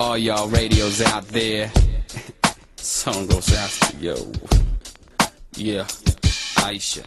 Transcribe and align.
All 0.00 0.16
y'all 0.16 0.48
radios 0.48 1.02
out 1.02 1.28
there. 1.28 1.70
Song 2.76 3.26
goes 3.26 3.54
out 3.54 3.68
to 3.68 3.96
yo. 3.98 4.16
Yeah, 5.56 5.84
Aisha. 6.64 7.04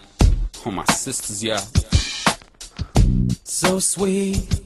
All 0.63 0.71
my 0.71 0.83
sisters, 0.85 1.43
yeah. 1.43 1.59
So 3.43 3.79
sweet, 3.79 4.61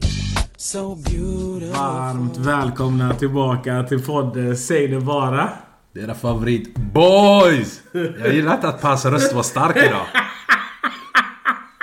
so 0.58 0.96
beautiful. 0.96 1.74
Varmt 1.74 2.38
välkomna 2.38 3.14
tillbaka 3.14 3.84
till 3.84 4.06
podden 4.06 4.58
Säg 4.58 4.88
det 4.88 5.00
bara. 5.00 5.50
Era 5.96 6.16
favorit 6.16 6.76
BOYS! 6.76 7.82
Jag 7.92 8.34
gillar 8.34 8.54
inte 8.56 8.68
att 8.68 8.82
Pans 8.82 9.06
röst 9.06 9.34
var 9.34 9.44
stark 9.44 9.78
idag. 9.78 10.06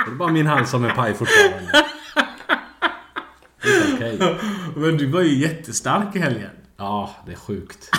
Det 0.06 0.10
är 0.10 0.15
bara 0.15 0.33
min 0.33 0.47
hals 0.47 0.71
som 0.71 0.84
är 0.84 0.91
paj 0.91 1.15
fortfarande. 1.15 1.84
Det 3.62 3.69
är 3.69 3.94
okej. 3.94 4.38
Men 4.77 4.97
du 4.97 5.07
var 5.07 5.21
ju 5.21 5.35
jättestark 5.35 6.17
i 6.17 6.19
helgen. 6.19 6.51
Ja, 6.77 7.17
det 7.27 7.33
är 7.33 7.37
sjukt. 7.37 7.91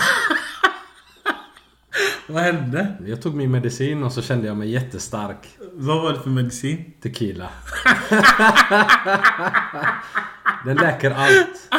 Vad 2.26 2.42
hände? 2.42 2.96
Jag 3.06 3.22
tog 3.22 3.34
min 3.34 3.50
medicin 3.50 4.02
och 4.02 4.12
så 4.12 4.22
kände 4.22 4.46
jag 4.46 4.56
mig 4.56 4.70
jättestark. 4.70 5.48
Vad 5.72 6.02
var 6.02 6.12
det 6.12 6.20
för 6.20 6.30
medicin? 6.30 6.92
Tequila. 7.02 7.48
Den 10.64 10.76
läker 10.76 11.10
allt. 11.10 11.70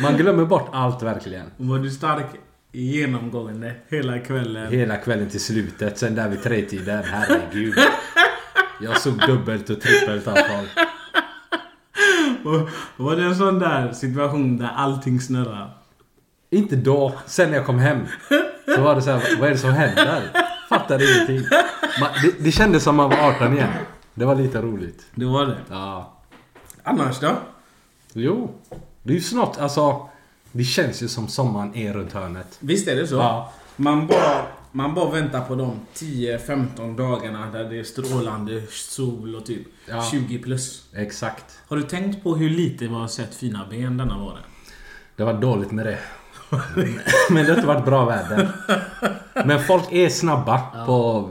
Man 0.00 0.16
glömmer 0.16 0.44
bort 0.44 0.70
allt 0.72 1.02
verkligen. 1.02 1.50
Var 1.56 1.78
du 1.78 1.90
stark 1.90 2.26
genomgående 2.72 3.74
hela 3.88 4.18
kvällen? 4.18 4.72
Hela 4.72 4.96
kvällen 4.96 5.28
till 5.28 5.40
slutet. 5.40 5.98
Sen 5.98 6.14
där 6.14 6.28
vid 6.28 6.42
tretiden. 6.42 7.04
Herregud. 7.04 7.74
Jag 8.80 9.00
såg 9.00 9.18
dubbelt 9.26 9.70
och 9.70 9.80
trippelt 9.80 10.28
avtal. 10.28 10.66
Och 12.48 12.68
var 12.96 13.16
det 13.16 13.24
en 13.24 13.36
sån 13.36 13.58
där 13.58 13.92
situation 13.92 14.56
där 14.58 14.70
allting 14.76 15.20
snurrar? 15.20 15.70
Inte 16.50 16.76
då. 16.76 17.12
Sen 17.26 17.50
när 17.50 17.56
jag 17.56 17.66
kom 17.66 17.78
hem. 17.78 17.98
Så 18.74 18.80
var 18.80 18.94
det 18.94 19.02
så 19.02 19.10
här, 19.10 19.36
vad 19.40 19.48
är 19.48 19.52
det 19.52 19.58
som 19.58 19.72
händer? 19.72 20.22
Fattade 20.68 21.04
ingenting. 21.14 21.48
Man, 22.00 22.10
det, 22.22 22.44
det 22.44 22.52
kändes 22.52 22.82
som 22.82 22.96
man 22.96 23.10
var 23.10 23.16
18 23.16 23.54
igen. 23.54 23.68
Det 24.14 24.24
var 24.24 24.34
lite 24.34 24.62
roligt. 24.62 25.06
Det 25.14 25.24
var 25.24 25.46
det. 25.46 25.56
Ja. 25.70 26.12
Annars 26.82 27.20
då? 27.20 27.30
Jo. 28.12 28.54
Det 29.02 29.12
är 29.12 29.14
ju 29.14 29.20
snart, 29.20 29.58
alltså. 29.58 30.08
Det 30.52 30.64
känns 30.64 31.02
ju 31.02 31.08
som 31.08 31.28
sommaren 31.28 31.74
är 31.74 31.92
runt 31.92 32.12
hörnet. 32.12 32.56
Visst 32.60 32.88
är 32.88 32.96
det 32.96 33.06
så? 33.06 33.14
Ja. 33.14 33.52
Man 33.76 34.06
bara, 34.06 34.42
man 34.72 34.94
bara 34.94 35.10
väntar 35.10 35.40
på 35.40 35.54
de 35.54 35.80
10-15 35.94 36.96
dagarna 36.96 37.50
där 37.50 37.64
det 37.64 37.78
är 37.78 37.84
strålande 37.84 38.62
sol 38.70 39.34
och 39.34 39.46
typ 39.46 39.66
Ja. 39.86 40.04
20 40.10 40.38
plus. 40.38 40.82
Exakt. 40.96 41.44
Har 41.68 41.76
du 41.76 41.82
tänkt 41.82 42.22
på 42.22 42.36
hur 42.36 42.50
lite 42.50 42.84
vi 42.86 42.94
har 42.94 43.08
sett 43.08 43.34
fina 43.34 43.66
ben 43.70 43.96
denna 43.96 44.18
våren? 44.18 44.42
Det 45.16 45.24
var 45.24 45.34
dåligt 45.34 45.70
med 45.70 45.86
det. 45.86 45.98
Men 47.30 47.44
det 47.44 47.50
har 47.50 47.54
inte 47.56 47.66
varit 47.66 47.84
bra 47.84 48.04
väder. 48.04 48.48
Men 49.44 49.64
folk 49.64 49.92
är 49.92 50.08
snabba 50.08 50.58
på 50.86 51.30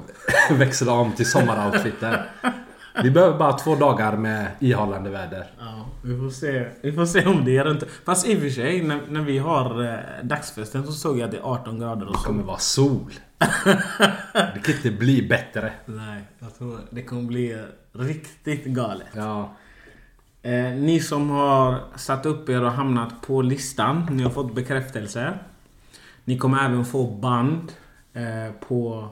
att 0.49 0.57
växla 0.57 0.91
om 0.91 1.11
till 1.11 1.29
sommaroutfiten. 1.31 2.15
Vi 3.03 3.11
behöver 3.11 3.37
bara 3.37 3.53
två 3.53 3.75
dagar 3.75 4.17
med 4.17 4.47
ihållande 4.59 5.09
väder. 5.09 5.45
Ja, 5.59 5.85
vi 6.01 6.17
får 6.19 6.29
se, 6.29 6.67
vi 6.81 6.91
får 6.91 7.05
se 7.05 7.25
om 7.25 7.45
det 7.45 7.57
är 7.57 7.63
runt. 7.63 7.83
Fast 8.05 8.27
i 8.27 8.35
och 8.37 8.39
för 8.41 8.49
sig, 8.49 8.83
när, 8.83 8.99
när 9.09 9.21
vi 9.21 9.37
har 9.37 9.83
eh, 9.85 9.99
dagsfesten 10.23 10.85
så 10.85 10.91
såg 10.91 11.17
jag 11.19 11.25
att 11.25 11.31
det 11.31 11.37
är 11.37 11.41
18 11.41 11.79
grader 11.79 12.05
och 12.05 12.11
Det 12.13 12.19
så. 12.19 12.25
kommer 12.25 12.43
vara 12.43 12.57
sol. 12.57 13.11
Det 14.53 14.59
kan 14.63 14.75
inte 14.75 14.91
bli 14.91 15.27
bättre. 15.27 15.71
Nej, 15.85 16.21
jag 16.39 16.57
tror 16.57 16.77
det 16.89 17.01
kommer 17.01 17.21
bli 17.21 17.63
riktigt 17.93 18.65
galet. 18.65 19.07
Ja. 19.15 19.55
Eh, 20.41 20.51
ni 20.71 20.99
som 20.99 21.29
har 21.29 21.79
satt 21.95 22.25
upp 22.25 22.49
er 22.49 22.63
och 22.63 22.71
hamnat 22.71 23.21
på 23.21 23.41
listan, 23.41 24.07
ni 24.11 24.23
har 24.23 24.29
fått 24.29 24.55
bekräftelse. 24.55 25.33
Ni 26.25 26.37
kommer 26.37 26.65
även 26.65 26.85
få 26.85 27.07
band 27.11 27.71
eh, 28.13 28.53
på, 28.67 29.07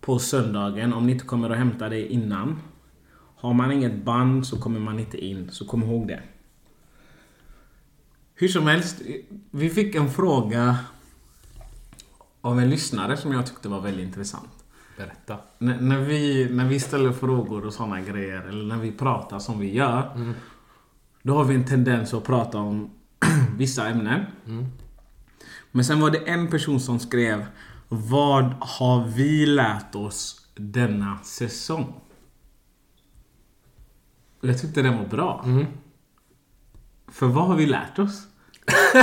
på 0.00 0.18
söndagen 0.18 0.92
om 0.92 1.06
ni 1.06 1.12
inte 1.12 1.24
kommer 1.24 1.50
att 1.50 1.58
hämta 1.58 1.88
det 1.88 2.12
innan. 2.12 2.60
Har 3.42 3.52
man 3.54 3.72
inget 3.72 4.04
band 4.04 4.46
så 4.46 4.58
kommer 4.60 4.80
man 4.80 4.98
inte 4.98 5.24
in, 5.24 5.50
så 5.50 5.64
kom 5.66 5.82
ihåg 5.82 6.08
det. 6.08 6.20
Hur 8.34 8.48
som 8.48 8.66
helst, 8.66 9.02
vi 9.50 9.70
fick 9.70 9.94
en 9.94 10.10
fråga 10.10 10.78
av 12.40 12.60
en 12.60 12.70
lyssnare 12.70 13.16
som 13.16 13.32
jag 13.32 13.46
tyckte 13.46 13.68
var 13.68 13.80
väldigt 13.80 14.06
intressant. 14.06 14.50
Berätta. 14.96 15.38
N- 15.60 15.76
när, 15.80 15.98
vi, 15.98 16.48
när 16.50 16.68
vi 16.68 16.80
ställer 16.80 17.12
frågor 17.12 17.66
och 17.66 17.72
såna 17.74 18.00
grejer, 18.00 18.40
eller 18.42 18.64
när 18.64 18.76
vi 18.82 18.92
pratar 18.92 19.38
som 19.38 19.58
vi 19.60 19.74
gör. 19.74 20.34
Då 21.22 21.34
har 21.36 21.44
vi 21.44 21.54
en 21.54 21.64
tendens 21.64 22.14
att 22.14 22.24
prata 22.24 22.58
om 22.58 22.90
vissa 23.56 23.88
ämnen. 23.88 24.24
Men 25.72 25.84
sen 25.84 26.00
var 26.00 26.10
det 26.10 26.18
en 26.18 26.48
person 26.48 26.80
som 26.80 26.98
skrev 26.98 27.46
Vad 27.88 28.44
har 28.60 29.06
vi 29.08 29.46
lärt 29.46 29.94
oss 29.94 30.46
denna 30.54 31.18
säsong? 31.18 31.94
Jag 34.44 34.60
tyckte 34.60 34.82
den 34.82 34.98
var 34.98 35.04
bra. 35.04 35.44
För 37.12 37.26
vad 37.26 37.46
har 37.46 37.54
vi 37.56 37.66
lärt 37.66 37.98
oss? 37.98 38.22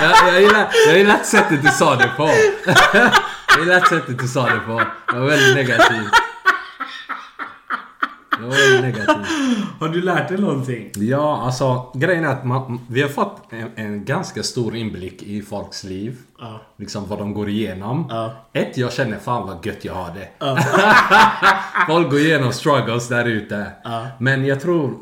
Jag, 0.00 0.34
jag, 0.34 0.42
gillar, 0.42 0.68
jag 0.88 0.98
gillar 0.98 1.18
sättet 1.22 1.62
du 1.62 1.68
sa 1.68 1.96
det 1.96 2.10
på. 2.16 2.26
Jag 3.48 3.58
gillar 3.64 3.80
sättet 3.80 4.18
du 4.18 4.28
sa 4.28 4.48
det 4.48 4.60
på. 4.60 4.82
Det 5.12 5.18
var 5.18 5.26
väldigt 5.26 5.54
negativt. 5.56 6.12
Det 8.40 8.46
var 8.46 8.82
negativt. 8.82 9.28
Har 9.80 9.88
du 9.88 10.02
lärt 10.02 10.28
dig 10.28 10.38
någonting? 10.38 10.90
Ja, 10.94 11.42
alltså 11.42 11.92
grejen 11.94 12.24
är 12.24 12.28
att 12.28 12.44
man, 12.44 12.80
vi 12.88 13.02
har 13.02 13.08
fått 13.08 13.52
en, 13.52 13.70
en 13.76 14.04
ganska 14.04 14.42
stor 14.42 14.76
inblick 14.76 15.22
i 15.22 15.42
folks 15.42 15.84
liv. 15.84 16.16
Ja. 16.38 16.60
Liksom 16.76 17.08
vad 17.08 17.18
de 17.18 17.34
går 17.34 17.48
igenom. 17.48 18.06
Ja. 18.10 18.32
Ett, 18.52 18.76
jag 18.76 18.92
känner 18.92 19.18
fan 19.18 19.46
vad 19.46 19.66
gött 19.66 19.84
jag 19.84 19.94
har 19.94 20.10
det. 20.14 20.28
Folk 21.86 22.10
går 22.10 22.20
igenom 22.20 22.52
struggles 22.52 23.08
där 23.08 23.24
ute. 23.24 23.66
Men 24.18 24.44
jag 24.44 24.60
tror... 24.60 24.94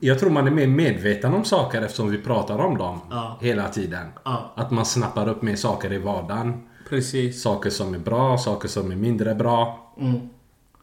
Jag 0.00 0.18
tror 0.18 0.30
man 0.30 0.46
är 0.46 0.50
mer 0.50 0.66
medveten 0.66 1.34
om 1.34 1.44
saker 1.44 1.82
eftersom 1.82 2.10
vi 2.10 2.18
pratar 2.18 2.58
om 2.58 2.78
dem 2.78 3.00
hela 3.40 3.68
tiden. 3.68 4.06
Att 4.54 4.70
man 4.70 4.84
snappar 4.86 5.28
upp 5.28 5.42
mer 5.42 5.56
saker 5.56 5.92
i 5.92 5.98
vardagen. 5.98 6.62
Precis. 6.88 7.42
Saker 7.42 7.70
som 7.70 7.94
är 7.94 7.98
bra, 7.98 8.38
saker 8.38 8.68
som 8.68 8.90
är 8.90 8.96
mindre 8.96 9.34
bra. 9.34 9.92
Mm. 10.00 10.14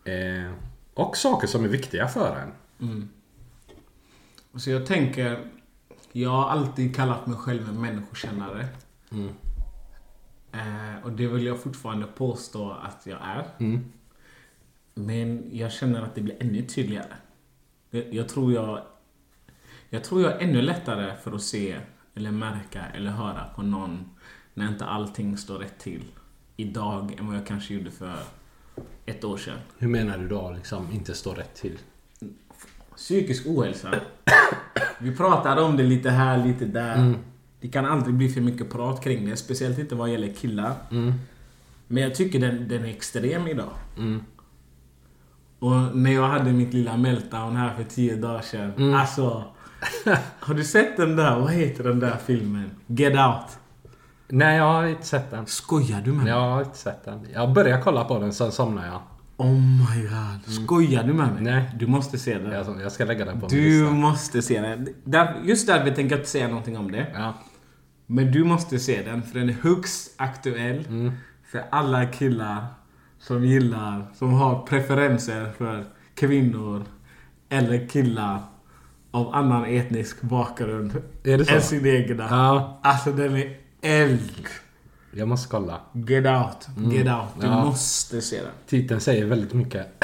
Eh, 0.06 0.52
och 0.94 1.18
saker 1.18 1.48
som 1.48 1.64
är 1.64 1.68
viktiga 1.68 2.08
för 2.08 2.36
en. 2.36 2.52
Så 4.56 4.70
jag 4.70 4.86
tänker, 4.86 5.46
jag 6.12 6.30
har 6.30 6.50
alltid 6.50 6.96
kallat 6.96 7.28
mig 7.28 7.38
själv 7.38 7.70
en 7.70 7.82
människokännare. 7.82 8.68
Eh, 10.52 11.04
och 11.04 11.12
det 11.12 11.28
vill 11.28 11.46
jag 11.46 11.60
fortfarande 11.64 12.06
påstå 12.06 12.72
att 12.72 13.06
jag 13.06 13.20
är. 13.22 13.46
Men 14.94 15.50
jag 15.52 15.72
känner 15.72 16.02
att 16.02 16.16
det 16.16 16.22
blir 16.22 16.36
ännu 16.40 16.62
tydligare. 16.62 17.14
Jag, 17.90 18.14
jag 18.14 18.30
tror 18.30 18.54
jag... 18.54 18.82
Jag 19.90 20.04
tror 20.04 20.22
jag 20.22 20.32
är 20.32 20.40
ännu 20.40 20.62
lättare 20.62 21.16
för 21.24 21.32
att 21.32 21.42
se, 21.42 21.80
eller 22.16 22.32
märka, 22.32 22.86
eller 22.86 23.12
höra 23.12 23.46
på 23.56 23.62
någon 23.62 24.10
när 24.54 24.68
inte 24.68 24.86
allting 24.86 25.38
står 25.38 25.58
rätt 25.60 25.80
till 25.80 26.04
idag 26.56 27.16
än 27.20 27.28
vad 27.28 27.36
jag 27.36 27.48
kanske 27.48 27.74
gjorde 27.74 27.92
för 27.92 28.20
ett 29.06 29.24
år 29.24 29.38
sedan. 29.38 29.58
Hur 29.78 29.88
menar 29.88 30.18
du 30.18 30.28
då 30.28 30.52
liksom 30.56 30.92
inte 30.92 31.14
står 31.14 31.36
rätt 31.36 31.56
till? 31.56 31.80
Psykisk 32.96 33.48
ohälsa. 33.48 33.90
Vi 35.00 35.16
pratade 35.16 35.62
om 35.62 35.78
det 35.78 35.84
lite 35.84 36.10
här, 36.10 36.46
lite 36.46 36.66
där. 36.66 37.14
Det 37.62 37.68
kan 37.68 37.86
aldrig 37.86 38.16
bli 38.16 38.30
för 38.30 38.42
mycket 38.42 38.72
prat 38.72 39.04
kring 39.04 39.30
det. 39.30 39.38
Speciellt 39.38 39.80
inte 39.80 39.96
vad 39.96 40.10
gäller 40.10 40.34
killar. 40.34 40.74
Men 41.88 42.04
jag 42.04 42.16
tycker 42.16 42.40
den, 42.40 42.68
den 42.68 42.86
är 42.86 42.90
extrem 42.90 43.48
idag. 43.48 43.74
Och 45.60 45.98
när 45.98 46.12
jag 46.12 46.28
hade 46.28 46.54
mitt 46.54 46.74
lilla 46.74 46.98
meltdown 46.98 47.56
här 47.56 47.76
för 47.76 47.84
tio 47.84 48.16
dagar 48.16 48.42
sedan. 48.42 48.94
Alltså. 48.94 49.44
Har 50.40 50.54
du 50.54 50.64
sett 50.64 50.98
den 50.98 51.16
där? 51.16 51.40
Vad 51.40 51.52
heter 51.52 51.84
den 51.84 52.00
där 52.00 52.18
filmen? 52.26 52.72
Get 52.88 53.14
Out. 53.14 53.58
Nej, 54.28 54.58
jag 54.58 54.64
har 54.64 54.86
inte 54.86 55.06
sett 55.06 55.32
den. 55.32 55.46
Skojar 55.46 56.02
du 56.02 56.12
med 56.12 56.24
mig? 56.24 56.34
Jag 56.34 56.50
har 56.50 56.60
inte 56.64 56.78
sett 56.78 57.06
den. 57.06 57.28
Jag 57.34 57.54
började 57.54 57.82
kolla 57.84 58.04
på 58.04 58.20
den, 58.20 58.34
sen 58.34 58.52
somnade 58.52 58.88
jag. 58.88 59.02
Oh 59.38 59.54
my 59.54 60.02
god. 60.02 60.54
Skojar 60.66 61.04
du 61.04 61.14
med 61.14 61.34
mig? 61.34 61.44
Nej. 61.44 61.72
Du 61.80 61.88
måste 61.88 62.18
se 62.18 62.38
den. 62.38 62.52
Jag, 62.52 62.82
jag 62.82 62.92
ska 62.92 63.06
lägga 63.06 63.26
den 63.26 63.40
på 63.40 63.48
min 63.48 63.56
Du 63.56 63.70
lista. 63.82 63.94
måste 63.96 64.42
se 64.42 64.62
den. 64.62 64.88
Där, 65.04 65.36
just 65.44 65.68
därför 65.68 65.86
tänker 65.92 66.12
jag 66.16 66.20
inte 66.20 66.30
säga 66.30 66.48
någonting 66.48 66.78
om 66.78 66.92
det. 66.92 67.08
Ja. 67.14 67.34
Men 68.06 68.32
du 68.32 68.44
måste 68.44 68.80
se 68.80 69.02
den, 69.04 69.24
för 69.24 69.40
den 69.40 69.50
är 69.50 69.54
högst 69.54 70.14
aktuell. 70.18 71.12
För 71.52 71.64
alla 71.72 72.06
killar 72.06 72.66
som 73.20 73.46
gillar, 73.46 74.06
som 74.16 74.34
har 74.34 74.62
preferenser 74.68 75.52
för 75.58 75.86
kvinnor 76.16 76.84
eller 77.50 77.88
killar 77.88 78.40
av 79.12 79.36
annan 79.36 79.66
etnisk 79.66 80.22
bakgrund 80.22 81.02
Är 81.24 81.38
det 81.38 81.46
så? 81.46 81.54
än 81.56 81.62
sin 81.62 81.86
egna. 81.88 82.28
Ja. 82.30 82.80
Alltså 82.84 83.12
den 83.12 83.36
är 83.36 83.58
eld. 83.84 84.48
Jag 85.12 85.28
måste 85.28 85.50
kolla. 85.50 85.82
Get 85.94 86.26
out, 86.26 86.68
get 86.94 87.08
out. 87.08 87.28
Du 87.40 87.48
Ja. 87.48 87.66
måste 87.66 88.22
se 88.22 88.42
den. 88.42 88.52
Titeln 88.68 89.02
säger 89.02 89.26
väldigt 89.26 89.54
mycket. 89.54 89.88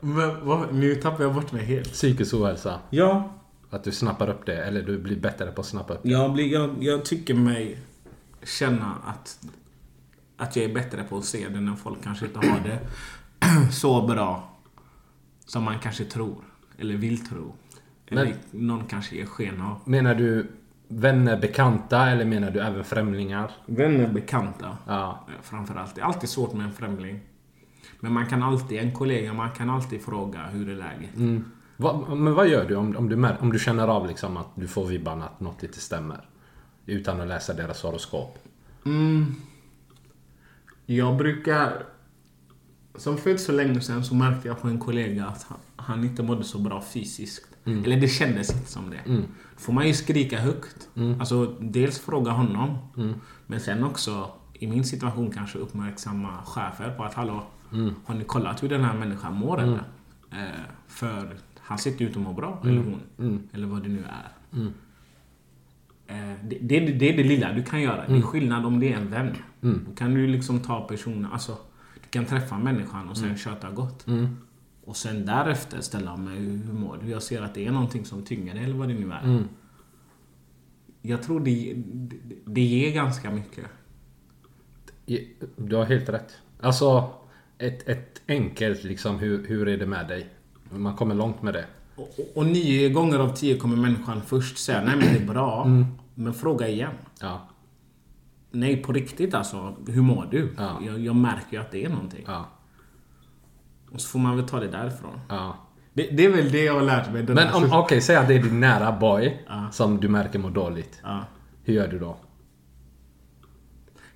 Men 0.00 0.46
vad, 0.46 0.74
nu 0.74 0.94
tappar 0.94 1.24
jag 1.24 1.34
bort 1.34 1.52
mig 1.52 1.64
helt. 1.64 1.92
Psykisk 1.92 2.34
ohälsa. 2.34 2.80
Ja, 2.90 3.32
Att 3.70 3.84
du 3.84 3.92
snappar 3.92 4.28
upp 4.30 4.46
det, 4.46 4.64
eller 4.64 4.82
du 4.82 4.98
blir 4.98 5.16
bättre 5.20 5.46
på 5.52 5.60
att 5.60 5.66
snappa 5.66 5.94
upp 5.94 6.00
det. 6.02 6.08
Jag, 6.10 6.32
blir, 6.32 6.52
jag, 6.52 6.82
jag 6.82 7.04
tycker 7.04 7.34
mig 7.34 7.78
känna 8.44 8.94
att, 9.06 9.38
att 10.36 10.56
jag 10.56 10.64
är 10.64 10.74
bättre 10.74 11.04
på 11.04 11.18
att 11.18 11.24
se 11.24 11.48
det 11.48 11.60
när 11.60 11.74
folk 11.76 12.02
kanske 12.04 12.26
inte 12.26 12.38
har 12.38 12.60
det 12.64 12.78
så 13.72 14.06
bra 14.06 14.50
som 15.46 15.62
man 15.62 15.78
kanske 15.78 16.04
tror. 16.04 16.44
Eller 16.78 16.94
vill 16.94 17.26
tro. 17.28 17.54
Eller 18.08 18.34
någon 18.50 18.84
kanske 18.86 19.16
ger 19.16 19.26
sken 19.26 19.60
av. 19.60 19.80
Menar 19.84 20.14
du 20.14 20.46
vänner, 20.88 21.40
bekanta 21.40 22.10
eller 22.10 22.24
menar 22.24 22.50
du 22.50 22.60
även 22.60 22.84
främlingar? 22.84 23.50
Vänner, 23.66 24.08
bekanta. 24.08 24.78
Ja. 24.86 25.26
eh, 25.28 25.34
Framförallt. 25.42 25.94
Det 25.94 26.00
är 26.00 26.04
alltid 26.04 26.28
svårt 26.28 26.52
med 26.52 26.66
en 26.66 26.72
främling. 26.72 27.20
Men 28.00 28.12
man 28.12 28.26
kan 28.26 28.42
alltid, 28.42 28.78
en 28.78 28.92
kollega, 28.92 29.32
man 29.32 29.50
kan 29.50 29.70
alltid 29.70 30.02
fråga 30.02 30.42
hur 30.46 30.68
är 30.68 30.74
läget? 30.74 31.42
Va, 31.76 32.04
men 32.08 32.34
vad 32.34 32.48
gör 32.48 32.68
du 32.68 32.74
om, 32.76 32.96
om, 32.96 33.08
du 33.08 33.28
om 33.40 33.52
du 33.52 33.58
känner 33.58 33.88
av 33.88 34.06
liksom 34.06 34.36
att 34.36 34.48
du 34.54 34.68
får 34.68 34.86
vibban 34.86 35.22
att 35.22 35.40
något 35.40 35.62
inte 35.62 35.80
stämmer? 35.80 36.20
Utan 36.86 37.20
att 37.20 37.28
läsa 37.28 37.54
deras 37.54 37.82
horoskop. 37.82 38.38
Jag 40.86 41.16
brukar... 41.16 41.82
Som 42.94 43.16
för 43.16 43.30
inte 43.30 43.42
så 43.42 43.52
länge 43.52 43.80
sedan 43.80 44.04
så 44.04 44.14
märkte 44.14 44.48
jag 44.48 44.60
på 44.60 44.68
en 44.68 44.78
kollega 44.78 45.26
att 45.26 45.42
han, 45.42 45.58
han 45.76 46.04
inte 46.04 46.22
mådde 46.22 46.44
så 46.44 46.58
bra 46.58 46.82
fysiskt. 46.82 47.55
Eller 47.84 48.00
det 48.00 48.08
kändes 48.08 48.52
inte 48.52 48.70
som 48.70 48.90
det. 48.90 49.00
Då 49.54 49.60
får 49.60 49.72
man 49.72 49.86
ju 49.86 49.94
skrika 49.94 50.38
högt. 50.40 50.88
Alltså 51.20 51.56
dels 51.60 51.98
fråga 51.98 52.30
honom. 52.30 52.78
Men 53.46 53.60
sen 53.60 53.84
också 53.84 54.30
i 54.54 54.66
min 54.66 54.84
situation 54.84 55.30
kanske 55.30 55.58
uppmärksamma 55.58 56.42
chefer 56.44 56.90
på 56.90 57.04
att 57.04 57.14
hallå, 57.14 57.42
har 58.04 58.14
ni 58.14 58.24
kollat 58.24 58.62
hur 58.62 58.68
den 58.68 58.84
här 58.84 58.94
människan 58.98 59.34
mår 59.34 59.60
eller? 59.62 59.82
Eh, 60.32 60.60
för 60.88 61.36
han 61.58 61.78
ser 61.78 61.90
inte 61.90 62.04
ut 62.04 62.16
att 62.16 62.22
må 62.22 62.32
bra, 62.32 62.60
eller 62.64 62.82
hon. 62.82 63.00
Eller 63.52 63.66
vad 63.66 63.82
det 63.82 63.88
nu 63.88 64.04
är. 64.04 64.32
Eh, 66.06 66.34
det, 66.44 66.58
det, 66.60 66.80
det 66.80 67.12
är 67.12 67.16
det 67.16 67.22
lilla 67.24 67.52
du 67.52 67.62
kan 67.62 67.82
göra. 67.82 68.06
Det 68.08 68.16
är 68.16 68.22
skillnad 68.22 68.66
om 68.66 68.80
det 68.80 68.92
är 68.92 68.96
en 68.96 69.10
vän. 69.10 69.36
Då 69.60 69.94
kan 69.96 70.14
du 70.14 70.26
liksom 70.26 70.60
ta 70.60 70.80
personen, 70.88 71.32
alltså 71.32 71.52
du 71.94 72.08
kan 72.10 72.24
träffa 72.24 72.58
människan 72.58 73.08
och 73.08 73.16
sen 73.16 73.36
köta 73.36 73.70
gott. 73.70 74.06
Och 74.86 74.96
sen 74.96 75.26
därefter 75.26 75.80
ställa 75.80 76.16
mig 76.16 76.38
hur 76.38 76.72
mår 76.72 76.98
du? 77.02 77.10
Jag 77.10 77.22
ser 77.22 77.42
att 77.42 77.54
det 77.54 77.66
är 77.66 77.70
någonting 77.70 78.04
som 78.04 78.24
tynger 78.24 78.54
dig 78.54 78.64
eller 78.64 78.74
vad 78.74 78.88
det 78.88 78.94
nu 78.94 79.12
är. 79.12 79.44
Jag 81.02 81.22
tror 81.22 81.40
det, 81.40 81.72
det, 81.76 82.16
det 82.44 82.60
ger 82.60 82.94
ganska 82.94 83.30
mycket. 83.30 83.64
Du 85.56 85.76
har 85.76 85.84
helt 85.84 86.08
rätt. 86.08 86.32
Alltså, 86.60 87.10
ett, 87.58 87.88
ett 87.88 88.22
enkelt 88.28 88.84
liksom, 88.84 89.18
hur, 89.18 89.46
hur 89.46 89.68
är 89.68 89.78
det 89.78 89.86
med 89.86 90.08
dig? 90.08 90.28
Man 90.70 90.96
kommer 90.96 91.14
långt 91.14 91.42
med 91.42 91.54
det. 91.54 91.64
Och, 91.96 92.02
och, 92.18 92.36
och 92.36 92.46
nio 92.46 92.88
gånger 92.88 93.18
av 93.18 93.34
tio 93.34 93.56
kommer 93.56 93.76
människan 93.76 94.22
först 94.22 94.58
säga 94.58 94.84
nej 94.84 94.96
men 94.96 95.14
det 95.14 95.20
är 95.20 95.26
bra. 95.26 95.66
Men 96.14 96.34
fråga 96.34 96.68
igen. 96.68 96.94
Ja. 97.20 97.48
Nej 98.50 98.82
på 98.82 98.92
riktigt 98.92 99.34
alltså, 99.34 99.76
hur 99.86 100.02
mår 100.02 100.28
du? 100.30 100.54
Ja. 100.56 100.80
Jag, 100.86 101.00
jag 101.00 101.16
märker 101.16 101.52
ju 101.52 101.58
att 101.58 101.70
det 101.70 101.84
är 101.84 101.88
någonting. 101.88 102.24
Ja. 102.26 102.48
Och 103.96 104.02
så 104.02 104.08
får 104.08 104.18
man 104.18 104.36
väl 104.36 104.48
ta 104.48 104.60
det 104.60 104.68
därifrån. 104.68 105.20
ja. 105.28 105.56
Det, 105.92 106.02
det 106.02 106.24
är 106.24 106.30
väl 106.30 106.50
det 106.52 106.64
jag 106.64 106.74
har 106.74 106.82
lärt 106.82 107.12
mig. 107.12 107.22
Men 107.22 107.54
om, 107.54 107.72
okej, 107.72 108.00
säg 108.00 108.16
att 108.16 108.28
det 108.28 108.34
är 108.34 108.42
din 108.42 108.60
nära 108.60 108.92
boy 108.92 109.46
som 109.72 110.00
du 110.00 110.08
märker 110.08 110.38
mår 110.38 110.50
dåligt. 110.50 111.00
Ja. 111.02 111.24
Hur 111.64 111.74
gör 111.74 111.88
du 111.88 111.98
då? 111.98 112.16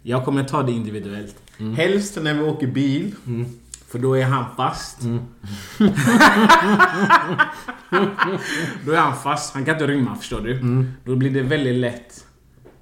Jag 0.03 0.25
kommer 0.25 0.45
ta 0.45 0.63
det 0.63 0.73
individuellt. 0.73 1.37
Helst 1.77 2.19
när 2.23 2.35
vi 2.35 2.43
åker 2.43 2.67
bil. 2.67 3.15
För 3.89 3.99
då 3.99 4.15
är 4.17 4.25
han 4.25 4.45
fast. 4.57 5.01
då 8.87 8.93
är 8.93 8.99
han 8.99 9.17
fast. 9.17 9.55
Han 9.55 9.65
kan 9.65 9.75
inte 9.75 9.87
rymma, 9.87 10.17
förstår 10.17 10.41
du. 10.41 10.85
Då 11.05 11.17
blir 11.17 11.31
det 11.31 11.43
väldigt 11.43 11.75
lätt 11.77 12.25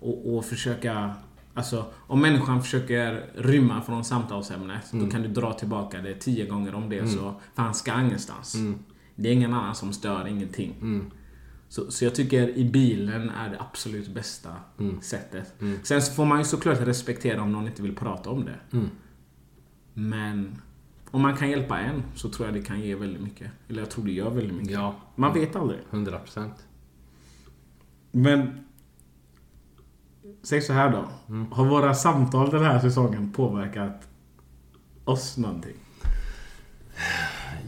att, 0.02 0.26
att 0.38 0.46
försöka... 0.46 1.14
Alltså, 1.58 1.84
om 2.06 2.20
människan 2.20 2.62
försöker 2.62 3.30
rymma 3.34 3.82
från 3.82 4.04
samtalsämnet, 4.04 4.92
då 4.92 5.10
kan 5.10 5.22
du 5.22 5.28
dra 5.28 5.52
tillbaka 5.52 6.00
det 6.00 6.14
tio 6.14 6.46
gånger 6.46 6.74
om 6.74 6.88
det 6.88 7.08
så. 7.08 7.34
För 7.54 7.62
han 7.62 7.74
ska 7.74 8.00
ingenstans. 8.00 8.56
Det 9.14 9.28
är 9.28 9.32
ingen 9.32 9.54
annan 9.54 9.74
som 9.74 9.92
stör, 9.92 10.26
ingenting. 10.26 10.74
Så, 11.68 11.90
så 11.90 12.04
jag 12.04 12.14
tycker 12.14 12.48
i 12.48 12.64
bilen 12.64 13.30
är 13.30 13.50
det 13.50 13.60
absolut 13.60 14.08
bästa 14.08 14.54
sättet. 15.00 15.54
Sen 15.82 16.02
så 16.02 16.12
får 16.12 16.24
man 16.24 16.38
ju 16.38 16.44
såklart 16.44 16.80
respektera 16.80 17.42
om 17.42 17.52
någon 17.52 17.66
inte 17.66 17.82
vill 17.82 17.96
prata 17.96 18.30
om 18.30 18.44
det. 18.44 18.88
Men 19.94 20.62
om 21.10 21.22
man 21.22 21.36
kan 21.36 21.50
hjälpa 21.50 21.78
en 21.78 22.02
så 22.14 22.28
tror 22.28 22.48
jag 22.48 22.54
det 22.54 22.62
kan 22.62 22.80
ge 22.80 22.94
väldigt 22.94 23.22
mycket. 23.22 23.50
Eller 23.68 23.82
jag 23.82 23.90
tror 23.90 24.04
det 24.04 24.12
gör 24.12 24.30
väldigt 24.30 24.56
mycket. 24.56 24.72
Ja. 24.72 24.94
Man 25.14 25.34
vet 25.34 25.56
aldrig. 25.56 25.80
100%. 25.90 26.50
Men 28.10 28.67
Säg 30.42 30.60
så 30.60 30.72
här 30.72 30.90
då. 30.90 31.04
Har 31.50 31.64
våra 31.64 31.94
samtal 31.94 32.50
den 32.50 32.64
här 32.64 32.80
säsongen 32.80 33.32
påverkat 33.32 34.08
oss 35.04 35.36
någonting? 35.36 35.76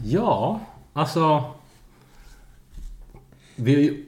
Ja, 0.03 0.59
alltså... 0.93 1.43
Vi 3.55 3.73
har 3.73 3.81
ju 3.81 4.05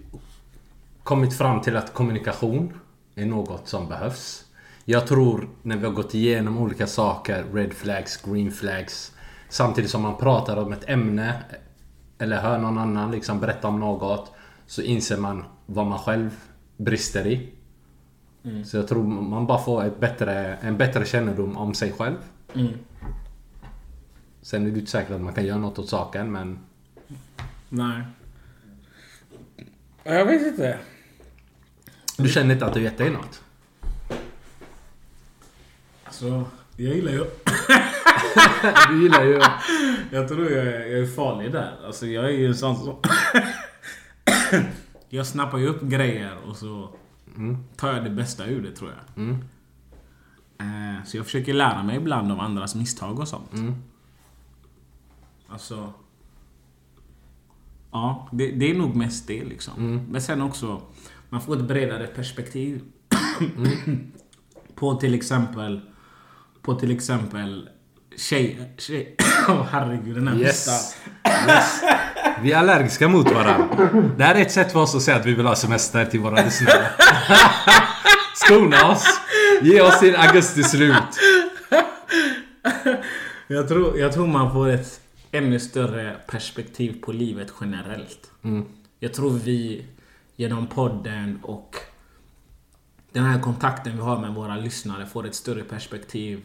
kommit 1.04 1.38
fram 1.38 1.62
till 1.62 1.78
att 1.78 1.94
kommunikation 1.94 2.74
är 3.16 3.26
något 3.26 3.68
som 3.68 3.88
behövs. 3.88 4.46
Jag 4.86 5.08
tror 5.08 5.50
när 5.62 5.78
vi 5.78 5.86
har 5.86 5.94
gått 5.94 6.14
igenom 6.14 6.58
olika 6.58 6.88
saker, 6.88 7.46
red 7.54 7.74
flags, 7.74 8.22
green 8.22 8.52
flags. 8.52 9.12
Samtidigt 9.50 9.92
som 9.92 10.02
man 10.02 10.18
pratar 10.18 10.58
om 10.58 10.74
ett 10.74 10.90
ämne 10.90 11.44
eller 12.18 12.42
hör 12.42 12.58
någon 12.58 12.78
annan 12.78 13.12
liksom 13.12 13.40
berätta 13.40 13.68
om 13.68 13.80
något. 13.80 14.32
Så 14.68 14.82
inser 14.82 15.18
man 15.18 15.44
vad 15.66 15.86
man 15.86 16.00
själv 16.00 16.30
brister 16.78 17.28
i. 17.28 17.54
Så 18.66 18.78
jag 18.78 18.88
tror 18.88 19.04
man 19.04 19.48
bara 19.48 19.64
får 19.64 19.84
ett 19.84 20.00
bättre, 20.00 20.58
en 20.62 20.78
bättre 20.78 21.06
kännedom 21.06 21.58
om 21.58 21.74
sig 21.74 21.92
själv. 21.92 22.16
Sen 24.42 24.68
är 24.68 24.72
det 24.72 24.80
inte 24.80 24.92
säkert 24.92 25.12
att 25.12 25.22
man 25.22 25.34
kan 25.34 25.46
göra 25.46 25.58
något 25.58 25.80
åt 25.80 25.90
saken 25.90 26.32
men... 26.32 26.60
Nej. 27.70 28.02
Jag 30.04 30.26
vet 30.26 30.48
inte. 30.48 30.80
Du 32.18 32.30
känner 32.30 32.54
inte 32.54 32.66
att 32.66 32.74
du 32.74 32.82
gett 32.82 32.98
dig 32.98 33.10
något? 33.10 33.42
Alltså, 36.04 36.46
jag 36.78 36.96
gillar 36.96 37.12
ju... 37.12 37.24
Du 38.90 39.04
gillar 39.04 39.24
ju... 39.24 39.42
Jag 40.12 40.28
tror 40.28 40.52
jag 40.52 40.68
är, 40.68 40.80
jag 40.80 41.00
är 41.00 41.06
farlig 41.06 41.52
där. 41.52 41.74
Alltså 41.86 42.08
jag 42.08 42.26
är 42.26 42.30
ju 42.30 42.48
en 42.48 42.56
sån 42.56 42.76
som... 42.76 42.96
jag 45.10 45.28
snappar 45.28 45.58
ju 45.58 45.68
upp 45.68 45.82
grejer 45.82 46.38
och 46.48 46.58
så 46.58 46.90
tar 47.76 47.94
jag 47.94 48.04
det 48.04 48.10
bästa 48.10 48.46
ur 48.46 48.62
det 48.64 48.72
tror 48.72 48.92
jag. 48.92 49.30
Eh, 50.60 51.04
Så 51.06 51.18
jag 51.18 51.26
försöker 51.26 51.54
lära 51.54 51.84
mig 51.84 51.98
ibland 51.98 52.32
av 52.32 52.40
andras 52.40 52.76
misstag 52.76 53.20
och 53.20 53.28
sånt. 53.28 53.52
Alltså... 55.48 55.94
Ja, 57.92 58.30
det, 58.32 58.52
det 58.52 58.72
är 58.72 58.74
nog 58.78 58.96
mest 58.96 59.28
det 59.28 59.44
liksom. 59.44 59.96
Men 60.12 60.22
sen 60.22 60.42
också, 60.42 60.82
man 61.30 61.42
får 61.42 61.56
ett 61.56 61.68
bredare 61.68 62.08
perspektiv. 62.08 62.82
på 64.76 64.96
till 64.96 65.14
exempel... 65.14 65.82
På 66.62 66.76
till 66.76 66.92
exempel 66.92 67.70
tjej... 68.18 68.74
tjej 68.78 69.16
Åh 69.50 69.66
herregud, 69.72 70.16
den 70.16 70.28
här 70.28 70.36
Yes. 70.36 70.68
yes. 71.48 71.82
Vi 72.44 72.52
är 72.52 72.58
allergiska 72.58 73.08
mot 73.08 73.32
varandra. 73.32 73.90
Det 74.18 74.24
här 74.24 74.36
är 74.36 74.42
ett 74.42 74.52
sätt 74.52 74.72
för 74.72 74.80
oss 74.80 74.96
att 74.96 75.02
säga 75.02 75.18
att 75.18 75.26
vi 75.26 75.34
vill 75.34 75.46
ha 75.46 75.56
semester 75.56 76.06
till 76.06 76.20
våra 76.20 76.44
lyssnare. 76.44 76.86
Skona 78.36 78.92
oss. 78.92 79.06
Ge 79.62 79.82
oss 79.82 80.00
till 80.00 80.16
augusti 80.16 80.64
slut. 80.64 80.94
Jag 83.48 83.68
tror, 83.68 83.98
jag 84.00 84.14
tror 84.14 84.28
man 84.28 84.54
får 84.54 84.70
ett 84.70 85.02
ännu 85.32 85.60
större 85.60 86.16
perspektiv 86.28 87.02
på 87.02 87.12
livet 87.12 87.54
generellt. 87.62 88.32
Jag 89.00 89.14
tror 89.14 89.32
vi 89.32 89.86
genom 90.36 90.68
podden 90.68 91.40
och 91.44 91.76
den 93.12 93.24
här 93.24 93.40
kontakten 93.40 93.96
vi 93.96 94.02
har 94.02 94.20
med 94.20 94.34
våra 94.34 94.56
lyssnare 94.56 95.06
får 95.06 95.28
ett 95.28 95.36
större 95.36 95.64
perspektiv 95.64 96.42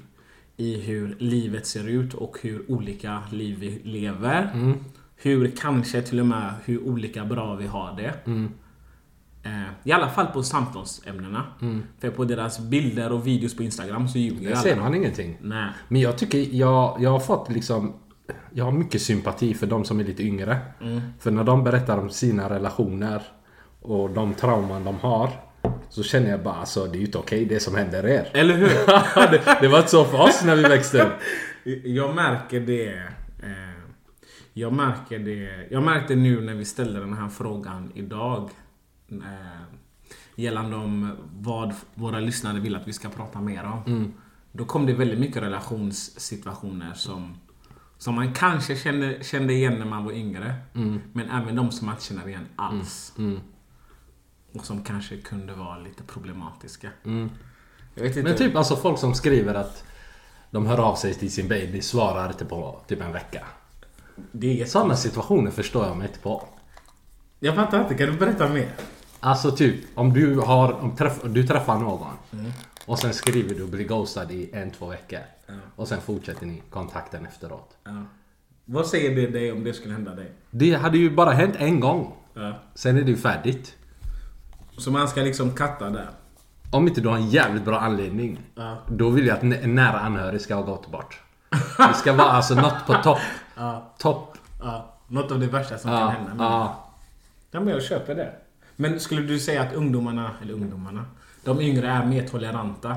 i 0.56 0.80
hur 0.80 1.16
livet 1.18 1.66
ser 1.66 1.88
ut 1.88 2.14
och 2.14 2.38
hur 2.42 2.70
olika 2.70 3.22
liv 3.32 3.56
vi 3.60 3.80
lever. 3.84 4.52
Hur 5.20 5.52
kanske 5.56 6.02
till 6.02 6.20
och 6.20 6.26
med 6.26 6.52
hur 6.64 6.82
olika 6.88 7.24
bra 7.24 7.54
vi 7.54 7.66
har 7.66 7.96
det. 7.96 8.30
Eh, 9.42 9.52
I 9.84 9.92
alla 9.92 10.08
fall 10.08 10.26
på 10.26 10.42
samtalsämnena. 10.42 11.44
För 12.00 12.10
på 12.10 12.24
deras 12.24 12.58
bilder 12.58 13.12
och 13.12 13.26
videos 13.26 13.56
på 13.56 13.62
Instagram 13.62 14.08
så 14.08 14.18
ljuger 14.18 14.44
Där 14.44 14.50
alla. 14.52 14.60
ser 14.62 14.76
man 14.76 14.94
ingenting. 14.94 15.38
Nej. 15.42 15.68
Men 15.88 16.00
jag 16.00 16.18
tycker, 16.18 16.38
jag, 16.52 16.96
jag 17.00 17.10
har 17.10 17.20
fått 17.20 17.50
liksom... 17.50 17.94
Jag 18.52 18.64
har 18.64 18.72
mycket 18.72 19.02
sympati 19.02 19.54
för 19.54 19.66
de 19.66 19.84
som 19.84 20.00
är 20.00 20.04
lite 20.04 20.22
yngre. 20.22 20.58
För 21.20 21.30
när 21.30 21.44
de 21.44 21.64
berättar 21.64 21.98
om 21.98 22.10
sina 22.10 22.50
relationer 22.50 23.22
och 23.82 24.10
de 24.10 24.34
trauman 24.34 24.84
de 24.84 24.94
har. 24.94 25.30
Så 25.90 26.02
känner 26.02 26.30
jag 26.30 26.42
bara 26.42 26.54
alltså 26.54 26.84
det 26.86 26.96
är 26.96 27.00
ju 27.00 27.06
inte 27.06 27.18
okej 27.18 27.44
det 27.44 27.60
som 27.60 27.74
händer 27.74 28.06
er. 28.06 28.28
Eller 28.34 28.54
hur? 28.54 28.68
det, 29.30 29.58
det 29.60 29.68
var 29.68 29.78
inte 29.78 29.90
så 29.90 30.04
för 30.04 30.20
oss 30.20 30.44
när 30.44 30.56
vi 30.56 30.62
växte 30.62 31.02
upp. 31.02 31.12
Jag 31.84 32.14
märker 32.14 32.60
det. 32.60 33.02
Jag 34.58 34.72
märker 34.72 35.18
det. 35.18 35.68
Jag 35.70 35.82
märkte 35.82 36.16
nu 36.16 36.40
när 36.40 36.54
vi 36.54 36.64
ställde 36.64 37.00
den 37.00 37.14
här 37.14 37.28
frågan 37.28 37.92
idag. 37.94 38.50
Eh, 39.10 39.62
gällande 40.34 40.76
om 40.76 41.16
vad 41.32 41.74
våra 41.94 42.20
lyssnare 42.20 42.60
vill 42.60 42.76
att 42.76 42.88
vi 42.88 42.92
ska 42.92 43.08
prata 43.08 43.40
mer 43.40 43.64
om. 43.64 44.12
Då 44.52 44.64
kom 44.64 44.86
det 44.86 44.92
väldigt 44.92 45.18
mycket 45.18 45.42
relationssituationer 45.42 46.92
som 46.94 47.36
som 47.98 48.14
man 48.14 48.34
kanske 48.34 48.76
kände, 48.76 49.24
kände 49.24 49.52
igen 49.52 49.78
när 49.78 49.86
man 49.86 50.04
var 50.04 50.12
yngre. 50.12 50.54
Men 51.12 51.30
även 51.30 51.56
de 51.56 51.70
som 51.70 51.86
man 51.86 51.94
inte 51.94 52.04
känner 52.04 52.28
igen 52.28 52.46
alls. 52.56 53.14
Och 54.54 54.64
som 54.66 54.82
kanske 54.84 55.16
kunde 55.16 55.54
vara 55.54 55.78
lite 55.78 56.02
problematiska. 56.02 56.90
Inte. 57.04 58.22
Men 58.22 58.36
typ 58.36 58.56
alltså 58.56 58.76
folk 58.76 58.98
som 58.98 59.14
skriver 59.14 59.54
att 59.54 59.84
de 60.50 60.66
hör 60.66 60.78
av 60.78 60.94
sig 60.94 61.14
till 61.14 61.32
sin 61.32 61.48
baby, 61.48 61.80
svarar 61.80 62.28
inte 62.28 62.44
på 62.44 62.80
typ 62.86 63.00
en 63.00 63.12
vecka. 63.12 63.46
Det 64.32 64.60
är 64.60 64.64
Sådana 64.66 64.96
situationer 64.96 65.50
förstår 65.50 65.86
jag 65.86 65.96
mig 65.96 66.06
inte 66.06 66.20
på. 66.20 66.48
Jag 67.40 67.54
fattar 67.54 67.80
inte, 67.80 67.94
kan 67.94 68.06
du 68.06 68.12
berätta 68.12 68.48
mer? 68.48 68.68
Alltså 69.20 69.50
typ 69.50 69.84
om 69.94 70.12
du 70.12 70.38
har, 70.38 70.72
om 70.72 70.96
träff, 70.96 71.20
du 71.24 71.46
träffar 71.46 71.78
någon 71.78 72.06
och 72.86 72.98
sen 72.98 73.14
skriver 73.14 73.54
du 73.54 73.62
och 73.62 73.68
blir 73.68 73.84
ghostad 73.84 74.32
i 74.32 74.50
en, 74.52 74.70
två 74.70 74.86
veckor. 74.86 75.20
Och 75.76 75.88
sen 75.88 76.00
fortsätter 76.00 76.46
ni 76.46 76.62
kontakten 76.70 77.26
efteråt. 77.26 77.76
Ja. 77.84 78.04
Vad 78.64 78.86
säger 78.86 79.16
det 79.16 79.26
dig 79.26 79.52
om 79.52 79.64
det 79.64 79.72
skulle 79.72 79.94
hända 79.94 80.14
dig? 80.14 80.32
Det 80.50 80.74
hade 80.74 80.98
ju 80.98 81.10
bara 81.10 81.30
hänt 81.30 81.54
en 81.58 81.80
gång. 81.80 82.14
Sen 82.74 82.96
är 82.96 83.02
det 83.02 83.10
ju 83.10 83.16
färdigt. 83.16 83.76
Så 84.78 84.90
man 84.90 85.08
ska 85.08 85.20
liksom 85.20 85.50
katta 85.50 85.90
där? 85.90 86.08
Om 86.70 86.88
inte 86.88 87.00
du 87.00 87.08
har 87.08 87.16
en 87.16 87.30
jävligt 87.30 87.64
bra 87.64 87.78
anledning. 87.78 88.38
Då 88.88 89.10
vill 89.10 89.26
jag 89.26 89.36
att 89.36 89.42
en 89.42 89.74
nära 89.74 90.00
anhörig 90.00 90.40
ska 90.40 90.54
ha 90.54 90.62
gått 90.62 90.90
bort. 90.90 91.20
Det 91.78 91.94
ska 91.94 92.12
vara 92.12 92.28
alltså 92.28 92.54
något 92.54 92.86
på 92.86 92.94
topp. 92.94 93.18
Ja. 93.58 93.94
Topp. 93.98 94.38
ja. 94.60 94.94
Något 95.08 95.32
av 95.32 95.40
det 95.40 95.46
värsta 95.46 95.78
som 95.78 95.90
kan 95.90 96.10
hända. 96.10 96.34
Men, 96.34 96.46
ja. 96.46 96.90
ja, 97.50 97.60
men 97.60 97.68
jag 97.68 97.82
köper 97.82 98.14
det. 98.14 98.32
Men 98.76 99.00
skulle 99.00 99.22
du 99.22 99.38
säga 99.38 99.62
att 99.62 99.72
ungdomarna, 99.72 100.30
eller 100.42 100.54
ungdomarna, 100.54 101.04
de 101.44 101.60
yngre 101.60 101.88
är 101.88 102.06
mer 102.06 102.26
toleranta 102.26 102.96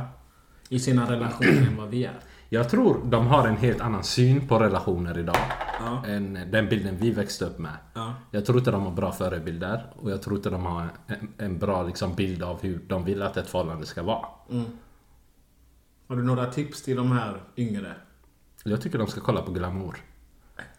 i 0.69 0.79
sina 0.79 1.11
relationer 1.11 1.67
än 1.67 1.77
vad 1.77 1.89
vi 1.89 2.05
är? 2.05 2.13
Jag 2.49 2.69
tror 2.69 3.01
de 3.05 3.27
har 3.27 3.47
en 3.47 3.57
helt 3.57 3.81
annan 3.81 4.03
syn 4.03 4.47
på 4.47 4.59
relationer 4.59 5.17
idag. 5.17 5.37
Ja. 5.79 6.05
Än 6.07 6.33
den 6.51 6.69
bilden 6.69 6.97
vi 6.97 7.11
växte 7.11 7.45
upp 7.45 7.59
med. 7.59 7.77
Ja. 7.93 8.13
Jag 8.31 8.45
tror 8.45 8.57
inte 8.57 8.71
de 8.71 8.83
har 8.83 8.91
bra 8.91 9.11
förebilder. 9.11 9.93
Och 9.95 10.11
jag 10.11 10.21
tror 10.21 10.35
inte 10.35 10.49
de 10.49 10.65
har 10.65 10.89
en, 11.07 11.33
en 11.37 11.57
bra 11.59 11.83
liksom, 11.83 12.15
bild 12.15 12.43
av 12.43 12.61
hur 12.61 12.81
de 12.87 13.05
vill 13.05 13.21
att 13.21 13.37
ett 13.37 13.49
förhållande 13.49 13.85
ska 13.85 14.03
vara. 14.03 14.25
Har 16.07 16.15
du 16.15 16.23
några 16.23 16.45
tips 16.45 16.81
till 16.81 16.97
de 16.97 17.11
här 17.11 17.41
yngre? 17.57 17.95
Jag 18.63 18.81
tycker 18.81 18.97
de 18.97 19.07
ska 19.07 19.21
kolla 19.21 19.41
på 19.41 19.51
glamour. 19.51 19.97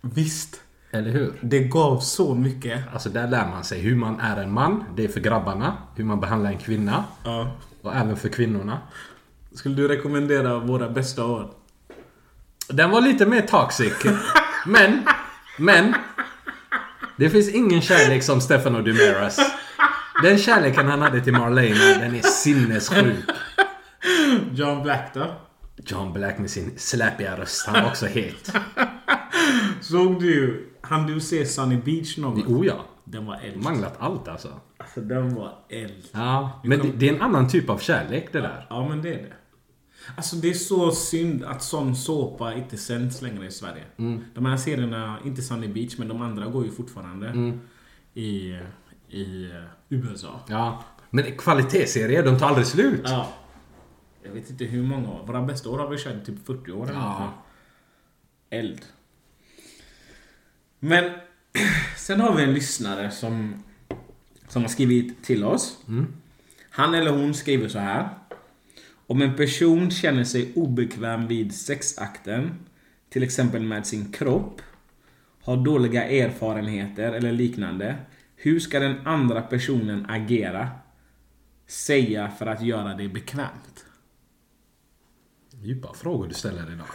Visst! 0.01 0.61
Eller 0.91 1.11
hur? 1.11 1.33
Det 1.41 1.61
gav 1.61 2.01
så 2.01 2.35
mycket. 2.35 2.85
Alltså 2.93 3.09
där 3.09 3.29
lär 3.29 3.49
man 3.49 3.65
sig 3.65 3.81
hur 3.81 3.97
man 3.97 4.21
är 4.21 4.37
en 4.37 4.53
man. 4.53 4.85
Det 4.97 5.05
är 5.05 5.09
för 5.09 5.21
grabbarna. 5.21 5.77
Hur 5.97 6.05
man 6.05 6.21
behandlar 6.21 6.51
en 6.51 6.59
kvinna. 6.59 7.05
Ja. 7.25 7.57
Och 7.83 7.95
även 7.95 8.17
för 8.17 8.29
kvinnorna. 8.29 8.79
Skulle 9.55 9.75
du 9.75 9.89
rekommendera 9.89 10.59
våra 10.59 10.89
bästa 10.89 11.25
år? 11.25 11.51
Den 12.69 12.91
var 12.91 13.01
lite 13.01 13.27
mer 13.27 13.41
toxic. 13.41 13.93
Men, 14.67 15.03
men. 15.59 15.95
Det 17.17 17.31
finns 17.31 17.49
ingen 17.49 17.81
kärlek 17.81 18.23
som 18.23 18.41
Stefano 18.41 18.83
Dumeras. 18.83 19.39
Den 20.23 20.39
kärleken 20.39 20.89
han 20.89 21.03
hade 21.03 21.21
till 21.21 21.33
Marlena, 21.33 21.99
den 22.01 22.15
är 22.15 22.23
sinnessjuk. 22.23 23.25
John 24.53 24.83
Black 24.83 25.15
då? 25.15 25.27
John 25.77 26.13
Black 26.13 26.39
med 26.39 26.51
sin 26.51 26.73
släpiga 26.77 27.37
röst, 27.37 27.67
han 27.67 27.83
var 27.83 27.91
också 27.91 28.07
het. 28.07 28.53
Såg 29.81 30.21
du, 30.21 30.69
han 30.81 31.07
du 31.07 31.21
se 31.21 31.47
Sunny 31.47 31.77
Beach 31.77 32.19
någon 32.19 32.35
gång? 32.41 32.57
Oh 32.57 32.67
ja. 32.67 32.85
Den 33.05 33.27
var 33.27 33.37
eld. 33.37 33.63
Manglat 33.63 33.95
allt 33.99 34.29
alltså. 34.29 34.49
Alltså 34.77 35.01
den 35.01 35.35
var 35.35 35.59
eld. 35.69 36.09
Ja, 36.13 36.61
men 36.65 36.79
det, 36.79 36.93
det 36.97 37.09
är 37.09 37.15
en 37.15 37.23
annan 37.23 37.49
typ 37.49 37.71
av 37.71 37.79
kärlek 37.79 38.33
det 38.33 38.41
där. 38.41 38.67
Ja 38.71 38.89
men 38.89 39.03
det 39.03 39.15
är 39.15 39.23
det. 39.23 39.33
Alltså 40.17 40.37
det 40.37 40.51
är 40.51 40.55
så 40.55 40.91
synd 40.91 41.45
att 41.45 41.63
sån 41.63 41.97
såpa 41.97 42.55
inte 42.55 42.77
sänds 42.77 43.23
längre 43.23 43.47
i 43.47 43.51
Sverige. 43.51 43.85
De 44.35 44.47
här 44.47 44.57
serierna, 44.57 45.19
inte 45.25 45.43
Sunny 45.43 45.69
Beach, 45.69 45.99
men 45.99 46.09
de 46.09 46.23
andra 46.23 46.47
går 46.47 46.65
ju 46.65 46.71
fortfarande 46.71 47.59
i, 48.15 48.59
i 49.09 49.45
eh, 49.45 49.63
USA. 49.89 50.41
Ja. 50.49 50.85
Men 51.11 51.37
kvalitetsserier, 51.37 52.25
de 52.25 52.39
tar 52.39 52.47
aldrig 52.49 52.67
slut. 52.67 53.03
Ja. 53.05 53.29
Jag 54.25 54.33
vet 54.33 54.51
inte 54.51 54.65
hur 54.65 54.83
många 54.83 55.11
år. 55.11 55.27
Våra 55.27 55.43
bästa 55.43 55.71
år 55.71 55.79
har 55.79 55.89
vi 55.89 55.97
i 55.97 56.25
typ 56.27 56.47
40 56.47 56.73
år 56.73 56.91
Ja. 56.95 57.33
Eld. 58.51 58.81
Men 60.85 61.11
sen 61.97 62.21
har 62.21 62.37
vi 62.37 62.43
en 62.43 62.55
lyssnare 62.55 63.11
som, 63.11 63.63
som 64.49 64.63
har 64.63 64.69
skrivit 64.69 65.25
till 65.25 65.45
oss. 65.45 65.79
Han 66.71 66.95
eller 66.95 67.11
hon 67.11 67.35
skriver 67.35 67.69
så 67.69 67.79
här. 67.79 68.09
Om 69.07 69.23
en 69.23 69.37
person 69.37 69.91
känner 69.91 70.25
sig 70.25 70.53
obekväm 70.55 71.27
vid 71.27 71.55
sexakten, 71.55 72.51
till 73.11 73.23
exempel 73.23 73.63
med 73.63 73.87
sin 73.87 74.13
kropp, 74.13 74.63
har 75.43 75.57
dåliga 75.57 76.05
erfarenheter 76.05 77.13
eller 77.13 77.33
liknande. 77.33 77.97
Hur 78.37 78.61
ska 78.61 78.81
den 78.81 79.07
andra 79.07 79.43
personen 79.43 80.07
agera? 80.11 80.71
Säga 81.67 82.31
för 82.39 82.47
att 82.47 82.63
göra 82.63 82.95
det 82.95 83.09
bekvämt? 83.09 83.85
Djupa 85.63 85.95
frågor 85.95 86.27
du 86.27 86.35
ställer 86.35 86.73
idag. 86.73 86.87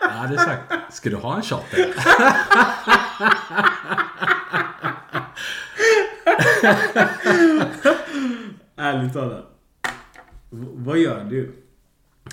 Ja, 0.00 0.26
det 0.28 0.34
är 0.34 0.38
sagt. 0.38 0.94
Ska 0.94 1.10
du 1.10 1.16
ha 1.16 1.36
en 1.36 1.42
shot 1.42 1.64
eller? 1.74 1.94
Ärligt 8.76 9.12
talat. 9.12 9.44
Vad 10.74 10.98
gör 10.98 11.24
du? 11.24 11.52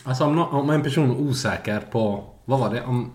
Alltså 0.04 0.24
om, 0.24 0.40
om 0.40 0.70
en 0.70 0.84
person 0.84 1.12
är 1.12 1.16
osäker 1.20 1.80
på... 1.80 2.24
Vad 2.46 2.60
var 2.60 2.74
det? 2.74 2.82
Om 2.82 3.12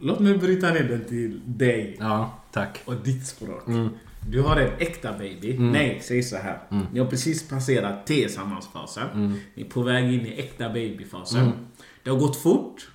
Låt 0.00 0.20
mig 0.20 0.38
bryta 0.38 0.70
ner 0.70 0.82
den 0.84 1.04
till 1.04 1.40
dig 1.44 1.96
Ja, 2.00 2.30
tack. 2.52 2.82
och 2.84 2.94
ditt 2.94 3.26
språk. 3.26 3.66
Mm. 3.68 3.88
Du 4.30 4.40
har 4.40 4.56
en 4.56 4.72
äkta 4.78 5.12
baby. 5.12 5.58
Nej, 5.58 6.00
säg 6.02 6.22
så 6.22 6.36
här. 6.36 6.58
Mm. 6.70 6.86
Ni 6.92 6.98
har 6.98 7.06
precis 7.06 7.48
passerat 7.48 8.06
tillsammansfasen. 8.06 9.38
Ni 9.54 9.62
är 9.62 9.68
på 9.68 9.82
väg 9.82 10.14
in 10.14 10.26
i 10.26 10.34
äkta 10.40 10.68
babyfasen. 10.68 11.40
Mm. 11.40 11.52
Det 12.02 12.10
har 12.10 12.18
gått 12.18 12.36
fort. 12.36 12.88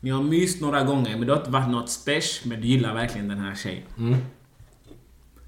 Ni 0.00 0.10
har 0.10 0.22
myst 0.22 0.60
några 0.60 0.82
gånger 0.84 1.16
men 1.16 1.26
det 1.26 1.32
har 1.32 1.38
inte 1.38 1.50
varit 1.50 1.70
något 1.70 1.90
special 1.90 2.48
men 2.50 2.60
du 2.60 2.66
gillar 2.66 2.94
verkligen 2.94 3.28
den 3.28 3.38
här 3.38 3.54
tjejen. 3.54 3.82
Mm. 3.98 4.16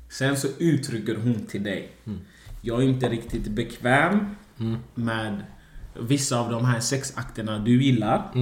Sen 0.09 0.37
så 0.37 0.49
uttrycker 0.59 1.16
hon 1.16 1.47
till 1.47 1.62
dig. 1.62 1.88
Mm. 2.04 2.21
Jag 2.61 2.83
är 2.83 2.87
inte 2.87 3.09
riktigt 3.09 3.49
bekväm 3.49 4.26
med 4.95 5.42
vissa 6.00 6.40
av 6.40 6.50
de 6.50 6.64
här 6.64 6.80
sexakterna 6.80 7.59
du 7.59 7.83
gillar. 7.83 8.33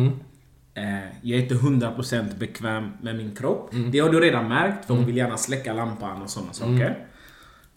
Mm. 0.75 0.95
Eh, 1.05 1.09
jag 1.23 1.39
är 1.39 1.43
inte 1.43 1.55
100% 1.55 2.39
bekväm 2.39 2.93
med 3.03 3.17
min 3.17 3.35
kropp. 3.35 3.71
Det 3.93 3.99
har 3.99 4.11
du 4.11 4.21
redan 4.21 4.49
märkt 4.49 4.85
för 4.87 4.95
hon 4.95 5.07
vill 5.07 5.17
gärna 5.17 5.37
släcka 5.37 5.73
lampan 5.73 6.23
och 6.23 6.31
sådana 6.31 6.53
saker. 6.53 7.07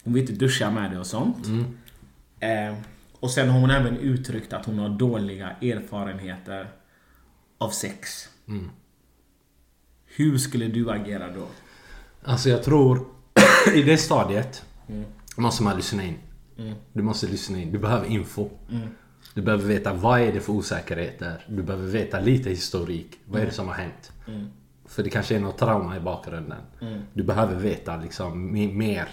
Hon 0.04 0.12
vill 0.14 0.20
inte 0.20 0.32
duscha 0.32 0.70
med 0.70 0.90
det 0.90 0.98
och 0.98 1.06
sånt. 1.06 1.46
Eh, 2.40 2.74
och 3.20 3.30
sen 3.30 3.48
har 3.48 3.60
hon 3.60 3.70
även 3.70 3.96
uttryckt 3.96 4.52
att 4.52 4.66
hon 4.66 4.78
har 4.78 4.88
dåliga 4.88 5.50
erfarenheter 5.50 6.68
av 7.58 7.70
sex. 7.70 8.28
Hur 10.06 10.38
skulle 10.38 10.66
du 10.68 10.90
agera 10.90 11.30
då? 11.32 11.46
Alltså 12.24 12.48
jag 12.48 12.62
tror 12.62 13.06
i 13.74 13.82
det 13.82 13.96
stadiet 13.96 14.64
måste 15.36 15.62
man 15.62 15.76
lyssna 15.76 16.04
in. 16.04 16.14
Du 16.92 17.02
måste 17.02 17.26
lyssna 17.26 17.58
in. 17.58 17.72
Du 17.72 17.78
behöver 17.78 18.06
info. 18.06 18.50
Du 19.38 19.42
behöver 19.42 19.64
veta 19.64 19.92
vad 19.92 20.20
är 20.20 20.32
det 20.32 20.40
för 20.40 20.52
osäkerheter. 20.52 21.44
Du 21.48 21.62
behöver 21.62 21.86
veta 21.86 22.20
lite 22.20 22.50
historik. 22.50 23.18
Vad 23.24 23.40
är 23.40 23.46
det 23.46 23.52
som 23.52 23.66
har 23.68 23.74
hänt? 23.74 24.12
För 24.86 25.02
det 25.02 25.10
kanske 25.10 25.36
är 25.36 25.40
något 25.40 25.58
trauma 25.58 25.96
i 25.96 26.00
bakgrunden. 26.00 26.58
Du 27.14 27.22
behöver 27.22 27.56
veta 27.56 27.96
liksom 27.96 28.56
me- 28.56 28.74
mer 28.74 29.08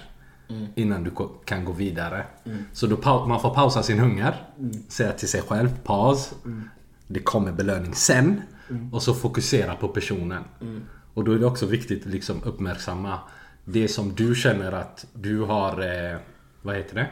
innan 0.76 1.04
du 1.04 1.12
kan 1.46 1.66
gå 1.66 1.72
vidare. 1.72 2.26
Så 2.74 2.88
då 2.88 3.26
man 3.28 3.40
får 3.42 3.54
pausa 3.54 3.84
sin 3.84 4.00
hunger. 4.00 4.36
Säga 4.88 5.12
till 5.12 5.28
sig 5.28 5.42
själv 5.42 5.70
paus. 5.84 6.34
Det 7.08 7.20
kommer 7.20 7.52
belöning 7.52 7.94
sen. 7.94 8.42
Och 8.92 9.04
så 9.04 9.14
fokusera 9.14 9.76
på 9.76 9.88
personen. 9.88 10.44
Och 11.14 11.24
då 11.24 11.32
är 11.32 11.40
det 11.40 11.46
också 11.46 11.66
viktigt 11.66 12.06
att 12.06 12.12
liksom 12.12 12.44
uppmärksamma 12.44 13.20
det 13.66 13.88
som 13.88 14.16
du 14.16 14.36
känner 14.36 14.72
att 14.72 15.06
du 15.14 15.42
har... 15.42 15.72
Eh, 16.12 16.18
vad 16.62 16.76
heter 16.76 16.96
det? 16.96 17.08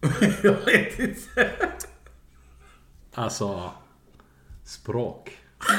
jag 0.42 0.64
vet 0.64 0.98
inte. 0.98 1.50
Alltså... 3.14 3.70
Språk. 4.64 5.38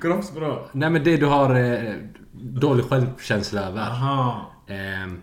Kroppsspråk. 0.00 0.68
Nej 0.72 0.90
men 0.90 1.04
det 1.04 1.16
du 1.16 1.26
har 1.26 1.54
eh, 1.54 1.94
dålig 2.32 2.84
självkänsla 2.84 3.60
över. 3.60 3.80
Aha. 3.80 4.52
Ehm, 4.66 5.20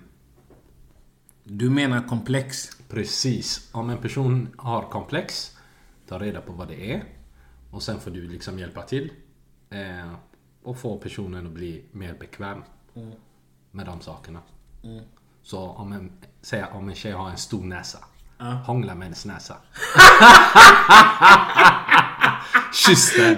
Du 1.44 1.70
menar 1.70 2.08
komplex? 2.08 2.70
precis. 2.90 3.70
Om 3.74 3.90
en 3.90 3.98
person 3.98 4.48
har 4.58 4.82
komplex, 4.90 5.58
ta 6.08 6.20
reda 6.20 6.42
på 6.42 6.54
vad 6.54 6.68
det 6.68 6.92
är. 6.94 7.04
Och 7.72 7.84
sen 7.84 8.00
får 8.00 8.12
du 8.12 8.28
liksom 8.28 8.60
hjälpa 8.60 8.82
till. 8.82 9.12
Eh, 9.70 10.14
och 10.64 10.78
få 10.80 10.98
personen 10.98 11.46
att 11.48 11.54
bli 11.54 11.86
mer 11.92 12.14
bekväm 12.20 12.64
med 13.72 13.86
de 13.86 14.02
sakerna. 14.02 14.40
Så 15.48 15.60
om 15.60 15.92
en, 15.92 16.12
säg 16.42 16.66
om 16.74 16.90
en 16.90 16.96
tjej 16.96 17.12
har 17.12 17.30
en 17.30 17.38
stor 17.38 17.64
näsa. 17.64 17.98
Hångla 18.66 18.96
med 18.96 19.04
hennes 19.04 19.26
näsa. 19.26 19.56
Kyss 22.74 23.16
den. 23.16 23.38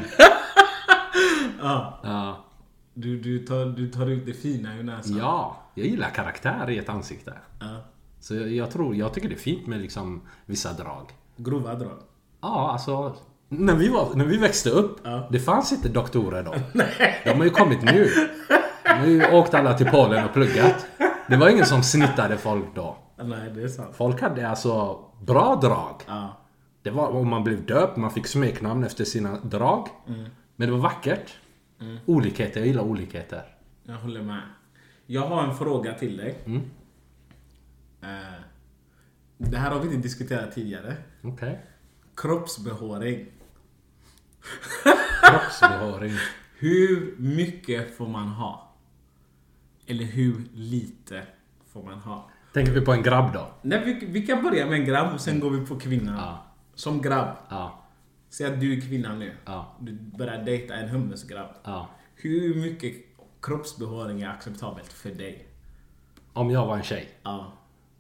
Ja. 1.60 2.46
Du, 2.94 3.20
du, 3.20 3.46
tar, 3.46 3.66
du 3.66 3.92
tar 3.92 4.10
ut 4.10 4.25
det 4.25 4.34
fina 4.34 4.75
ur 4.75 4.84
näsan? 4.84 5.18
Ja, 5.18 5.58
jag 5.75 5.88
gillar 5.88 6.10
karaktär 6.10 6.70
i 6.70 6.77
ett 6.77 6.90
ansikte. 6.90 7.33
Ja. 7.60 7.86
Så 8.20 8.36
jag, 8.36 8.51
jag 8.51 8.72
tror, 8.72 8.96
jag 8.96 9.14
tycker 9.14 9.29
det 9.29 9.36
är 9.36 9.40
fint 9.40 9.68
med 9.68 9.81
liksom 9.81 10.22
vissa 10.46 10.74
drag. 10.74 11.12
Grova 11.38 11.75
drag? 11.75 12.00
Ja, 12.42 12.72
alltså. 12.72 13.16
När 13.50 13.75
vi, 13.75 13.90
var, 13.90 14.16
när 14.16 14.25
vi 14.25 14.38
växte 14.38 14.70
upp, 14.70 15.00
det 15.31 15.40
fanns 15.40 15.72
inte 15.72 15.90
doktorer 15.90 16.44
då. 16.44 16.53
De 17.24 17.38
har 17.38 17.44
ju 17.44 17.50
kommit 17.50 17.81
nu. 17.81 18.10
De 18.83 18.90
har 18.90 19.07
ju 19.07 19.31
åkt 19.31 19.53
alla 19.53 19.77
till 19.77 19.88
Polen 19.88 20.25
och 20.25 20.33
pluggat. 20.33 20.86
Det 21.29 21.37
var 21.37 21.50
ingen 21.50 21.65
som 21.65 21.83
snittade 21.83 22.37
folk 22.37 22.65
då. 22.75 22.98
Nej, 23.24 23.51
det 23.55 23.63
är 23.63 23.68
sant. 23.68 23.96
Folk 23.96 24.22
hade 24.22 24.50
alltså 24.50 25.00
bra 25.22 25.55
drag. 25.55 26.01
Ja. 26.07 26.37
Det 26.81 26.89
var 26.92 27.07
om 27.09 27.29
man 27.29 27.44
blev 27.44 27.65
döpt, 27.65 27.98
man 27.98 28.11
fick 28.11 28.27
smeknamn 28.27 28.83
efter 28.83 29.05
sina 29.05 29.39
drag. 29.39 29.87
Men 30.55 30.70
det 30.70 30.72
var 30.72 30.79
vackert. 30.79 31.35
Olikheter, 32.05 32.59
jag 32.59 32.68
gillar 32.68 32.83
olikheter. 32.83 33.44
Jag 33.83 33.96
håller 33.96 34.22
med. 34.22 34.42
Jag 35.05 35.27
har 35.27 35.44
en 35.44 35.55
fråga 35.55 35.94
till 35.94 36.18
dig. 36.18 36.39
Eh, 38.01 38.09
det 39.37 39.57
här 39.57 39.72
har 39.72 39.79
vi 39.79 39.85
inte 39.85 39.98
diskuterat 39.98 40.51
tidigare. 40.51 40.96
Okej. 41.24 41.59
Kroppsbehåring. 42.15 43.25
Kroppsbehåring. 45.22 46.11
Hur 46.57 47.15
mycket 47.18 47.98
får 47.98 48.07
man 48.07 48.27
ha? 48.27 48.69
Eller 49.90 50.06
hur 50.06 50.44
lite 50.54 51.24
får 51.74 51.84
man 51.84 52.00
ha? 52.00 52.30
Tänker 52.54 52.72
vi 52.72 52.82
på 52.82 52.94
en 52.94 53.04
grabb 53.04 53.34
då? 53.34 53.48
Nej, 53.62 53.82
vi, 53.86 54.06
vi 54.06 54.28
kan 54.28 54.44
börja 54.44 54.66
med 54.66 54.80
en 54.80 54.86
grabb 54.86 55.14
och 55.14 55.22
sen 55.22 55.40
går 55.40 55.50
vi 55.50 55.66
på 55.66 55.80
kvinnan. 55.80 56.16
Ja. 56.18 56.46
Som 56.75 57.02
grabb. 57.02 57.28
Ja. 57.50 57.84
Säg 58.30 58.48
att 58.54 58.60
du 58.60 58.78
är 58.78 58.82
kvinna 58.82 59.16
nu. 59.16 59.36
Ja. 59.46 59.75
Du 59.80 59.94
börjar 59.94 60.44
dejta 60.44 60.75
en 60.75 60.90
hummusgrabb. 60.90 61.50
Ja. 61.64 61.90
Hur 62.16 62.56
mycket 62.56 62.94
kroppsbehåring 63.42 64.22
är 64.22 64.30
acceptabelt 64.30 64.94
för 64.94 65.10
dig? 65.10 65.48
Om 66.34 66.52
jag 66.52 66.66
var 66.66 66.78
en 66.78 66.84
tjej? 66.84 67.10
Ja. 67.24 67.54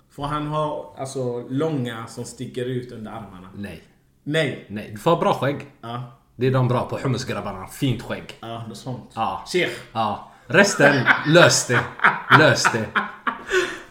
Får 0.09 0.25
han 0.25 0.47
ha 0.47 0.95
alltså, 0.97 1.47
långa 1.49 2.07
som 2.07 2.25
sticker 2.25 2.65
ut 2.65 2.91
under 2.91 3.11
armarna? 3.11 3.49
Nej. 3.55 3.83
Nej. 4.23 4.65
Nej. 4.69 4.89
Du 4.91 4.97
får 4.97 5.11
ha 5.11 5.19
bra 5.19 5.33
skägg. 5.33 5.71
Ja. 5.81 6.19
Det 6.35 6.47
är 6.47 6.51
de 6.51 6.67
bra 6.67 6.89
på, 6.89 6.97
hummusgrabbarna. 6.97 7.67
Fint 7.67 8.01
skägg. 8.01 8.37
Ja, 8.39 8.67
något 8.67 8.77
sånt. 8.77 9.11
Ja. 9.15 9.43
Sheikh. 9.47 9.79
Ja. 9.93 10.28
Resten, 10.51 10.95
lös 11.27 11.67
det. 11.67 11.79
Lös 12.39 12.63
det. 12.63 12.85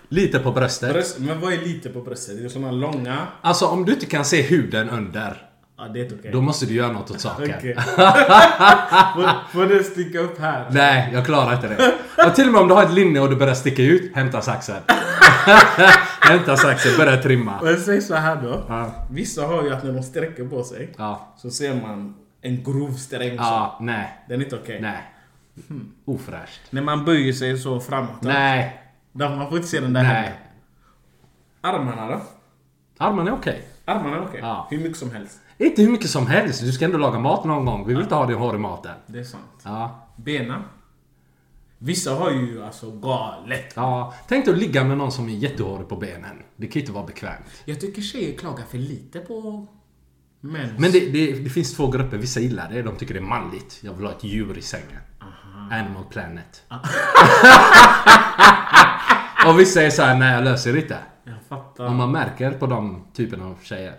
Lite 0.08 0.38
på 0.38 0.52
bröstet. 0.52 0.92
Bröst, 0.92 1.18
men 1.18 1.40
vad 1.40 1.52
är 1.52 1.58
lite 1.58 1.88
på 1.88 2.00
bröstet? 2.00 2.38
Det 2.38 2.44
är 2.44 2.48
såna 2.48 2.70
långa... 2.70 3.26
Alltså 3.40 3.66
om 3.66 3.84
du 3.84 3.92
inte 3.92 4.06
kan 4.06 4.24
se 4.24 4.42
huden 4.42 4.90
under. 4.90 5.42
Ja, 5.78 5.88
det 5.88 6.00
är 6.00 6.06
okej. 6.18 6.30
Då 6.32 6.40
måste 6.40 6.66
du 6.66 6.74
göra 6.74 6.92
något 6.92 7.10
åt 7.10 7.20
saken. 7.20 7.52
Får, 9.14 9.52
får 9.52 9.82
sticka 9.82 10.18
upp 10.18 10.40
här? 10.40 10.66
Nej, 10.70 11.10
jag 11.12 11.24
klarar 11.26 11.54
inte 11.54 11.68
det. 11.68 11.94
Och 12.26 12.34
till 12.34 12.46
och 12.46 12.52
med 12.52 12.60
om 12.62 12.68
du 12.68 12.74
har 12.74 12.82
ett 12.84 12.92
linne 12.92 13.20
och 13.20 13.30
du 13.30 13.36
börjar 13.36 13.54
sticka 13.54 13.82
ut, 13.82 14.16
hämta 14.16 14.40
saxen. 14.40 14.82
hämta 16.20 16.56
saxen, 16.56 16.92
börja 16.96 17.22
trimma. 17.22 17.60
Men 17.62 17.80
säg 17.80 18.00
så 18.02 18.14
här 18.14 18.36
då. 18.42 18.64
Ja. 18.68 19.06
Vissa 19.10 19.46
har 19.46 19.62
ju 19.62 19.72
att 19.74 19.84
när 19.84 19.92
de 19.92 20.02
sträcker 20.02 20.44
på 20.44 20.64
sig 20.64 20.94
Ja. 20.96 21.34
så 21.36 21.50
ser 21.50 21.74
man 21.74 22.14
en 22.42 22.64
grov 22.64 22.92
sträng. 22.92 23.34
Ja, 23.36 23.78
nej. 23.80 24.24
Den 24.28 24.40
är 24.40 24.44
inte 24.44 24.56
okej. 24.56 24.78
Nej. 24.80 25.14
Ofräscht. 26.04 26.60
När 26.70 26.82
man 26.82 27.04
böjer 27.04 27.32
sig 27.32 27.58
så 27.58 27.80
framåt. 27.80 28.22
Nej. 28.22 28.82
Då 29.12 29.28
man 29.28 29.48
får 29.48 29.56
inte 29.56 29.68
se 29.68 29.80
den 29.80 29.92
där. 29.92 30.02
Nej. 30.02 30.32
Armarna 31.60 32.06
då? 32.06 32.22
Armarna 32.98 33.30
är 33.30 33.34
okej. 33.34 33.68
Armarna 33.84 34.16
är 34.16 34.22
okej. 34.22 34.40
Ja. 34.42 34.66
Hur 34.70 34.78
mycket 34.78 34.98
som 34.98 35.10
helst. 35.10 35.40
Inte 35.58 35.82
hur 35.82 35.90
mycket 35.90 36.10
som 36.10 36.26
helst. 36.26 36.60
Du 36.60 36.72
ska 36.72 36.84
ändå 36.84 36.98
laga 36.98 37.18
mat 37.18 37.44
någon 37.44 37.64
gång. 37.64 37.86
Vi 37.86 37.94
vill 37.94 38.02
inte 38.02 38.14
ha 38.14 38.26
din 38.26 38.36
hår 38.36 38.54
i 38.54 38.58
maten. 38.58 38.94
Det 39.06 39.18
är 39.18 39.24
sant. 39.24 39.60
Ja. 39.64 40.08
Bena. 40.16 40.64
Vissa 41.78 42.14
har 42.14 42.30
ju 42.30 42.64
alltså 42.64 42.90
galet. 42.90 43.72
Ja. 43.76 44.14
Tänk 44.28 44.44
dig 44.44 44.54
att 44.54 44.60
ligga 44.60 44.84
med 44.84 44.98
någon 44.98 45.12
som 45.12 45.28
är 45.28 45.32
jättehårig 45.32 45.88
på 45.88 45.96
benen. 45.96 46.42
Det 46.56 46.66
kan 46.66 46.74
ju 46.74 46.80
inte 46.80 46.92
vara 46.92 47.06
bekvämt. 47.06 47.62
Jag 47.64 47.80
tycker 47.80 48.02
tjejer 48.02 48.38
klagar 48.38 48.64
för 48.64 48.78
lite 48.78 49.18
på 49.18 49.66
män. 50.40 50.74
Men 50.78 50.92
det, 50.92 51.00
det, 51.12 51.32
det 51.32 51.50
finns 51.50 51.76
två 51.76 51.90
grupper. 51.90 52.16
Vissa 52.16 52.40
gillar 52.40 52.70
det. 52.72 52.82
De 52.82 52.96
tycker 52.96 53.14
det 53.14 53.20
är 53.20 53.24
manligt. 53.24 53.80
Jag 53.82 53.92
vill 53.92 54.06
ha 54.06 54.12
ett 54.12 54.24
djur 54.24 54.58
i 54.58 54.62
sängen. 54.62 55.00
Animal 55.70 56.04
Planet. 56.10 56.62
Och 59.46 59.60
vissa 59.60 59.82
är 59.82 59.90
såhär, 59.90 60.16
nej 60.18 60.34
jag 60.34 60.44
löser 60.44 60.72
det 60.72 60.80
inte. 60.80 60.98
Jag 61.24 61.34
fattar. 61.48 61.86
Om 61.86 61.96
man 61.96 62.12
märker 62.12 62.50
på 62.50 62.66
de 62.66 63.06
typerna 63.14 63.44
av 63.46 63.56
tjejer. 63.62 63.94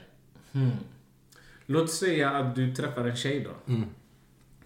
Låt 1.66 1.92
säga 1.92 2.30
att 2.32 2.56
du 2.56 2.76
träffar 2.76 3.06
en 3.06 3.16
tjej 3.16 3.40
då. 3.68 3.74
Mm. 3.74 3.90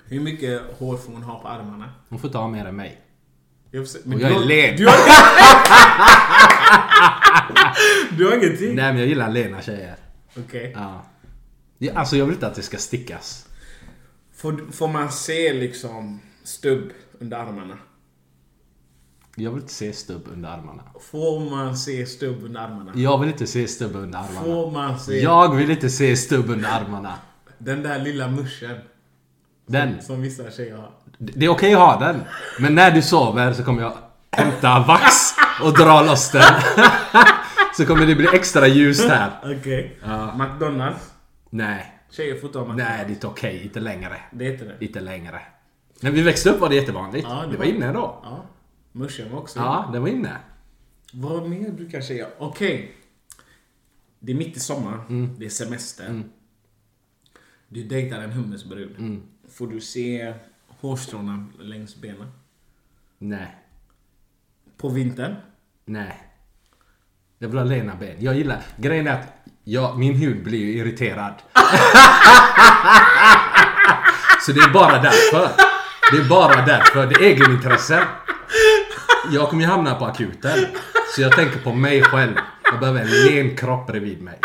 Hur 0.06 0.20
mycket 0.20 0.62
hår 0.80 0.98
får 0.98 1.14
hon 1.14 1.24
ha 1.24 1.40
på 1.40 1.48
armarna? 1.48 1.90
Hon 2.10 2.20
får 2.20 2.28
inte 2.28 2.38
ha 2.38 2.48
mer 2.48 2.66
än 2.66 2.76
mig. 2.76 3.02
Jag, 3.72 3.88
se- 3.88 4.00
Och 4.00 4.14
jag 4.14 4.22
är 4.22 4.30
du, 4.30 4.34
har- 4.36 4.46
len. 4.46 4.76
du, 4.78 4.86
har, 4.88 4.96
du 8.18 8.26
har 8.26 8.34
ingenting? 8.38 8.76
Nej 8.76 8.92
men 8.92 8.98
jag 8.98 9.08
gillar 9.08 9.30
lena 9.30 9.62
tjejer. 9.62 9.96
Okej. 10.38 10.72
Ja. 10.76 11.06
Ja, 11.78 11.94
Alltså 11.96 12.16
jag 12.16 12.26
vill 12.26 12.34
inte 12.34 12.48
att 12.48 12.56
det 12.56 12.62
ska 12.62 12.78
stickas. 12.78 13.46
Får, 14.36 14.72
får 14.72 14.88
man 14.88 15.12
se 15.12 15.54
liksom 15.54 16.20
stubb 16.44 16.90
under 17.20 17.38
armarna? 17.38 17.78
Jag 19.36 19.52
vill 19.52 19.62
inte 19.62 19.74
se 19.74 19.94
stubb 19.94 20.28
under 20.34 20.50
armarna. 20.50 20.84
Får 21.12 21.50
man 21.50 21.78
se 21.78 22.06
stubb 22.06 22.44
under 22.44 22.62
armarna? 22.62 22.92
Jag 22.96 23.18
vill 23.20 23.30
inte 23.30 23.48
se 23.48 23.68
stubb 23.68 23.96
under 23.96 24.20
armarna. 24.20 24.42
Får 24.46 24.72
man 24.72 25.00
se 25.00 25.20
Jag 25.22 25.56
vill 25.56 25.72
inte 25.72 25.90
se 25.90 26.16
stubb 26.16 26.50
under 26.50 26.70
armarna. 26.70 27.14
den 27.58 27.84
där 27.84 28.00
lilla 28.00 28.28
muschen? 28.28 28.78
Den. 29.66 30.02
Som 30.02 30.22
vissa 30.22 30.52
tjejer 30.52 30.76
har. 30.76 30.92
Det 31.18 31.46
är 31.46 31.50
okej 31.50 31.74
att 31.74 31.80
ha 31.80 32.00
den. 32.00 32.22
Men 32.60 32.76
när 32.76 32.92
du 32.92 33.02
sover 33.02 33.54
så 33.54 33.64
kommer 33.64 33.82
jag 33.82 33.94
hämta 34.32 34.80
vax 34.88 35.14
och 35.64 35.74
dra 35.74 36.02
loss 36.02 36.32
den. 36.32 36.44
så 37.78 37.86
kommer 37.86 38.06
det 38.06 38.16
bli 38.16 38.28
extra 38.34 38.68
ljust 38.68 39.10
här. 39.10 39.32
Okej. 39.60 40.00
McDonalds. 40.38 41.12
Nej. 41.50 41.94
Tjejer 42.12 42.36
får 42.36 42.48
ta 42.48 42.60
McDonalds. 42.60 42.84
Nej, 42.84 43.04
det 43.06 43.12
är 43.12 43.14
inte 43.14 43.28
okej. 43.28 43.64
Inte 43.64 43.80
längre. 43.80 44.18
Det 44.32 44.48
är 44.48 44.52
inte 44.52 44.66
det. 44.66 44.86
Inte 44.86 45.00
längre. 45.00 45.42
När 46.00 46.12
vi 46.12 46.22
växte 46.22 46.50
upp 46.50 46.60
var 46.60 46.70
det 46.70 46.76
jättevanligt. 46.76 47.28
Ja, 47.30 47.46
det, 47.52 47.58
var 47.58 47.66
inne 47.66 47.94
då. 47.94 48.20
Ja. 48.24 48.46
Morsan 48.92 49.32
var 49.32 49.40
också 49.40 49.60
Ja, 49.60 49.90
det 49.94 50.00
var 50.00 50.08
inne. 50.08 50.38
Vad 51.14 51.50
mer 51.50 51.72
brukar 51.72 52.02
tjejer... 52.02 52.30
Okej. 52.38 52.96
Det 54.20 54.32
är 54.32 54.36
mitt 54.36 54.58
i 54.58 54.60
sommar. 54.60 55.06
Mm. 55.10 55.36
Det 55.40 55.46
är 55.46 55.50
semester. 55.50 56.24
Du 57.68 57.84
dejtar 57.84 58.20
en 58.20 58.32
hummusbrud. 58.32 58.96
Mm. 58.98 59.22
Får 59.50 59.68
du 59.68 59.82
se 59.82 60.34
hårstråna 60.68 61.48
längs 61.60 61.96
benen? 61.96 62.32
Nej. 63.18 63.56
På 64.78 64.90
vintern? 64.90 65.36
Nej. 65.86 66.24
Jag 67.38 67.48
vill 67.48 67.58
ha 67.58 67.66
lena 67.66 67.96
ben. 67.96 68.16
Jag 68.20 68.36
gillar... 68.36 68.66
Grejen 68.78 69.08
är 69.08 69.20
att 69.20 69.28
jag, 69.64 70.00
min 70.00 70.16
hud 70.16 70.44
blir 70.44 70.60
ju 70.60 70.78
irriterad. 70.78 71.34
Så 74.46 74.52
det 74.52 74.60
är 74.60 74.74
bara 74.74 75.02
därför. 75.02 75.73
Det 76.12 76.18
är 76.18 76.30
bara 76.30 76.66
därför. 76.66 77.08
Det 77.08 77.16
är 77.16 77.22
egenintresse. 77.22 78.04
Jag 79.32 79.50
kommer 79.50 79.64
ju 79.64 79.70
hamna 79.70 79.96
på 79.96 80.06
akuten. 80.06 80.60
Så 81.16 81.22
jag 81.22 81.32
tänker 81.32 81.60
på 81.60 81.74
mig 81.74 82.02
själv. 82.02 82.36
Jag 82.64 82.80
behöver 82.80 83.02
en 83.02 83.08
len 83.08 83.56
kropp 83.58 83.88
bredvid 83.88 84.22
mig. 84.22 84.40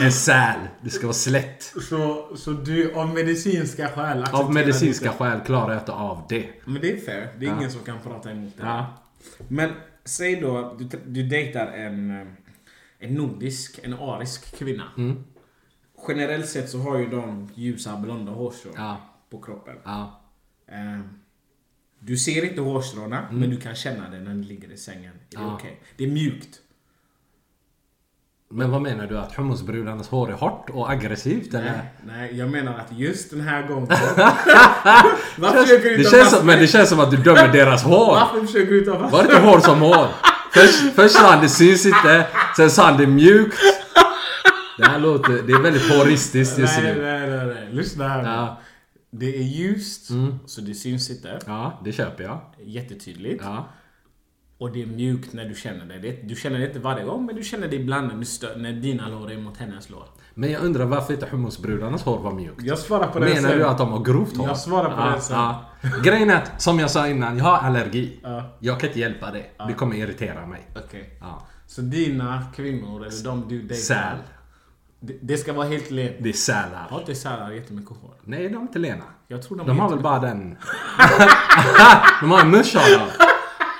En 0.00 0.12
säl. 0.12 0.58
Det 0.80 0.90
ska 0.90 1.06
vara 1.06 1.14
slätt. 1.14 1.62
Så, 1.62 2.28
så 2.36 2.50
du 2.50 2.92
av 2.94 3.14
medicinska 3.14 3.88
skäl 3.88 4.24
Av 4.32 4.52
medicinska 4.54 5.12
skäl 5.12 5.40
klarar 5.46 5.72
jag 5.72 5.82
inte 5.82 5.92
av 5.92 6.22
det. 6.28 6.48
Men 6.64 6.82
det 6.82 6.92
är 6.92 6.96
fair. 7.00 7.28
Det 7.38 7.46
är 7.46 7.56
ingen 7.56 7.70
som 7.70 7.80
kan 7.80 7.98
prata 8.02 8.30
emot 8.30 8.56
det. 8.56 8.62
Ja. 8.66 8.86
Men 9.48 9.70
säg 10.04 10.36
då 10.40 10.58
att 10.58 10.78
du, 10.78 10.88
du 11.06 11.22
dejtar 11.22 11.66
en, 11.66 12.10
en 12.98 13.14
nordisk, 13.14 13.80
en 13.82 13.94
arisk 13.94 14.58
kvinna. 14.58 14.84
Mm. 14.96 15.24
Generellt 16.08 16.48
sett 16.48 16.70
så 16.70 16.78
har 16.78 16.98
ju 16.98 17.06
de 17.06 17.48
ljusa 17.54 17.96
blonda 17.96 18.32
hårstrån 18.32 18.72
Ja. 18.76 18.96
på 19.30 19.38
kroppen. 19.40 19.74
Ja. 19.84 20.19
Eh, 20.70 21.00
du 21.98 22.16
ser 22.16 22.44
inte 22.44 22.60
hårstråna, 22.60 23.22
men 23.30 23.50
du 23.50 23.56
kan 23.56 23.74
känna 23.74 24.08
det 24.10 24.18
när 24.18 24.34
du 24.34 24.42
ligger 24.42 24.72
i 24.72 24.76
sängen. 24.76 25.12
Är 25.12 25.36
det 25.36 25.36
Mm. 25.36 25.54
Okej? 25.54 25.80
Det 25.96 26.04
är 26.04 26.08
mjukt. 26.08 26.48
Men 28.52 28.70
vad 28.70 28.82
menar 28.82 29.06
du? 29.06 29.18
Att 29.18 29.34
hummusbrudarnas 29.34 30.08
hår 30.08 30.28
är 30.30 30.34
hårt 30.34 30.70
och 30.70 30.90
aggressivt 30.90 31.54
eller? 31.54 31.64
Nej, 31.72 31.80
nej, 32.06 32.36
jag 32.38 32.50
menar 32.50 32.78
att 32.78 32.98
just 32.98 33.30
den 33.30 33.40
här 33.40 33.62
gången... 33.68 33.86
Varför 35.38 35.62
försöker 35.62 35.90
du 35.90 35.96
Det 35.96 36.10
känns 36.10 36.30
som, 36.30 36.46
men 36.46 36.58
det 36.58 36.66
känns 36.66 36.88
som 36.88 37.00
att 37.00 37.10
du 37.10 37.16
dömer 37.16 37.48
deras 37.52 37.82
hår. 37.82 38.06
Varför 38.06 38.46
försöker 38.46 38.72
du 38.72 38.84
ta 38.84 38.98
fast 38.98 39.12
Var 39.12 39.22
det 39.22 39.28
inte 39.34 39.46
hår 39.46 39.60
som 39.60 39.80
hår? 39.80 40.06
Först, 40.52 40.94
först 40.94 41.14
sa 41.14 41.30
han 41.30 41.42
det 41.42 41.48
syns 41.48 41.86
inte, 41.86 42.26
sen 42.56 42.70
sa 42.70 42.84
han 42.86 42.96
det 42.96 43.02
är 43.04 43.06
mjukt. 43.06 43.58
Det 44.78 44.84
här 44.86 44.98
låter... 44.98 45.42
Det 45.46 45.52
är 45.52 45.62
väldigt 45.62 45.90
håristiskt 45.92 46.58
just 46.58 46.78
Nej, 46.78 46.94
nu. 46.94 47.02
nej, 47.02 47.30
nej, 47.30 47.46
nej. 47.46 47.68
Lyssna 47.70 48.08
här 48.08 48.22
nu. 48.22 48.28
Ja. 48.28 48.60
Mm. 49.12 49.20
Det 49.20 49.36
är 49.38 49.42
ljust, 49.42 50.10
så 50.46 50.60
det 50.60 50.74
syns 50.74 51.10
inte. 51.10 51.38
Ja, 51.46 51.80
det 51.84 51.92
köper 51.92 52.24
jag. 52.24 52.40
Jättetydligt. 52.58 53.42
Ja. 53.44 53.68
Och 54.58 54.72
det 54.72 54.82
är 54.82 54.86
mjukt 54.86 55.32
när 55.32 55.44
du 55.44 55.54
känner 55.54 55.84
det. 55.84 55.98
det. 55.98 56.28
Du 56.28 56.34
känner 56.34 56.58
det 56.58 56.66
inte 56.66 56.78
varje 56.78 57.04
gång, 57.04 57.26
men 57.26 57.36
du 57.36 57.42
känner 57.42 57.68
det 57.68 57.76
ibland 57.76 58.08
när, 58.08 58.54
du 58.54 58.62
när 58.62 58.72
dina 58.72 59.08
lår 59.08 59.30
är 59.30 59.38
mot 59.38 59.56
hennes 59.56 59.90
lår. 59.90 60.04
Men 60.34 60.52
jag 60.52 60.62
undrar 60.62 60.84
varför 60.84 61.14
inte 61.14 61.26
hummusbrudarnas 61.26 62.02
hår 62.02 62.18
var 62.18 62.32
mjukt? 62.32 62.62
Jag 62.62 62.78
svarar 62.78 63.06
på 63.06 63.18
det 63.18 63.26
Menar 63.26 63.48
sen. 63.48 63.58
du 63.58 63.66
att 63.66 63.78
de 63.78 63.92
har 63.92 64.04
grovt 64.04 64.36
hår? 64.36 64.46
Jag 64.48 64.58
svarar 64.58 64.90
på 64.90 65.00
ja, 65.00 65.14
det 65.14 65.20
sen. 65.20 65.36
Ja. 65.36 65.64
Grejen 66.04 66.30
är 66.30 66.36
att, 66.36 66.62
som 66.62 66.78
jag 66.78 66.90
sa 66.90 67.08
innan, 67.08 67.38
jag 67.38 67.44
har 67.44 67.58
allergi. 67.58 68.20
Ja. 68.22 68.56
Jag 68.60 68.80
kan 68.80 68.88
inte 68.88 69.00
hjälpa 69.00 69.30
det. 69.30 69.66
Det 69.68 69.72
kommer 69.72 69.96
irritera 69.96 70.46
mig. 70.46 70.68
Okej. 70.84 71.18
Ja. 71.20 71.46
Så 71.66 71.80
dina 71.80 72.42
kvinnor, 72.56 73.06
eller 73.06 73.24
de 73.24 73.48
du 73.48 73.58
dejtar. 73.62 73.74
Säl. 73.74 74.16
Det, 75.00 75.18
det 75.22 75.36
ska 75.36 75.52
vara 75.52 75.66
helt 75.68 75.90
lent. 75.90 76.16
Det 76.20 76.28
är 76.28 76.32
sälar. 76.32 76.86
Har 76.90 77.00
inte 77.00 77.14
sälar 77.14 77.50
jättemycket 77.50 77.90
hår? 77.96 78.14
Nej, 78.24 78.48
de 78.48 78.54
är 78.56 78.60
inte 78.60 78.78
lena. 78.78 79.04
Jag 79.28 79.42
tror 79.42 79.58
de, 79.58 79.66
De 79.66 79.78
har 79.80 79.90
väl 79.90 80.00
bara 80.00 80.18
den... 80.18 80.50
de 82.20 82.30
har 82.30 82.40
en 82.40 82.50
musch 82.50 82.74
har 82.76 82.90
de. 82.98 83.06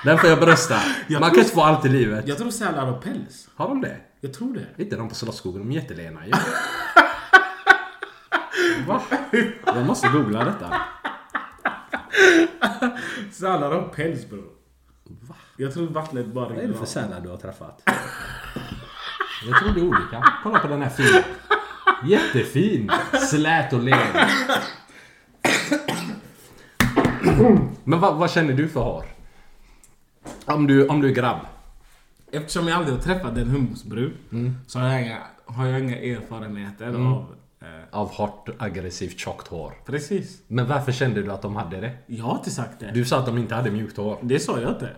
Den 0.05 0.17
får 0.17 0.29
jag 0.29 0.39
brösta. 0.39 0.75
Jag 1.07 1.19
Man 1.21 1.29
tror- 1.29 1.35
kan 1.35 1.43
inte 1.43 1.55
få 1.55 1.61
allt 1.61 1.85
i 1.85 1.89
livet. 1.89 2.27
Jag 2.27 2.37
tror 2.37 2.49
sälar 2.51 2.85
har 2.85 3.01
päls. 3.01 3.49
Har 3.55 3.67
de 3.67 3.81
det? 3.81 3.97
Jag 4.21 4.33
tror 4.33 4.53
det. 4.53 4.83
Inte 4.83 4.95
de 4.95 5.09
på 5.09 5.15
Slottsskogen, 5.15 5.61
de 5.61 5.71
är 5.71 5.75
jättelena 5.81 6.25
ju. 6.25 6.31
Va? 8.87 9.01
Jag 9.65 9.85
måste 9.85 10.07
googla 10.07 10.43
detta. 10.45 10.81
Sälar 13.31 13.71
har 13.71 13.81
päls 13.95 14.29
bror. 14.29 14.49
Jag 15.57 15.73
tror 15.73 15.87
vattnet 15.87 16.25
bara 16.27 16.49
Vad 16.49 16.57
är 16.57 16.67
det 16.67 16.73
för 16.73 16.85
sälar 16.85 17.21
du 17.21 17.29
har 17.29 17.37
träffat? 17.37 17.81
Jag 19.47 19.59
tror 19.59 19.73
det 19.73 19.79
är 19.79 19.83
olika. 19.87 20.23
Kolla 20.43 20.59
på 20.59 20.67
den 20.67 20.81
här 20.81 20.89
fina. 20.89 21.23
Jättefin. 22.05 22.91
Slät 23.29 23.73
och 23.73 23.83
len. 23.83 23.99
Men 27.83 27.99
vad, 27.99 28.15
vad 28.15 28.31
känner 28.31 28.53
du 28.53 28.67
för 28.67 28.79
hår? 28.81 29.03
Om 30.45 30.67
du, 30.67 30.87
om 30.87 31.01
du 31.01 31.09
är 31.09 31.13
grabb. 31.13 31.39
Eftersom 32.31 32.67
jag 32.67 32.77
aldrig 32.77 32.95
har 32.97 33.01
träffat 33.03 33.37
en 33.37 33.49
hummusbrud 33.49 34.13
Mm. 34.31 34.55
så 34.67 34.79
har 34.79 34.87
jag 34.89 35.01
inga, 35.01 35.17
har 35.45 35.65
jag 35.65 35.79
inga 35.79 35.97
erfarenheter 35.97 36.87
av... 36.87 37.25
Eh, 37.61 37.67
Av 37.91 38.09
hårt, 38.11 38.49
aggressivt, 38.57 39.19
tjockt 39.19 39.47
hår. 39.47 39.73
precis. 39.85 40.41
Men 40.47 40.67
varför 40.67 40.91
kände 40.91 41.21
du 41.21 41.31
att 41.31 41.41
de 41.41 41.55
hade 41.55 41.81
det? 41.81 41.91
Jag 42.07 42.25
har 42.25 42.35
inte 42.37 42.49
sagt 42.51 42.79
det. 42.79 42.91
Du 42.93 43.05
sa 43.05 43.19
att 43.19 43.25
de 43.25 43.37
inte 43.37 43.55
hade 43.55 43.71
mjukt 43.71 43.97
hår. 43.97 44.17
Det 44.21 44.39
sa 44.39 44.59
jag 44.59 44.71
inte. 44.71 44.89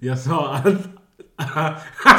Jag 0.00 0.18
sa 0.18 0.54
att... 0.54 0.66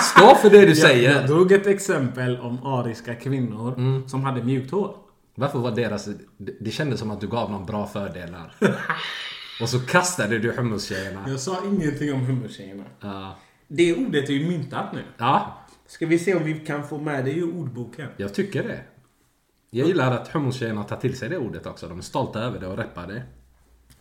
Stå 0.01 0.35
för 0.35 0.49
det 0.49 0.57
du 0.57 0.57
Jag, 0.57 0.67
jag 0.69 0.77
säger! 0.77 1.27
drog 1.27 1.51
ett 1.51 1.67
exempel 1.67 2.39
om 2.39 2.65
ariska 2.65 3.15
kvinnor 3.15 3.73
Mm. 3.77 4.07
som 4.07 4.23
hade 4.23 4.43
mjukt 4.43 4.71
hår. 4.71 4.95
Varför 5.35 5.59
var 5.59 5.71
deras... 5.71 6.09
Det 6.37 6.71
kändes 6.71 6.99
som 6.99 7.11
att 7.11 7.21
du 7.21 7.27
gav 7.27 7.51
dem 7.51 7.65
bra 7.65 7.87
fördelar. 7.87 8.53
Och 9.61 9.69
så 9.69 9.79
kastade 9.79 10.39
du 10.39 10.51
hummus-tjejerna. 10.51 11.23
Jag 11.27 11.39
sa 11.39 11.57
ingenting 11.65 12.13
om 12.13 12.19
hummertjejerna. 12.25 12.83
Ja. 12.99 13.35
Det 13.67 13.95
ordet 13.95 14.29
är 14.29 14.33
ju 14.33 14.47
myntat 14.47 14.93
nu. 14.93 15.03
ja, 15.17 15.57
Ska 15.87 16.05
vi 16.05 16.19
se 16.19 16.35
om 16.35 16.43
vi 16.43 16.53
kan 16.53 16.87
få 16.87 16.97
med 16.97 17.25
det 17.25 17.31
i 17.31 17.43
ordboken? 17.43 18.07
jag 18.17 18.33
tycker 18.33 18.63
det. 18.63 18.79
Jag 19.69 19.87
gillar 19.87 20.11
att 20.11 20.27
hummus-tjejerna 20.27 20.83
tar 20.83 20.95
till 20.97 21.17
sig 21.17 21.29
det 21.29 21.37
ordet 21.37 21.65
också. 21.65 21.87
De 21.87 21.97
är 21.97 22.01
stolta 22.01 22.39
över 22.39 22.59
det 22.59 22.67
och 22.67 22.77
reppar 22.77 23.07
det. 23.07 23.23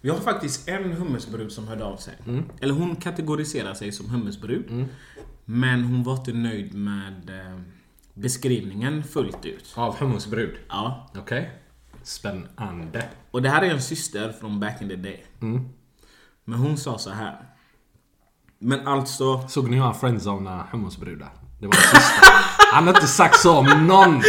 Vi 0.00 0.10
har 0.10 0.18
faktiskt 0.18 0.68
en 0.68 0.92
hummusbrud 0.92 1.52
som 1.52 1.68
hörde 1.68 1.84
av 1.84 1.96
sig. 1.96 2.14
Mm. 2.26 2.44
Eller 2.60 2.74
hon 2.74 2.96
kategoriserar 2.96 3.74
sig 3.74 3.92
som 3.92 4.10
hummusbrud. 4.10 4.86
Men 5.44 5.84
hon 5.84 6.02
var 6.02 6.16
inte 6.16 6.32
nöjd 6.32 6.74
med 6.74 7.30
eh, 7.30 7.60
beskrivningen 8.14 9.04
fullt 9.04 9.44
ut. 9.46 9.72
Av 9.74 9.96
hummusbrud. 9.96 10.56
Ja. 10.68 11.10
Okej. 11.18 11.50
Spännande. 12.02 13.04
Och 13.30 13.42
det 13.42 13.48
här 13.48 13.62
är 13.62 13.70
en 13.70 13.82
syster 13.82 14.32
från 14.40 14.60
back 14.60 14.82
in 14.82 14.88
the 14.88 14.96
day. 14.96 15.24
Men 16.44 16.58
hon 16.58 16.76
sa 16.76 16.98
så 16.98 17.10
här. 17.10 17.36
Men 18.58 18.86
alltså... 18.86 19.48
Såg 19.48 19.70
ni 19.70 19.76
hur 19.76 19.82
han 19.82 19.94
friendzonade 19.94 20.64
hummusbrudar? 20.70 21.32
Det 21.60 21.66
var 21.66 21.74
en 21.74 21.80
syster. 21.80 22.28
Han 22.72 22.86
har 22.86 22.94
inte 22.94 23.06
sagt 23.06 23.36
så 23.36 23.58
om 23.58 23.86
någon 23.86 24.22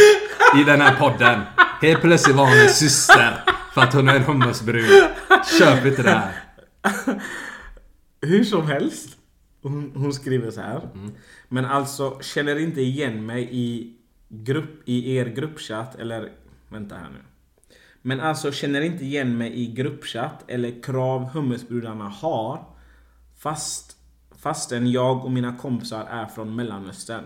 i 0.60 0.64
den 0.64 0.80
här 0.80 0.96
podden. 0.96 1.40
Helt 1.80 2.00
plötsligt 2.00 2.36
var 2.36 2.44
hon 2.44 2.58
en 2.58 2.68
syster. 2.68 3.44
För 3.74 3.80
att 3.80 3.94
hon 3.94 4.08
är 4.08 4.14
en 4.14 4.22
hummusbrud. 4.22 5.04
Köp 5.58 5.86
inte 5.86 6.02
det 6.02 6.10
här. 6.10 6.32
Hur 8.20 8.44
som 8.44 8.66
helst. 8.66 9.18
Hon, 9.62 9.92
hon 9.94 10.12
skriver 10.12 10.50
så 10.50 10.60
här. 10.60 10.88
Men 11.48 11.64
alltså, 11.64 12.18
känner 12.20 12.58
inte 12.58 12.80
igen 12.80 13.26
mig 13.26 13.48
i, 13.52 13.96
grupp, 14.28 14.88
i 14.88 15.16
er 15.16 15.26
gruppchatt 15.26 15.94
eller... 15.94 16.32
Vänta 16.68 16.94
här 16.94 17.10
nu. 17.10 17.18
Men 18.02 18.20
alltså, 18.20 18.52
känner 18.52 18.80
inte 18.80 19.04
igen 19.04 19.38
mig 19.38 19.52
i 19.54 19.66
gruppchatt 19.66 20.44
eller 20.50 20.82
krav 20.82 21.24
hummusbrudarna 21.24 22.08
har. 22.08 22.64
Fast, 23.38 23.96
fastän 24.42 24.90
jag 24.90 25.24
och 25.24 25.32
mina 25.32 25.56
kompisar 25.56 26.04
är 26.04 26.26
från 26.26 26.56
Mellanöstern. 26.56 27.24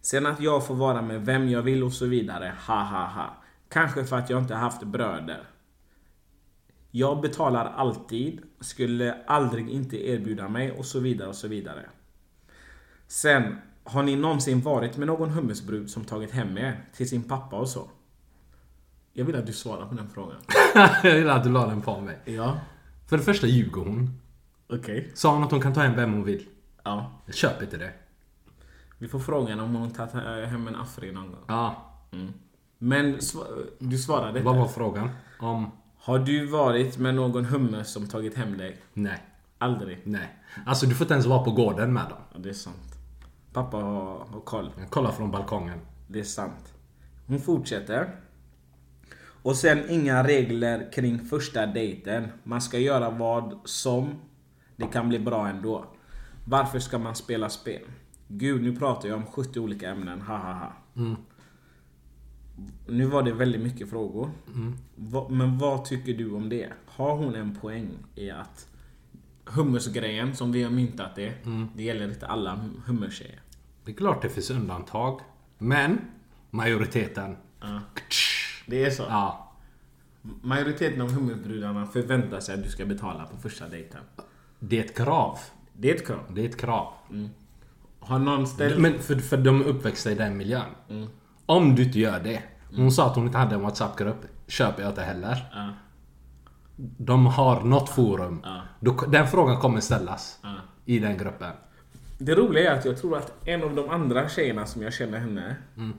Sen 0.00 0.26
att 0.26 0.40
jag 0.40 0.66
får 0.66 0.74
vara 0.74 1.02
med 1.02 1.26
vem 1.26 1.48
jag 1.48 1.62
vill 1.62 1.82
och 1.82 1.92
så 1.92 2.06
vidare. 2.06 2.52
Ha 2.66 2.82
ha 2.82 3.06
ha. 3.06 3.42
Kanske 3.68 4.04
för 4.04 4.16
att 4.16 4.30
jag 4.30 4.42
inte 4.42 4.54
haft 4.54 4.82
bröder. 4.82 5.42
Jag 6.96 7.20
betalar 7.20 7.64
alltid, 7.76 8.40
skulle 8.60 9.14
aldrig 9.26 9.68
inte 9.68 10.08
erbjuda 10.08 10.48
mig 10.48 10.72
och 10.72 10.84
så 10.86 11.00
vidare 11.00 11.28
och 11.28 11.34
så 11.34 11.48
vidare. 11.48 11.86
Sen, 13.06 13.58
har 13.84 14.02
ni 14.02 14.16
någonsin 14.16 14.60
varit 14.60 14.96
med 14.96 15.06
någon 15.06 15.30
hummusbrud 15.30 15.90
som 15.90 16.04
tagit 16.04 16.30
hem 16.30 16.58
er 16.58 16.84
till 16.96 17.08
sin 17.08 17.22
pappa 17.22 17.56
och 17.56 17.68
så? 17.68 17.88
Jag 19.12 19.24
vill 19.24 19.36
att 19.36 19.46
du 19.46 19.52
svarar 19.52 19.86
på 19.86 19.94
den 19.94 20.08
frågan. 20.08 20.36
Jag 21.02 21.18
gillar 21.18 21.36
att 21.36 21.44
du 21.44 21.50
la 21.50 21.66
den 21.66 21.82
på 21.82 22.00
mig. 22.00 22.18
Ja, 22.24 22.58
För 23.06 23.16
det 23.16 23.22
första 23.22 23.46
ljuger 23.46 23.80
hon. 23.84 24.20
okej. 24.68 25.10
Sa 25.14 25.34
hon 25.34 25.42
att 25.44 25.50
hon 25.50 25.60
kan 25.60 25.72
ta 25.74 25.80
hem 25.80 25.96
vem 25.96 26.12
hon 26.12 26.24
vill. 26.24 26.46
Ja. 26.82 27.10
Jag 27.26 27.34
köper 27.34 27.64
inte 27.64 27.76
det. 27.76 27.92
Vi 28.98 29.08
får 29.08 29.18
frågan 29.18 29.60
om 29.60 29.74
hon 29.74 29.90
tagit 29.90 30.12
hem 30.48 30.68
en 30.68 30.76
afri 30.76 31.12
någon 31.12 31.26
gång. 31.30 31.44
Ja. 31.46 31.92
Men 32.78 33.16
sva- 33.18 33.66
du 33.78 33.98
svarade 33.98 34.40
Vad 34.40 34.54
inte. 34.54 34.58
var 34.66 34.68
frågan? 34.68 35.10
Om... 35.38 35.70
Har 36.04 36.18
du 36.18 36.46
varit 36.46 36.98
med 36.98 37.14
någon 37.14 37.44
hummus 37.44 37.92
som 37.92 38.06
tagit 38.06 38.36
hem 38.36 38.58
dig? 38.58 38.76
Nej. 38.92 39.22
Aldrig. 39.58 40.00
Nej. 40.04 40.38
Alltså 40.66 40.86
du 40.86 40.94
får 40.94 41.04
inte 41.04 41.14
ens 41.14 41.26
vara 41.26 41.44
på 41.44 41.50
gården 41.50 41.92
med 41.92 42.02
dem. 42.02 42.18
Ja, 42.32 42.38
det 42.38 42.48
är 42.48 42.52
sant. 42.52 42.98
Pappa 43.52 43.76
har, 43.76 44.26
har 44.30 44.40
koll. 44.44 44.70
Jag 44.78 44.90
kollar 44.90 45.12
från 45.12 45.30
balkongen. 45.30 45.78
Det 46.06 46.20
är 46.20 46.24
sant. 46.24 46.74
Hon 47.26 47.40
fortsätter. 47.40 48.16
Och 49.42 49.56
sen 49.56 49.90
inga 49.90 50.24
regler 50.24 50.92
kring 50.92 51.18
första 51.18 51.66
dejten. 51.66 52.28
Man 52.42 52.60
ska 52.60 52.78
göra 52.78 53.10
vad 53.10 53.58
som. 53.64 54.14
Det 54.76 54.86
kan 54.86 55.08
bli 55.08 55.18
bra 55.18 55.48
ändå. 55.48 55.84
Varför 56.48 56.78
ska 56.78 56.98
man 56.98 57.14
spela 57.14 57.48
spel? 57.48 57.82
Gud, 58.28 58.62
nu 58.62 58.76
pratar 58.76 59.08
jag 59.08 59.16
om 59.16 59.26
70 59.26 59.60
olika 59.60 59.90
ämnen. 59.90 60.20
Ha 60.20 60.36
ha 60.36 60.52
ha. 60.52 60.72
Nu 62.86 63.06
var 63.06 63.22
det 63.22 63.32
väldigt 63.32 63.60
mycket 63.60 63.90
frågor. 63.90 64.30
Va- 64.96 65.28
Men 65.30 65.58
vad 65.58 65.84
tycker 65.84 66.14
du 66.14 66.32
om 66.32 66.48
det? 66.48 66.68
Har 66.86 67.16
hon 67.16 67.34
en 67.34 67.56
poäng 67.56 67.88
i 68.14 68.30
att 68.30 68.68
hummusgrejen 69.44 70.36
som 70.36 70.52
vi 70.52 70.62
har 70.62 70.70
myntat 70.70 71.16
det. 71.16 71.32
Det 71.76 71.82
gäller 71.82 72.08
inte 72.08 72.26
alla 72.26 72.68
hummertjejer. 72.86 73.40
Det 73.84 73.90
är 73.92 73.96
klart 73.96 74.22
det 74.22 74.28
finns 74.28 74.50
undantag. 74.50 75.20
Men 75.58 76.00
majoriteten. 76.50 77.36
Det 78.66 78.84
är 78.84 78.90
så. 78.90 79.02
Ja. 79.02 79.52
Majoriteten 80.22 81.00
av 81.00 81.10
hummerbrudarna 81.12 81.86
förväntar 81.86 82.40
sig 82.40 82.54
att 82.54 82.62
du 82.64 82.68
ska 82.70 82.86
betala 82.86 83.26
på 83.26 83.36
första 83.36 83.68
dejten. 83.68 84.00
Det 84.58 84.78
är 84.80 84.84
ett 84.84 84.96
krav. 84.96 85.38
Det 85.72 85.90
är 85.90 85.94
ett 85.94 86.06
krav. 86.06 86.24
Det 86.34 86.40
är 86.44 86.48
ett 86.48 86.60
krav. 86.60 86.92
Har 88.00 88.18
någon 88.18 88.46
ställt... 88.46 88.78
Men 88.78 88.98
för, 88.98 89.16
för 89.16 89.36
de 89.36 89.60
är 89.60 89.64
uppväxta 89.64 90.10
i 90.10 90.14
den 90.14 90.36
miljön. 90.36 90.70
Om 91.46 91.74
du 91.74 91.82
inte 91.84 91.98
gör 91.98 92.20
det. 92.20 92.42
Hon 92.76 92.92
sa 92.92 93.06
att 93.06 93.14
hon 93.16 93.26
inte 93.26 93.38
hade 93.38 93.54
en 93.54 93.60
WhatsApp-grupp. 93.62 94.26
Köper 94.48 94.82
jag 94.82 94.90
inte 94.90 95.02
heller. 95.02 95.48
Ja. 95.52 95.68
De 96.76 97.26
har 97.26 97.60
något 97.60 97.88
forum. 97.88 98.44
Då, 98.80 98.92
den 98.92 99.28
frågan 99.28 99.60
kommer 99.60 99.80
ställas. 99.80 100.38
I 100.84 100.98
den 100.98 101.18
gruppen. 101.18 101.50
Det 102.18 102.34
roliga 102.34 102.72
är 102.72 102.78
att 102.78 102.84
jag 102.84 103.00
tror 103.00 103.16
att 103.18 103.32
en 103.48 103.62
av 103.64 103.74
de 103.74 103.90
andra 103.90 104.28
tjejerna 104.28 104.66
som 104.66 104.82
jag 104.82 104.92
känner 104.92 105.18
henne, 105.18 105.56
En 105.76 105.94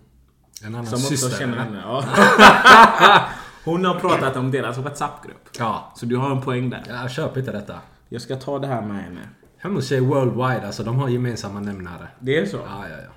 annan 0.65 0.85
som 0.85 0.95
också 0.95 1.07
syster. 1.07 1.37
känner 1.39 1.53
eller? 1.53 1.63
henne, 1.63 1.81
ja. 1.85 2.03
Hon 3.65 3.85
har 3.85 3.95
pratat 3.99 4.35
om 4.35 4.51
deras 4.51 4.77
WhatsApp-grupp. 4.77 5.49
Ja. 5.59 5.91
Så 5.95 6.05
du 6.05 6.17
har 6.17 6.31
en 6.31 6.41
poäng 6.41 6.69
där. 6.69 6.83
Jag 6.87 7.11
köper 7.11 7.39
inte 7.39 7.51
detta. 7.51 7.79
Jag 8.09 8.21
ska 8.21 8.35
ta 8.35 8.59
det 8.59 8.67
här 8.67 8.81
med 8.81 9.03
henne. 9.03 9.19
Hummus 9.61 9.91
är 9.91 9.99
worldwide, 10.01 10.65
alltså 10.67 10.83
de 10.83 10.95
har 10.95 11.09
gemensamma 11.09 11.59
nämnare. 11.59 12.07
Det 12.19 12.37
är 12.37 12.45
så? 12.45 12.57
Ja, 12.57 12.85
ja, 12.89 12.95
ja. 13.03 13.11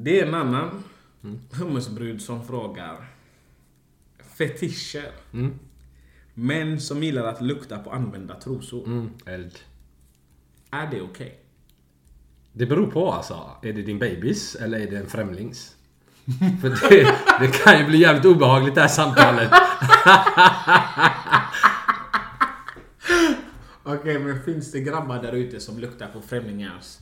Det 0.00 0.20
är 0.20 0.26
en 0.26 0.34
annan 0.34 0.84
hummusbrud 1.52 2.22
som 2.22 2.46
frågar. 2.46 2.96
Fetischer. 4.38 5.12
Män 6.34 6.80
som 6.80 7.02
gillar 7.02 7.24
att 7.24 7.42
lukta 7.42 7.78
på 7.78 7.90
använda 7.90 8.34
trosor. 8.40 8.86
Mm, 8.86 9.10
eld. 9.26 9.58
Är 10.70 10.90
det 10.90 11.00
okej? 11.00 11.38
Det 12.52 12.66
beror 12.66 12.86
på 12.86 13.12
alltså. 13.12 13.50
Är 13.62 13.72
det 13.72 13.82
din 13.82 13.98
babys 13.98 14.54
eller 14.54 14.80
är 14.80 14.90
det 14.90 14.96
en 14.96 15.06
främlings? 15.06 15.76
För 16.60 16.68
det, 16.68 17.14
det 17.40 17.64
kan 17.64 17.78
ju 17.78 17.86
bli 17.86 17.98
jävligt 17.98 18.24
obehagligt 18.24 18.74
det 18.74 18.80
här 18.80 18.88
samtalet. 18.88 19.50
Okej, 24.00 24.18
men 24.18 24.42
finns 24.42 24.72
det 24.72 24.80
grabbar 24.80 25.22
där 25.22 25.32
ute 25.32 25.60
som 25.60 25.78
luktar 25.78 26.06
på 26.06 26.20
främlingars 26.20 26.98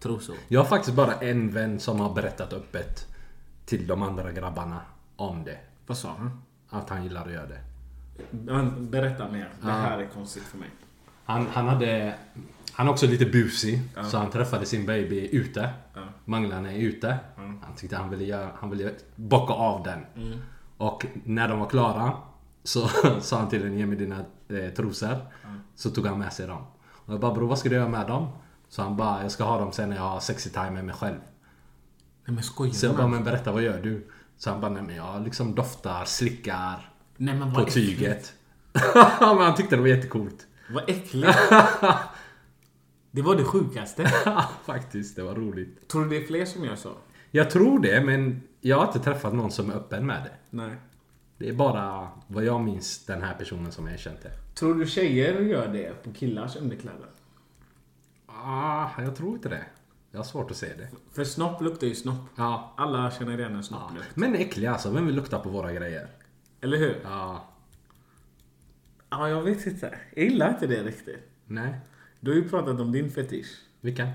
trosor? 0.00 0.36
Jag 0.48 0.60
har 0.60 0.66
faktiskt 0.66 0.96
bara 0.96 1.14
en 1.14 1.50
vän 1.50 1.80
som 1.80 2.00
har 2.00 2.14
berättat 2.14 2.52
öppet 2.52 3.06
till 3.64 3.86
de 3.86 4.02
andra 4.02 4.32
grabbarna 4.32 4.80
om 5.16 5.44
det. 5.44 5.58
Vad 5.86 5.98
sa 5.98 6.14
han? 6.18 6.42
Att 6.70 6.90
han 6.90 7.02
gillar 7.02 7.26
att 7.26 7.32
göra 7.32 7.46
det. 7.46 7.60
Berätta 8.78 9.28
mer. 9.28 9.48
Det 9.60 9.70
här 9.70 9.98
är 9.98 10.06
konstigt 10.06 10.42
för 10.42 10.58
mig. 10.58 10.68
Han, 11.24 11.46
han 11.52 11.68
hade... 11.68 12.14
Han 12.72 12.86
är 12.86 12.90
också 12.90 13.06
lite 13.06 13.26
busig. 13.26 13.80
Så 14.10 14.18
han 14.18 14.30
träffade 14.30 14.66
sin 14.66 14.86
baby 14.86 15.28
ute. 15.32 15.70
Manglarna 16.24 16.72
är 16.72 16.78
ute. 16.78 17.18
Han 17.36 17.74
tyckte 17.76 17.96
han 17.96 18.10
ville, 18.10 18.24
göra, 18.24 18.50
han 18.58 18.70
ville 18.70 18.92
bocka 19.16 19.52
av 19.52 19.82
den. 19.82 20.06
Och 20.76 21.06
när 21.24 21.48
de 21.48 21.58
var 21.58 21.68
klara 21.68 22.12
så 22.64 22.88
sa 23.20 23.38
han 23.38 23.48
till 23.48 23.62
den 23.62 23.78
ge 23.78 23.86
mig 23.86 23.98
dina 23.98 24.24
eh, 24.48 24.70
trosor. 24.76 25.16
Så 25.74 25.90
tog 25.90 26.06
han 26.06 26.18
med 26.18 26.32
sig 26.32 26.46
dem. 26.46 26.62
Och 26.88 27.12
jag 27.12 27.20
bara 27.20 27.34
bror 27.34 27.48
vad 27.48 27.58
ska 27.58 27.68
du 27.68 27.74
göra 27.74 27.88
med 27.88 28.06
dem? 28.06 28.28
Så 28.68 28.82
han 28.82 28.96
bara 28.96 29.22
jag 29.22 29.30
ska 29.30 29.44
ha 29.44 29.58
dem 29.58 29.72
sen 29.72 29.88
när 29.88 29.96
jag 29.96 30.02
har 30.02 30.20
sexy 30.20 30.50
time 30.50 30.70
med 30.70 30.84
mig 30.84 30.94
själv. 30.94 31.18
Nej 32.24 32.34
men 32.34 32.42
skojar 32.42 32.72
Så 32.72 32.86
jag 32.86 32.96
bara 32.96 33.06
men 33.06 33.24
berätta 33.24 33.52
vad 33.52 33.62
gör 33.62 33.80
du? 33.82 34.06
Så 34.36 34.50
han 34.50 34.60
bara 34.60 34.70
nej 34.70 34.82
men 34.82 34.96
jag 34.96 35.22
liksom 35.24 35.54
doftar, 35.54 36.04
slickar 36.04 36.92
Nej 37.16 37.34
men 37.34 37.50
på 37.54 37.60
vad 37.60 37.68
äckligt. 37.68 37.98
tyget. 37.98 38.32
men 39.20 39.38
han 39.38 39.54
tyckte 39.54 39.76
det 39.76 39.82
var 39.82 39.88
jättecoolt. 39.88 40.46
Vad 40.70 40.90
äckligt. 40.90 41.38
Det 43.10 43.22
var 43.22 43.36
det 43.36 43.44
sjukaste. 43.44 44.12
Faktiskt, 44.64 45.16
det 45.16 45.22
var 45.22 45.34
roligt. 45.34 45.88
Tror 45.88 46.04
du 46.04 46.10
det 46.10 46.16
är 46.16 46.26
fler 46.26 46.44
som 46.44 46.64
gör 46.64 46.76
så? 46.76 46.92
Jag 47.30 47.50
tror 47.50 47.80
det, 47.80 48.00
men 48.00 48.42
jag 48.60 48.76
har 48.76 48.86
inte 48.86 48.98
träffat 48.98 49.34
någon 49.34 49.50
som 49.50 49.70
är 49.70 49.74
öppen 49.74 50.06
med 50.06 50.22
det. 50.24 50.30
Nej. 50.50 50.76
Det 51.38 51.48
är 51.48 51.52
bara 51.52 52.08
vad 52.26 52.44
jag 52.44 52.60
minns 52.60 53.06
den 53.06 53.22
här 53.22 53.34
personen 53.34 53.72
som 53.72 53.86
jag 53.86 53.98
känt 53.98 54.22
det. 54.22 54.30
Tror 54.54 54.74
du 54.74 54.86
tjejer 54.86 55.40
gör 55.40 55.68
det 55.68 56.02
på 56.04 56.12
killars 56.12 56.56
underkläder? 56.56 57.06
Ah, 58.44 58.88
jag 58.98 59.16
tror 59.16 59.34
inte 59.34 59.48
det. 59.48 59.64
Jag 60.10 60.18
har 60.18 60.24
svårt 60.24 60.50
att 60.50 60.56
se 60.56 60.66
det. 60.74 60.88
För 61.12 61.24
snopp 61.24 61.60
luktar 61.62 61.86
ju 61.86 61.94
snopp. 61.94 62.18
Ja. 62.36 62.74
Alla 62.76 63.10
känner 63.10 63.38
igen 63.38 63.54
en 63.54 63.62
snopplukt. 63.64 64.16
Men 64.16 64.34
äckliga 64.34 64.72
alltså, 64.72 64.90
vem 64.90 65.06
vill 65.06 65.14
lukta 65.14 65.38
på 65.38 65.48
våra 65.48 65.72
grejer? 65.72 66.08
Eller 66.60 66.76
hur? 66.76 67.00
Ja. 67.04 67.44
Ja, 69.10 69.28
jag 69.28 69.42
vet 69.42 69.66
inte. 69.66 69.98
Jag 70.14 70.24
gillar 70.24 70.48
inte 70.50 70.66
det 70.66 70.82
riktigt. 70.82 71.30
Nej. 71.46 71.80
Du 72.20 72.30
har 72.30 72.36
ju 72.36 72.48
pratat 72.48 72.80
om 72.80 72.92
din 72.92 73.10
fetisch. 73.10 73.46
Vilken? 73.80 74.08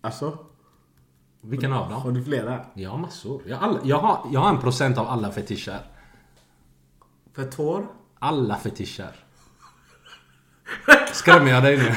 Alltså, 0.00 0.38
Vilken 1.40 1.72
av 1.72 1.92
har 1.92 2.04
dem? 2.04 2.14
du 2.14 2.24
flera? 2.24 2.64
Jag 2.74 2.90
har 2.90 2.98
massor. 2.98 3.42
Jag, 3.46 3.56
har 3.56 3.68
alla, 3.68 3.80
jag, 3.84 3.98
har, 3.98 4.28
jag 4.32 4.40
har 4.40 4.50
en 4.50 4.60
procent 4.60 4.98
av 4.98 5.06
alla 5.08 5.32
fetischer. 5.32 5.78
För 7.34 7.44
tår? 7.44 7.86
Alla 8.18 8.56
fetischer. 8.56 9.16
Skrämmer 11.12 11.50
jag 11.50 11.62
dig 11.62 11.76
nu? 11.76 11.84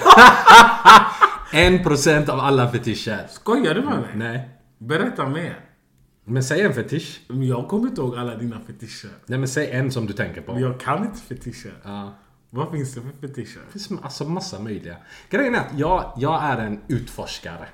en 1.54 1.84
procent 1.84 2.30
av 2.30 2.40
alla 2.40 2.72
fetischer. 2.72 3.28
Skojar 3.30 3.74
du 3.74 3.82
med 3.82 4.00
mig? 4.00 4.10
Nej. 4.16 4.50
Berätta 4.78 5.28
mer. 5.28 5.66
Men 6.24 6.44
säg 6.44 6.62
en 6.62 6.74
fetisch. 6.74 7.22
Jag 7.28 7.68
kommer 7.68 7.88
inte 7.88 8.02
ihåg 8.02 8.18
alla 8.18 8.36
dina 8.36 8.60
fetischer. 8.60 9.10
Nej 9.26 9.40
men 9.40 9.48
säg 9.48 9.72
en 9.72 9.92
som 9.92 10.06
du 10.06 10.14
tänker 10.14 10.42
på. 10.42 10.60
Jag 10.60 10.80
kan 10.80 11.06
inte 11.06 11.20
fetischer. 11.20 11.74
Ja. 11.84 12.14
Vad 12.50 12.72
finns 12.72 12.94
det 12.96 13.02
för 13.02 13.28
fetischer? 13.28 13.62
Det 13.66 13.72
finns 13.72 13.92
alltså 14.02 14.26
massa 14.26 14.60
möjliga. 14.60 14.98
Grejen 15.30 15.56
är 15.56 15.60
att 15.60 15.80
jag, 15.80 16.14
jag 16.18 16.44
är 16.44 16.58
en 16.58 16.82
utforskare. 16.88 17.68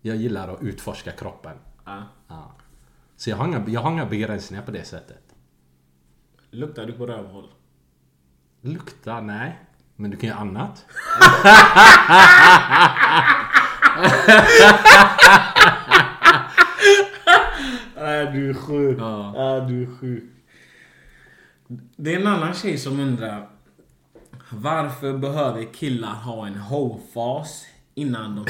Jag 0.00 0.16
gillar 0.16 0.48
att 0.48 0.62
utforska 0.62 1.12
kroppen. 1.12 1.56
Ja. 1.84 2.02
Ja. 2.28 2.52
Så 3.16 3.30
jag 3.30 3.36
har, 3.36 3.46
inga, 3.46 3.68
jag 3.68 3.80
har 3.80 3.92
inga 3.92 4.06
begränsningar 4.06 4.62
på 4.62 4.70
det 4.70 4.84
sättet. 4.84 5.34
Luktar 6.50 6.86
du 6.86 6.92
på 6.92 7.06
rövhål? 7.06 7.48
Lukta? 8.60 9.20
Nej. 9.20 9.58
Men 10.00 10.10
du 10.10 10.16
kan 10.16 10.28
göra 10.28 10.38
annat. 10.38 10.86
Äh, 17.96 18.32
du 18.32 18.50
är 18.50 18.54
sjuk. 18.54 18.98
Ja. 19.00 19.56
Äh, 19.56 19.66
du 19.66 19.82
är 19.82 19.98
sjuk. 20.00 20.24
Det 21.96 22.14
är 22.14 22.20
en 22.20 22.26
annan 22.26 22.54
tjej 22.54 22.78
som 22.78 23.00
undrar 23.00 23.48
Varför 24.50 25.12
behöver 25.12 25.74
killar 25.74 26.14
ha 26.14 26.46
en 26.46 26.54
ho-fas 26.54 27.64
innan 27.94 28.36
de... 28.36 28.46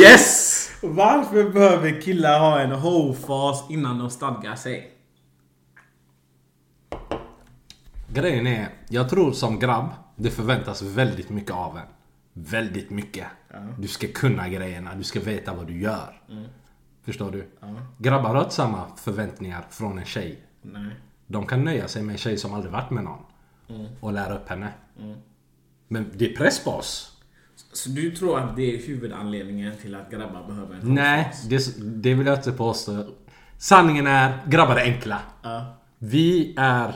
Yes! 0.00 0.70
Varför 0.82 1.50
behöver 1.50 2.00
killar 2.00 2.38
ha 2.38 2.60
en 2.60 2.72
ho-fas 2.72 3.64
innan 3.70 3.98
de 3.98 4.10
stadgar 4.10 4.54
sig? 4.54 4.90
Grejen 8.12 8.46
är, 8.46 8.68
jag 8.88 9.08
tror 9.08 9.32
som 9.32 9.58
grabb, 9.58 9.90
det 10.16 10.30
förväntas 10.30 10.82
väldigt 10.82 11.30
mycket 11.30 11.52
av 11.52 11.76
en. 11.76 11.86
Väldigt 12.32 12.90
mycket. 12.90 13.26
Du 13.78 13.88
ska 13.88 14.06
kunna 14.14 14.48
grejerna, 14.48 14.94
du 14.94 15.04
ska 15.04 15.20
veta 15.20 15.54
vad 15.54 15.66
du 15.66 15.80
gör. 15.80 16.22
Förstår 17.04 17.30
du? 17.30 17.48
Grabbar 17.98 18.34
har 18.34 18.42
inte 18.42 18.54
samma 18.54 18.86
förväntningar 18.96 19.64
från 19.70 19.98
en 19.98 20.04
tjej. 20.04 20.42
Nej. 20.62 20.96
De 21.26 21.46
kan 21.46 21.64
nöja 21.64 21.88
sig 21.88 22.02
med 22.02 22.12
en 22.12 22.18
tjej 22.18 22.38
som 22.38 22.54
aldrig 22.54 22.72
varit 22.72 22.90
med 22.90 23.04
någon. 23.04 23.22
Och 24.00 24.12
lära 24.12 24.34
upp 24.34 24.48
henne. 24.48 24.72
Men 25.88 26.10
det 26.14 26.32
är 26.32 26.36
press 26.36 26.64
på 26.64 26.70
oss. 26.70 27.20
Så 27.72 27.90
du 27.90 28.16
tror 28.16 28.38
att 28.38 28.56
det 28.56 28.74
är 28.74 28.86
huvudanledningen 28.86 29.76
till 29.82 29.94
att 29.94 30.10
grabbar 30.10 30.46
behöver 30.46 30.74
en 30.74 30.80
ho-fas? 30.80 30.94
Nej, 30.94 31.32
det, 31.48 32.02
det 32.02 32.14
vill 32.14 32.26
jag 32.26 32.38
inte 32.38 32.52
påstå. 32.52 33.06
Sanningen 33.58 34.06
är, 34.06 34.38
grabbar 34.46 34.76
är 34.76 34.84
enkla. 34.84 35.18
Ja. 35.42 35.74
Vi 35.98 36.54
är... 36.58 36.94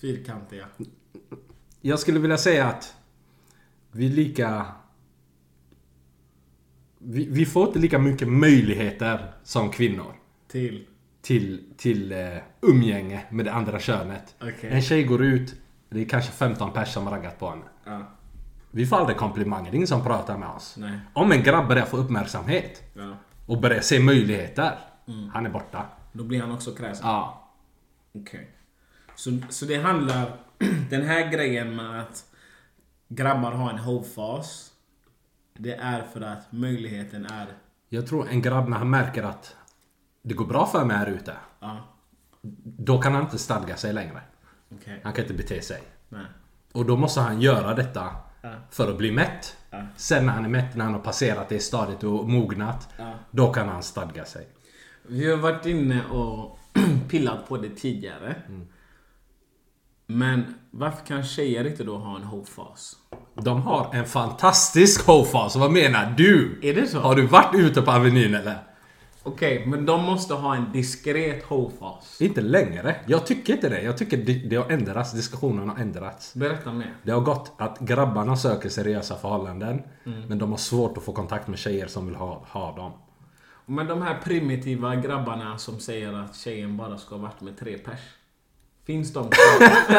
Fyrkantiga. 0.00 0.66
Jag 1.80 1.98
skulle 1.98 2.18
vilja 2.18 2.38
säga 2.38 2.66
att 2.66 2.96
vi 3.92 4.06
är 4.06 4.10
lika... 4.10 4.66
Vi, 6.98 7.28
vi 7.30 7.46
får 7.46 7.66
inte 7.66 7.78
lika 7.78 7.98
mycket 7.98 8.28
möjligheter 8.28 9.32
som 9.42 9.70
kvinnor. 9.70 10.14
Till. 10.48 10.86
till, 11.22 11.64
till 11.76 12.12
eh, 12.12 12.36
umgänge 12.60 13.24
med 13.30 13.44
det 13.44 13.52
andra 13.52 13.78
könet. 13.80 14.34
Okej. 14.40 14.70
En 14.70 14.82
tjej 14.82 15.04
går 15.04 15.24
ut, 15.24 15.54
det 15.88 16.00
är 16.00 16.04
kanske 16.04 16.32
15 16.32 16.72
pers 16.72 16.92
som 16.92 17.06
har 17.06 17.12
raggat 17.12 17.38
på 17.38 17.50
henne. 17.50 17.64
Ja. 17.84 18.06
Vi 18.70 18.86
får 18.86 18.96
aldrig 18.96 19.16
komplimanger, 19.18 19.70
det 19.70 19.74
är 19.74 19.76
ingen 19.76 19.86
som 19.88 20.04
pratar 20.04 20.38
med 20.38 20.48
oss. 20.48 20.74
Nej. 20.78 20.98
Om 21.12 21.32
en 21.32 21.42
grabb 21.42 21.68
börjar 21.68 21.86
få 21.86 21.96
uppmärksamhet 21.96 22.82
ja. 22.94 23.16
och 23.46 23.60
börjar 23.60 23.80
se 23.80 24.00
möjligheter, 24.00 24.78
Mm. 25.08 25.28
han 25.30 25.46
är 25.46 25.50
borta. 25.50 25.86
Då 26.12 26.24
blir 26.24 26.40
han 26.40 26.50
också 26.52 26.72
kräsen? 26.74 27.06
Ja. 27.06 27.50
Okej. 28.14 28.50
Så, 29.18 29.38
så 29.48 29.64
det 29.64 29.76
handlar... 29.76 30.32
Den 30.90 31.02
här 31.02 31.30
grejen 31.30 31.76
med 31.76 32.00
att 32.00 32.24
grabbar 33.08 33.52
har 33.52 33.70
en 33.70 33.78
hope-fas. 33.78 34.70
Det 35.58 35.74
är 35.74 36.02
för 36.02 36.20
att 36.20 36.52
möjligheten 36.52 37.26
är... 37.26 37.46
Jag 37.88 38.06
tror 38.06 38.28
en 38.28 38.42
grabb 38.42 38.68
när 38.68 38.76
han 38.76 38.90
märker 38.90 39.22
att 39.22 39.56
det 40.22 40.34
går 40.34 40.46
bra 40.46 40.66
för 40.66 40.84
mig 40.84 40.96
här 40.96 41.06
ute. 41.06 41.34
Ja. 41.60 41.76
Då 42.62 42.98
kan 43.02 43.14
han 43.14 43.22
inte 43.22 43.38
stadga 43.38 43.76
sig 43.76 43.92
längre. 43.92 44.20
Okej. 44.74 45.00
Han 45.04 45.12
kan 45.12 45.24
inte 45.24 45.34
bete 45.34 45.62
sig. 45.62 45.82
Nej. 46.08 46.26
Och 46.72 46.86
då 46.86 46.96
måste 46.96 47.20
han 47.20 47.40
göra 47.40 47.74
detta 47.74 48.10
Ja. 48.42 48.50
för 48.70 48.90
att 48.90 48.98
bli 48.98 49.12
mätt. 49.12 49.56
Ja. 49.70 49.86
Sen 49.96 50.26
när 50.26 50.32
han 50.32 50.44
är 50.44 50.48
mätt, 50.48 50.76
när 50.76 50.84
han 50.84 50.94
har 50.94 51.00
passerat 51.00 51.48
det 51.48 51.58
stadiet 51.60 52.04
och 52.04 52.28
mognat. 52.28 52.88
Då 53.30 53.52
kan 53.52 53.68
han 53.68 53.82
stadga 53.82 54.24
sig. 54.24 54.48
Vi 55.02 55.30
har 55.30 55.36
varit 55.36 55.66
inne 55.66 56.04
och 56.04 56.58
pillat 57.08 57.48
på 57.48 57.56
det 57.56 57.68
tidigare. 57.68 58.34
Men 60.10 60.54
varför 60.70 61.06
kan 61.06 61.24
tjejer 61.24 61.66
inte 61.66 61.84
då 61.84 61.96
ha 61.96 62.16
en 62.16 62.22
hope-fas? 62.22 62.96
De 63.34 63.62
har 63.62 63.90
en 63.94 64.04
fantastisk 64.04 65.06
hofas. 65.06 65.56
Vad 65.56 65.72
menar 65.72 66.14
du? 66.16 66.60
Är 66.62 66.74
det 66.74 66.86
så? 66.86 66.98
Har 66.98 67.14
du 67.14 67.26
varit 67.26 67.54
ute 67.54 67.82
på 67.82 67.90
Avenyn 67.90 68.34
eller? 68.34 68.58
Okej, 69.22 69.66
men 69.66 69.86
de 69.86 70.04
måste 70.04 70.34
ha 70.34 70.56
en 70.56 70.72
diskret 70.72 71.44
hope-fas. 71.44 72.20
Inte 72.20 72.40
längre. 72.40 72.96
Jag 73.06 73.26
tycker 73.26 73.52
inte 73.52 73.68
det. 73.68 73.82
Jag 73.82 73.98
tycker 73.98 74.16
det, 74.16 74.32
det 74.32 74.56
har 74.56 74.70
ändrats. 74.70 75.12
Diskussionen 75.12 75.68
har 75.68 75.76
ändrats. 75.76 76.34
Berätta 76.34 76.72
mer. 76.72 76.94
Det 77.02 77.10
har 77.10 77.20
gått 77.20 77.52
att 77.58 77.78
grabbarna 77.78 78.36
söker 78.36 78.68
seriösa 78.68 79.16
förhållanden. 79.16 79.82
Men 80.28 80.38
de 80.38 80.50
har 80.50 80.58
svårt 80.58 80.96
att 80.96 81.04
få 81.04 81.12
kontakt 81.12 81.48
med 81.48 81.58
tjejer 81.58 81.86
som 81.86 82.06
vill 82.06 82.16
ha, 82.16 82.44
ha 82.48 82.76
dem. 82.76 82.92
Men 83.66 83.86
de 83.86 84.02
här 84.02 84.20
primitiva 84.24 84.96
grabbarna 84.96 85.58
som 85.58 85.78
säger 85.80 86.12
att 86.12 86.36
tjejen 86.36 86.76
bara 86.76 86.98
ska 86.98 87.14
ha 87.14 87.22
varit 87.22 87.40
med 87.40 87.58
tre 87.58 87.78
pers. 87.78 88.00
Finns 88.88 89.12
de 89.12 89.22
kvar? 89.22 89.68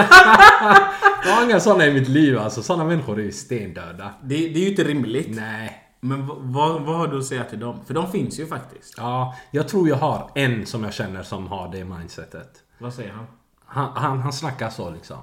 Jag 1.25 1.35
har 1.35 1.43
inga 1.45 1.59
sådana 1.59 1.85
i 1.85 1.93
mitt 1.93 2.07
liv 2.07 2.39
alltså. 2.39 2.63
Sådana 2.63 2.85
människor 2.85 3.19
är 3.19 3.23
ju 3.23 3.31
stendöda. 3.31 4.13
det, 4.23 4.35
det 4.35 4.59
är 4.59 4.63
ju 4.63 4.69
inte 4.69 4.83
rimligt. 4.83 5.27
Nej. 5.29 5.83
Men 5.99 6.27
vad, 6.27 6.81
vad, 6.81 6.95
har 6.95 7.07
du 7.07 7.17
att 7.17 7.25
säga 7.25 7.43
till 7.43 7.59
dem? 7.59 7.79
För 7.85 7.93
de 7.93 8.11
finns 8.11 8.39
ju 8.39 8.47
faktiskt. 8.47 8.93
Ja, 8.97 9.35
jag 9.51 9.67
tror 9.67 9.89
jag 9.89 9.95
har 9.95 10.31
en 10.35 10.65
som 10.65 10.83
jag 10.83 10.93
känner 10.93 11.23
som 11.23 11.47
har 11.47 11.71
det 11.71 11.85
mindsetet. 11.85 12.63
Vad 12.77 12.93
säger 12.93 13.11
han? 13.11 13.25
Han, 13.65 13.91
han, 13.95 14.19
han 14.19 14.33
snackar 14.33 14.69
så 14.69 14.89
liksom. 14.89 15.17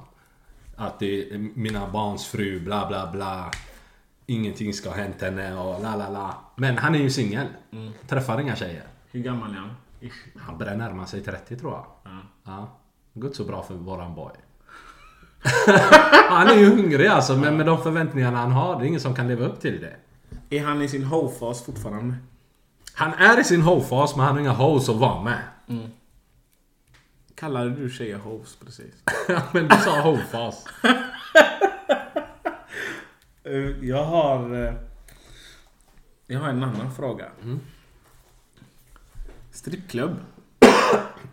Att 0.77 0.99
det 0.99 1.33
är 1.33 1.39
mina 1.39 1.91
barns 1.91 2.27
fru, 2.27 2.61
bla 2.61 2.89
bla 2.89 3.13
bla. 3.13 3.51
Ingenting 4.27 4.75
ska 4.75 4.89
ha 4.89 4.97
hänt 4.97 5.23
henne 5.23 5.59
och 5.59 5.83
la 5.83 5.97
la 5.97 6.09
la. 6.09 6.35
Men 6.57 6.79
han 6.79 6.95
är 6.95 6.99
ju 6.99 7.11
singel. 7.11 7.47
Träffar 8.09 8.41
inga 8.41 8.57
tjejer. 8.57 8.85
Hur 9.11 9.21
gammal 9.21 9.51
är 9.51 9.57
han? 9.57 9.71
Ish. 10.01 10.39
Han 10.39 10.59
börjar 10.59 10.77
närma 10.77 11.07
sig 11.07 11.23
30 11.23 11.57
tror 11.57 11.73
jag. 11.73 11.87
Ja. 12.45 12.69
Ja. 13.17 13.23
Gått 13.23 13.37
så 13.37 13.45
bra 13.45 13.63
för 13.63 13.75
våran 13.75 14.15
boy. 14.15 14.33
han 16.29 16.47
är 16.49 16.55
ju 16.55 16.67
hungrig 16.67 17.07
alltså, 17.07 17.37
men 17.37 17.57
med 17.57 17.67
de 17.67 17.83
förväntningarna 17.83 18.39
han 18.39 18.53
har, 18.53 18.79
det 18.79 18.85
är 18.85 18.89
ingen 18.89 19.01
som 19.01 19.15
kan 19.15 19.29
leva 19.29 19.47
upp 19.47 19.61
till 19.61 19.81
det. 19.81 19.97
Är 20.57 20.65
han 20.65 20.83
i 20.83 20.89
sin 20.89 21.05
ho-fas 21.05 21.65
fortfarande? 21.65 22.15
Han 22.93 23.15
är 23.15 23.41
i 23.41 23.45
sin 23.45 23.63
ho-fas, 23.63 24.17
men 24.17 24.25
han 24.27 24.35
har 24.35 24.41
inga 24.41 24.53
hoes 24.53 24.89
att 24.89 24.97
vara 24.97 25.23
med. 25.23 25.39
Kallade 27.35 27.71
du 27.71 27.91
tjejer 27.91 28.19
hoes 28.19 28.57
precis? 28.57 28.95
men 29.53 29.69
du 29.69 29.77
sa 29.77 30.01
ho-fas. 30.01 30.65
Eh, 33.49 33.85
jag 33.89 34.05
har... 34.05 34.67
eh, 34.67 34.75
jag 36.27 36.41
har 36.41 36.49
en 36.49 36.63
annan 36.63 36.95
fråga. 36.95 37.25
Strippklubb. 39.51 40.17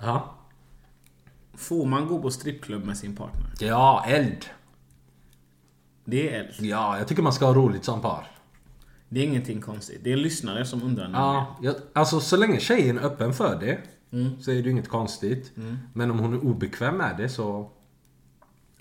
Ja. 0.02 0.36
Får 1.54 1.86
man 1.86 2.08
gå 2.08 2.22
på 2.22 2.32
strippklubb 2.32 2.86
med 2.86 2.98
sin 2.98 3.16
partner? 3.16 3.50
Ja, 3.60 4.06
eld. 4.08 4.46
Det 6.06 6.30
är 6.36 6.40
eld. 6.40 6.54
Ja, 6.60 6.98
jag 6.98 7.08
tycker 7.08 7.22
man 7.24 7.34
ska 7.34 7.46
ha 7.46 7.54
roligt 7.54 7.84
som 7.84 8.02
par. 8.02 8.28
Det 9.10 9.20
är 9.20 9.24
ingenting 9.24 9.62
konstigt. 9.62 10.00
Det 10.04 10.12
är 10.12 10.18
lyssnare 10.18 10.66
som 10.66 10.84
undrar. 10.84 11.10
Ja, 11.14 11.58
jag, 11.62 11.76
alltså 11.94 12.20
så 12.20 12.38
länge 12.38 12.60
tjejen 12.60 12.98
är 12.98 13.02
öppen 13.04 13.34
för 13.34 13.60
det 13.60 13.80
så 14.42 14.52
är 14.52 14.56
det 14.56 14.62
ju 14.62 14.72
inget 14.72 14.88
konstigt. 14.90 15.52
Men 15.94 16.12
om 16.12 16.20
hon 16.20 16.34
är 16.34 16.46
obekväm 16.46 16.98
med 16.98 17.16
det 17.18 17.30
så... 17.30 17.72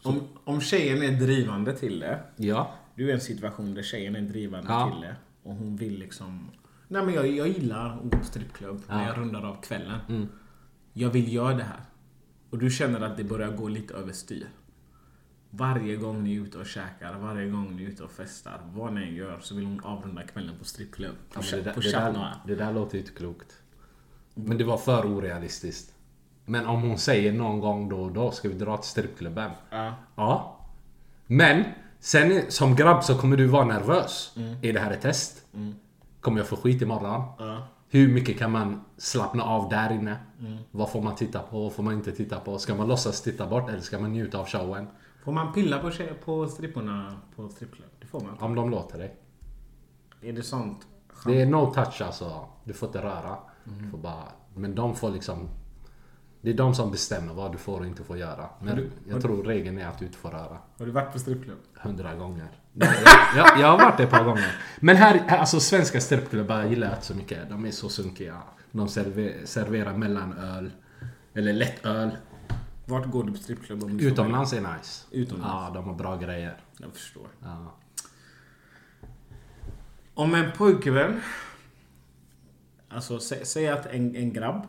Om, 0.03 0.21
om 0.45 0.61
tjejen 0.61 1.03
är 1.03 1.21
drivande 1.21 1.73
till 1.77 2.01
det. 2.01 2.21
Ja. 2.37 2.71
Du 2.95 3.05
är 3.05 3.09
i 3.09 3.13
en 3.13 3.21
situation 3.21 3.75
där 3.75 3.83
tjejen 3.83 4.17
är 4.17 4.21
drivande 4.21 4.69
Ja. 4.73 4.91
till 4.91 5.01
det. 5.01 5.17
Och 5.43 5.55
hon 5.55 5.77
vill 5.77 5.99
liksom... 5.99 6.51
Nej 6.89 7.05
men 7.05 7.15
jag, 7.15 7.31
jag 7.31 7.49
gillar 7.49 7.91
att 7.91 8.03
gå 8.03 8.09
på 8.19 8.25
strippklubb 8.25 8.83
när 8.89 9.07
jag 9.07 9.19
rundar 9.19 9.43
av 9.47 9.63
kvällen. 9.63 9.99
Mm. 10.09 10.29
Jag 10.93 11.11
vill 11.11 11.33
göra 11.33 11.55
det 11.55 11.65
här. 11.65 11.81
Och 12.53 12.59
du 12.59 12.71
känner 12.71 13.01
att 13.01 13.17
det 13.17 13.25
börjar 13.25 13.51
gå 13.51 13.69
lite 13.69 13.95
överstyr. 13.95 14.47
Varje 15.51 15.97
gång 15.97 16.25
ni 16.25 16.37
är 16.37 16.41
ute 16.41 16.59
och 16.59 16.67
käkar, 16.67 17.19
varje 17.19 17.51
gång 17.51 17.77
ni 17.77 17.85
är 17.85 17.89
ute 17.89 18.03
och 18.03 18.11
festar, 18.11 18.61
vad 18.73 18.93
ni 18.93 19.03
än 19.03 19.15
gör 19.15 19.41
så 19.41 19.55
vill 19.55 19.65
hon 19.65 19.81
avrunda 19.81 20.23
kvällen 20.23 20.59
på 20.59 20.65
strippklubb. 20.65 21.15
På, 21.33 21.41
Ja, 21.51 21.57
det, 21.57 21.63
där, 21.63 21.73
på 21.73 21.81
det, 21.81 21.91
där, 21.91 22.35
det 22.47 22.55
där 22.55 22.73
låter 22.73 22.95
ju 22.95 23.01
inte 23.01 23.13
klokt. 23.13 23.63
Men 24.35 24.59
det 24.59 24.65
var 24.65 24.77
för 24.77 25.07
orealistiskt. 25.07 25.95
Men 26.45 26.67
om 26.67 26.83
hon 26.83 26.99
säger 26.99 27.33
någon 27.33 27.61
gång 27.61 27.89
då 27.89 28.03
och 28.03 28.13
då, 28.13 28.31
ska 28.31 28.49
vi 28.49 28.55
dra 28.55 28.77
till 28.77 28.91
strippklubben? 28.91 29.51
Ja. 29.71 29.95
Ja. 30.15 30.61
Men, 31.27 31.65
sen 32.01 32.43
som 32.51 32.77
grabb 32.77 33.05
så 33.05 33.19
kommer 33.19 33.37
du 33.37 33.47
vara 33.47 33.65
nervös. 33.65 34.35
Är 34.63 34.73
det 34.73 34.81
här 34.81 34.91
ett 34.91 35.01
test? 35.01 35.47
Kommer 36.21 36.39
jag 36.39 36.47
få 36.47 36.57
skit 36.57 36.83
imorgon? 36.83 37.23
Ja. 37.39 37.69
Hur 37.93 38.13
mycket 38.13 38.39
kan 38.39 38.51
man 38.53 38.81
slappna 38.97 39.43
av 39.43 39.69
där 39.69 39.93
inne? 39.93 40.17
Vad 40.71 40.91
får 40.91 41.03
man 41.03 41.15
titta 41.15 41.39
på? 41.39 41.63
Vad 41.63 41.73
får 41.73 41.83
man 41.83 41.95
inte 41.95 42.13
titta 42.13 42.41
på? 42.41 42.59
Ska 42.59 42.75
man 42.75 42.89
låtsas 42.89 43.23
titta 43.23 43.47
bort 43.47 43.69
eller 43.69 43.81
ska 43.81 43.99
man 43.99 44.13
njuta 44.13 44.39
av 44.39 44.47
showen? 44.47 44.87
Får 45.25 45.33
man 45.33 45.53
pilla 45.53 45.79
på, 45.79 45.91
på 46.25 46.47
stripporna 46.47 47.17
på 47.37 47.49
strippklubb? 47.49 47.89
Det 48.01 48.07
får 48.07 48.21
man. 48.21 48.39
Om 48.39 48.55
de 48.55 48.71
låter 48.71 48.99
dig. 48.99 49.17
Är 50.23 50.33
det 50.33 50.43
sånt? 50.43 50.87
Det 51.27 51.41
är 51.41 51.47
no 51.47 51.73
touch 51.75 52.03
alltså. 52.03 52.47
Du 52.65 52.73
får 52.73 52.89
inte 52.89 53.03
röra. 53.03 53.37
Du 53.65 53.91
får 53.91 53.99
bara... 53.99 54.25
Men 54.55 54.75
de 54.75 54.95
får 54.95 55.11
liksom... 55.11 55.49
Det 56.41 56.51
är 56.51 56.55
de 56.55 56.75
som 56.75 56.91
bestämmer 56.91 57.35
vad 57.35 57.53
du 57.53 57.59
får 57.59 57.81
och 57.81 57.87
inte 57.87 58.05
får 58.05 58.19
göra. 58.19 58.49
Men 58.61 58.91
jag 59.09 59.23
tror 59.23 59.45
regeln 59.45 59.79
är 59.79 59.87
att 59.87 59.99
du 59.99 60.05
inte 60.05 60.19
får 60.19 60.31
röra. 60.31 60.59
Har 60.79 60.87
du 60.87 60.93
varit 60.93 61.13
på 61.13 61.19
strippklubb? 61.19 61.59
Hundra 61.75 62.15
gånger. 62.15 62.49
Jag, 62.75 62.95
jag, 63.37 63.61
jag 63.61 63.67
har 63.67 63.79
varit 63.79 63.97
det 63.97 64.03
ett 64.03 64.11
par 64.11 64.25
gånger. 64.25 64.57
Men 64.81 64.97
här, 64.97 65.27
alltså 65.29 65.61
svenska 65.61 66.01
strippklubbar 66.01 66.65
gillar 66.65 66.87
jag 66.87 66.97
inte 66.97 67.07
så 67.07 67.15
mycket. 67.15 67.49
De 67.51 67.67
är 67.67 67.71
så 67.71 67.89
sunkiga. 67.89 68.43
De 68.73 68.89
server, 68.89 69.35
serverar 69.45 69.97
mellanöl. 69.97 70.71
Eller 71.35 71.53
lättöl. 71.53 72.11
Vart 72.87 73.11
går 73.11 73.25
du 73.25 73.33
på 73.33 73.39
strippklubb? 73.39 73.85
om 73.85 74.01
Utomlands 74.01 74.53
är 74.53 74.61
nice. 74.61 75.07
Utomlands. 75.11 75.55
Ja, 75.55 75.71
de 75.75 75.85
har 75.85 75.95
bra 75.95 76.17
grejer. 76.17 76.57
Jag 76.79 76.93
förstår. 76.93 77.27
Ja. 77.43 77.77
Om 80.15 80.35
en 80.35 80.53
pojkvän... 80.53 81.21
Alltså 82.89 83.19
sä, 83.19 83.45
säg 83.45 83.69
att 83.69 83.87
en, 83.87 84.17
en 84.17 84.33
grabb 84.33 84.67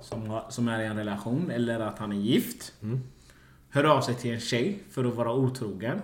som, 0.00 0.26
har, 0.26 0.46
som 0.48 0.68
är 0.68 0.80
i 0.80 0.86
en 0.86 0.96
relation 0.96 1.50
eller 1.50 1.80
att 1.80 1.98
han 1.98 2.12
är 2.12 2.16
gift. 2.16 2.72
Hör 3.68 3.84
av 3.84 4.00
sig 4.00 4.14
till 4.14 4.34
en 4.34 4.40
tjej 4.40 4.82
för 4.90 5.04
att 5.04 5.14
vara 5.14 5.32
otrogen. 5.32 6.00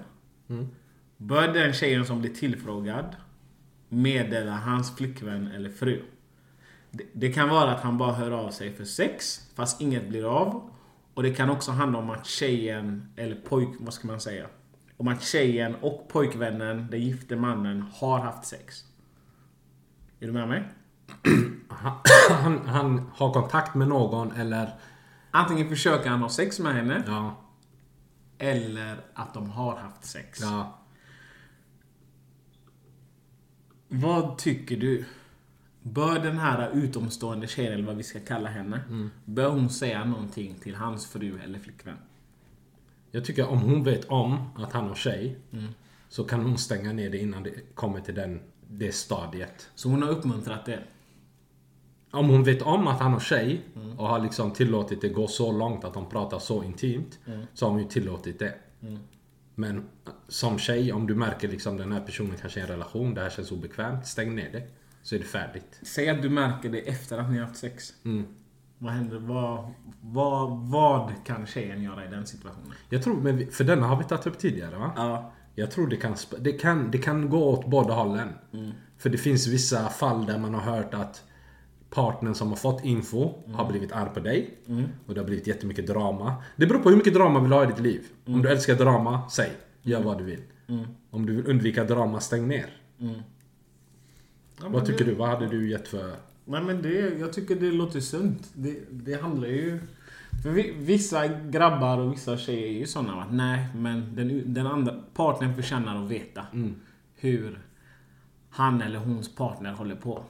Bör 1.18 1.48
den 1.48 1.72
tjejen 1.72 2.06
som 2.06 2.20
blir 2.20 2.34
tillfrågad 2.34 3.16
meddela 3.88 4.52
hans 4.52 4.96
flickvän 4.96 5.46
eller 5.46 5.70
fru. 5.70 6.02
Det, 6.90 7.04
det 7.12 7.32
kan 7.32 7.48
vara 7.48 7.70
att 7.70 7.80
han 7.80 7.98
bara 7.98 8.12
hör 8.12 8.30
av 8.30 8.50
sig 8.50 8.74
för 8.74 8.84
sex 8.84 9.40
fast 9.54 9.80
inget 9.80 10.08
blir 10.08 10.24
av. 10.38 10.70
Och 11.14 11.22
det 11.22 11.34
kan 11.34 11.50
också 11.50 11.70
handla 11.70 11.98
om 11.98 12.10
att 12.10 12.26
tjejen, 12.26 13.12
eller 13.16 13.36
pojk, 13.36 13.68
vad 13.78 13.94
ska 13.94 14.06
man 14.06 14.20
säga? 14.20 14.46
Om 14.96 15.08
att 15.08 15.22
tjejen 15.22 15.74
och 15.74 16.08
pojkvännen, 16.08 16.88
den 16.90 17.00
gifte 17.00 17.36
mannen, 17.36 17.84
har 17.94 18.18
haft 18.18 18.44
sex. 18.44 18.84
Är 20.20 20.26
du 20.26 20.32
med 20.32 20.48
mig? 20.48 20.68
Han, 22.30 22.66
han 22.66 23.10
har 23.14 23.32
kontakt 23.32 23.74
med 23.74 23.88
någon 23.88 24.32
eller... 24.32 24.70
Antingen 25.30 25.68
försöker 25.68 26.10
han 26.10 26.22
ha 26.22 26.28
sex 26.28 26.58
med 26.60 26.74
henne, 26.74 27.02
Ja. 27.06 27.36
eller 28.38 28.96
att 29.14 29.34
de 29.34 29.50
har 29.50 29.76
haft 29.76 30.04
sex. 30.04 30.38
Ja. 30.42 30.78
Vad 33.88 34.38
tycker 34.38 34.76
du? 34.76 35.04
Bör 35.82 36.18
den 36.18 36.38
här 36.38 36.70
utomstående 36.74 37.46
tjejen, 37.46 37.72
eller 37.72 37.86
vad 37.86 37.96
vi 37.96 38.02
ska 38.02 38.20
kalla 38.20 38.48
henne, 38.48 38.80
bör 39.24 39.50
hon 39.50 39.70
säga 39.70 40.04
någonting 40.04 40.54
till 40.54 40.74
hans 40.74 41.06
fru 41.06 41.38
eller 41.44 41.58
flickvän? 41.58 41.96
Jag 43.10 43.24
tycker 43.24 43.48
om 43.48 43.58
hon 43.58 43.84
vet 43.84 44.04
om 44.04 44.48
att 44.56 44.72
han 44.72 44.88
har 44.88 44.94
tjej. 44.94 45.36
Så 46.08 46.24
kan 46.24 46.40
hon 46.44 46.58
stänga 46.58 46.92
ner 46.92 47.10
det 47.10 47.18
innan 47.18 47.42
det 47.42 47.74
kommer 47.74 48.00
till 48.00 48.14
den, 48.14 48.40
det 48.68 48.92
stadiet. 48.92 49.70
Så 49.74 49.88
hon 49.88 50.02
har 50.02 50.10
uppmuntrat 50.10 50.66
det. 50.66 50.80
Om 52.10 52.28
hon 52.28 52.44
vet 52.44 52.62
om 52.62 52.86
att 52.86 53.00
han 53.00 53.12
har 53.12 53.20
tjej 53.20 53.60
och 53.98 54.08
har 54.08 54.18
liksom 54.18 54.50
tillåtit 54.50 55.00
det 55.00 55.08
gå 55.08 55.26
så 55.26 55.52
långt 55.52 55.84
att 55.84 55.94
de 55.94 56.08
pratar 56.08 56.38
så 56.38 56.64
intimt. 56.64 57.18
Så 57.54 57.66
har 57.66 57.70
hon 57.70 57.82
ju 57.82 57.88
tillåtit 57.88 58.38
det. 58.38 58.54
Men 59.58 59.88
som 60.28 60.58
tjej, 60.58 60.92
om 60.92 61.06
du 61.06 61.14
märker 61.14 61.48
liksom 61.48 61.76
den 61.76 61.92
här 61.92 62.00
personen 62.00 62.36
kanske 62.40 62.60
är 62.60 62.62
i 62.62 62.64
en 62.64 62.68
relation, 62.68 63.14
det 63.14 63.20
här 63.20 63.30
känns 63.30 63.52
obekvämt. 63.52 64.06
Stäng 64.06 64.34
ner 64.34 64.52
det. 64.52 64.62
Så 65.02 65.14
är 65.14 65.18
det 65.18 65.24
färdigt. 65.24 65.80
Säg 65.82 66.08
att 66.08 66.22
du 66.22 66.28
märker 66.30 66.68
det 66.70 66.78
efter 66.88 67.18
att 67.18 67.30
ni 67.30 67.38
har 67.38 67.46
haft 67.46 67.58
sex. 67.60 67.92
Mm. 68.04 68.26
Vad 68.78 68.92
händer? 68.92 69.18
Vad, 69.18 69.72
vad, 70.00 70.50
vad 70.70 71.12
kan 71.24 71.46
tjejen 71.46 71.82
göra 71.82 72.04
i 72.04 72.08
den 72.08 72.26
situationen? 72.26 72.72
Jag 72.88 73.02
tror, 73.02 73.20
men 73.20 73.36
vi- 73.36 73.46
för 73.46 73.64
denna 73.64 73.86
har 73.86 73.96
vi 73.96 74.04
tagit 74.04 74.26
upp 74.26 74.38
tidigare 74.38 74.78
va? 74.78 74.92
Ja. 74.96 75.32
Jag 75.54 75.70
tror 75.70 75.86
det 75.86 75.96
kan, 75.96 76.14
det 76.38 76.52
kan, 76.52 76.90
det 76.90 76.98
kan 76.98 77.30
gå 77.30 77.44
åt 77.50 77.66
båda 77.66 77.94
hållen. 77.94 78.28
För 78.98 79.10
det 79.10 79.18
finns 79.18 79.46
vissa 79.46 79.88
fall 79.88 80.26
där 80.26 80.38
man 80.38 80.54
har 80.54 80.60
hört 80.76 80.94
att 80.94 81.24
partnern 81.90 82.34
som 82.34 82.48
har 82.48 82.56
fått 82.56 82.84
info 82.84 83.34
har 83.52 83.68
blivit 83.70 83.92
arg 83.92 84.10
på 84.14 84.20
dig. 84.20 84.50
Och 85.06 85.14
det 85.14 85.20
har 85.20 85.26
blivit 85.26 85.46
jättemycket 85.46 85.86
drama. 85.86 86.34
Det 86.56 86.66
beror 86.66 86.78
på 86.78 86.90
hur 86.90 86.96
mycket 86.96 87.14
drama 87.14 87.40
vill 87.40 87.52
ha 87.52 87.64
i 87.64 87.66
ditt 87.66 87.80
liv. 87.80 88.06
Om 88.24 88.42
du 88.42 88.48
älskar 88.48 88.74
drama, 88.74 89.28
säg. 89.30 89.50
Gör 89.82 90.02
vad 90.02 90.18
du 90.18 90.24
vill. 90.24 90.42
Om 91.10 91.26
du 91.26 91.36
vill 91.36 91.50
undvika 91.50 91.84
drama, 91.84 92.20
stäng 92.20 92.48
ner. 92.48 92.66
Vad 94.60 94.86
tycker 94.86 95.04
du? 95.04 95.14
Vad 95.14 95.28
hade 95.28 95.46
du 95.46 95.70
gett 95.70 95.88
för... 95.88 96.14
Nej 96.44 96.62
men 96.62 96.82
det, 96.82 97.18
jag 97.18 97.32
tycker 97.32 97.54
det 97.56 97.70
låter 97.70 98.00
sunt. 98.00 98.50
Det, 98.54 98.78
det 98.90 99.22
handlar 99.22 99.48
ju... 99.48 99.80
För 100.42 100.50
vi, 100.50 100.74
vissa 100.78 101.26
grabbar 101.28 101.98
och 101.98 102.12
vissa 102.12 102.36
tjejer 102.36 102.66
är 102.66 102.78
ju 102.78 102.86
sådana 102.86 103.22
att 103.22 103.32
nej, 103.32 103.66
men 103.74 104.16
den, 104.16 104.54
den 104.54 104.66
andra 104.66 104.94
partnern 105.14 105.54
förtjänar 105.54 106.04
att 106.04 106.10
veta 106.10 106.46
hur 107.14 107.58
han 108.50 108.82
eller 108.82 108.98
hons 108.98 109.34
partner 109.34 109.72
håller 109.72 109.96
på. 109.96 110.22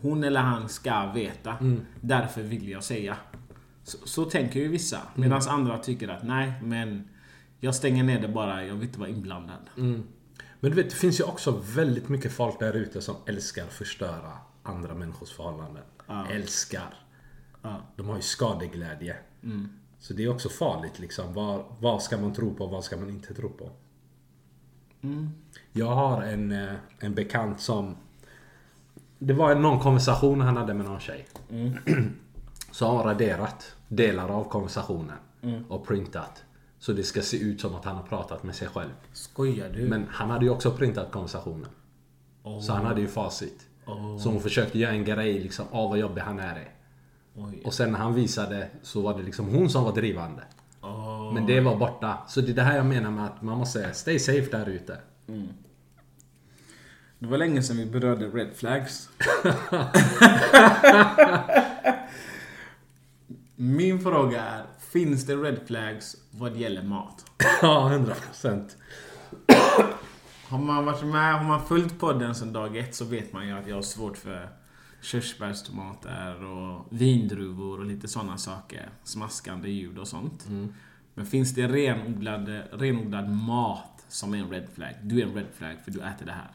Hon 0.00 0.24
eller 0.24 0.40
han 0.40 0.68
ska 0.68 1.12
veta. 1.12 1.56
Därför 2.00 2.42
vill 2.42 2.68
jag 2.68 2.84
säga. 2.84 3.16
Så, 3.82 3.98
så 4.04 4.24
tänker 4.24 4.60
ju 4.60 4.68
vissa. 4.68 5.00
Medan 5.14 5.42
andra 5.48 5.78
tycker 5.78 6.08
att 6.08 6.22
nej, 6.22 6.52
men 6.62 7.08
jag 7.60 7.74
stänger 7.74 8.04
ner 8.04 8.20
det 8.20 8.28
bara. 8.28 8.64
Jag 8.64 8.74
vill 8.74 8.88
inte 8.88 9.00
vara 9.00 9.08
inblandad. 9.08 9.70
Men 10.60 10.70
du 10.70 10.76
vet, 10.82 10.90
det 10.90 10.96
finns 10.96 11.20
ju 11.20 11.24
också 11.24 11.62
väldigt 11.74 12.08
mycket 12.08 12.32
folk 12.32 12.58
där 12.58 12.76
ute 12.76 13.00
som 13.00 13.16
älskar 13.26 13.66
förstöra 13.66 14.32
andra 14.62 14.94
människors 14.94 15.30
förhållanden. 15.30 15.82
Älskar. 16.30 16.94
Ja. 17.62 17.82
De 17.96 18.08
har 18.08 18.16
ju 18.16 18.22
skadeglädje. 18.22 19.16
Så 19.98 20.12
det 20.14 20.24
är 20.24 20.28
också 20.28 20.48
farligt 20.48 20.98
liksom. 20.98 21.34
Vad, 21.34 21.64
vad 21.78 22.02
ska 22.02 22.18
man 22.18 22.32
tro 22.34 22.54
på 22.54 22.64
och 22.64 22.70
vad 22.70 22.84
ska 22.84 22.96
man 22.96 23.10
inte 23.10 23.34
tro 23.34 23.48
på? 23.48 23.70
Jag 25.72 25.94
har 25.94 26.22
en, 26.22 26.52
eh, 26.52 26.74
en 26.98 27.14
bekant 27.14 27.60
som... 27.60 27.96
Det 29.22 29.32
var 29.32 29.54
någon 29.54 29.78
konversation 29.78 30.40
han 30.40 30.56
hade 30.56 30.74
med 30.74 30.86
någon 30.86 31.00
tjej. 31.00 31.26
Så 32.72 32.86
har 32.86 32.96
han 32.96 33.04
raderat 33.06 33.74
delar 33.88 34.28
av 34.28 34.44
konversationen. 34.44 35.16
Och 35.68 35.86
printat. 35.86 36.44
Så 36.78 36.92
det 36.92 37.02
ska 37.02 37.22
se 37.22 37.36
ut 37.38 37.60
som 37.60 37.74
att 37.74 37.84
han 37.84 37.96
har 37.96 38.02
pratat 38.02 38.42
med 38.42 38.54
sig 38.54 38.68
själv. 38.68 38.90
Skojar 39.12 39.68
du? 39.68 39.88
Men 39.88 40.06
han 40.10 40.30
hade 40.30 40.44
ju 40.44 40.50
också 40.50 40.70
printat 40.70 41.12
konversationen. 41.12 41.66
Så 42.62 42.72
han 42.72 42.86
hade 42.86 43.00
ju 43.00 43.08
facit. 43.08 43.66
Så 44.20 44.28
hon 44.30 44.40
försökte 44.40 44.78
göra 44.78 44.92
en 44.92 45.04
grej 45.04 45.40
liksom, 45.40 45.66
av 45.70 45.90
vad 45.90 45.98
jobbig 45.98 46.20
han 46.20 46.38
är. 46.38 46.68
Oj. 47.34 47.62
Och 47.64 47.74
sen 47.74 47.92
när 47.92 47.98
han 47.98 48.14
visade 48.14 48.68
så 48.82 49.00
var 49.00 49.14
det 49.18 49.22
liksom 49.22 49.48
hon 49.48 49.70
som 49.70 49.84
var 49.84 49.92
drivande. 49.92 50.42
Men 51.34 51.46
det 51.46 51.60
var 51.60 51.76
borta. 51.76 52.18
Så 52.28 52.40
det 52.40 52.50
är 52.50 52.54
det 52.54 52.62
här 52.62 52.76
jag 52.76 52.86
menar 52.86 53.10
med 53.10 53.24
att 53.24 53.42
man 53.42 53.58
måste 53.58 53.92
stay 53.92 54.18
safe 54.18 54.50
där 54.50 54.68
ute. 54.68 54.98
Det 57.20 57.26
var 57.26 57.38
länge 57.38 57.62
sedan 57.62 57.76
vi 57.76 57.86
berörde 57.86 58.26
red 58.26 58.50
flags. 58.56 59.08
Min 63.56 64.00
fråga 64.00 64.42
är, 64.42 64.64
finns 64.92 65.26
det 65.26 65.36
red 65.36 65.60
flags 65.66 66.16
vad 66.30 66.56
gäller 66.56 66.82
mat? 66.82 67.24
Ja, 67.62 68.04
100%. 68.36 68.68
Har 70.48 70.58
man 70.58 70.84
varit 70.84 71.04
med, 71.04 71.34
har 71.34 71.44
man 71.44 71.66
följt 71.66 71.98
podden 72.00 72.34
sedan 72.34 72.52
dag 72.52 72.76
ett 72.76 72.94
så 72.94 73.04
vet 73.04 73.32
man 73.32 73.46
ju 73.48 73.58
att 73.58 73.68
jag 73.68 73.74
har 73.74 73.82
svårt 73.82 74.16
för 74.16 74.48
körsbärstomater 75.00 76.44
och 76.44 76.86
vindruvor 76.90 77.78
och 77.78 77.86
lite 77.86 78.08
sådana 78.08 78.38
saker. 78.38 78.88
Smaskande 79.04 79.70
ljud 79.70 79.98
och 79.98 80.08
sånt. 80.08 80.46
Men 81.14 81.26
finns 81.26 81.54
det 81.54 81.68
renodlad, 81.68 82.48
renodlad 82.72 83.30
mat 83.30 84.04
som 84.08 84.34
är 84.34 84.38
en 84.38 84.50
red 84.50 84.68
flag? 84.74 84.94
Du 85.02 85.20
är 85.20 85.26
en 85.26 85.34
red 85.34 85.46
flag 85.54 85.76
för 85.84 85.90
du 85.90 86.00
äter 86.00 86.26
det 86.26 86.32
här. 86.32 86.50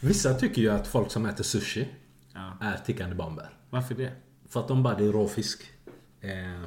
Vissa 0.00 0.34
tycker 0.34 0.62
ju 0.62 0.70
att 0.70 0.86
folk 0.86 1.10
som 1.10 1.26
äter 1.26 1.44
sushi 1.44 1.88
Ja. 2.34 2.52
är 2.60 2.76
tickande 2.76 3.14
bomber. 3.16 3.50
Varför 3.70 3.94
det? 3.94 4.12
För 4.48 4.60
att 4.60 4.68
de 4.68 4.82
bara, 4.82 4.94
det 4.94 5.04
är 5.04 5.12
råfisk. 5.12 5.62
Eh, 6.20 6.62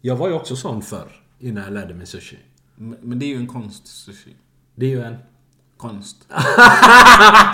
jag 0.00 0.16
var 0.16 0.28
ju 0.28 0.34
också 0.34 0.56
sån 0.56 0.82
förr. 0.82 1.22
Innan 1.38 1.64
jag 1.64 1.72
lärde 1.72 1.94
mig 1.94 2.06
sushi. 2.06 2.38
Men 2.76 3.18
det 3.18 3.26
är 3.26 3.28
ju 3.28 3.36
en 3.36 3.46
konst, 3.46 3.86
sushi. 3.86 4.36
Det 4.74 4.86
är 4.86 4.90
ju 4.90 5.02
en... 5.02 5.16
Konst. 5.76 6.16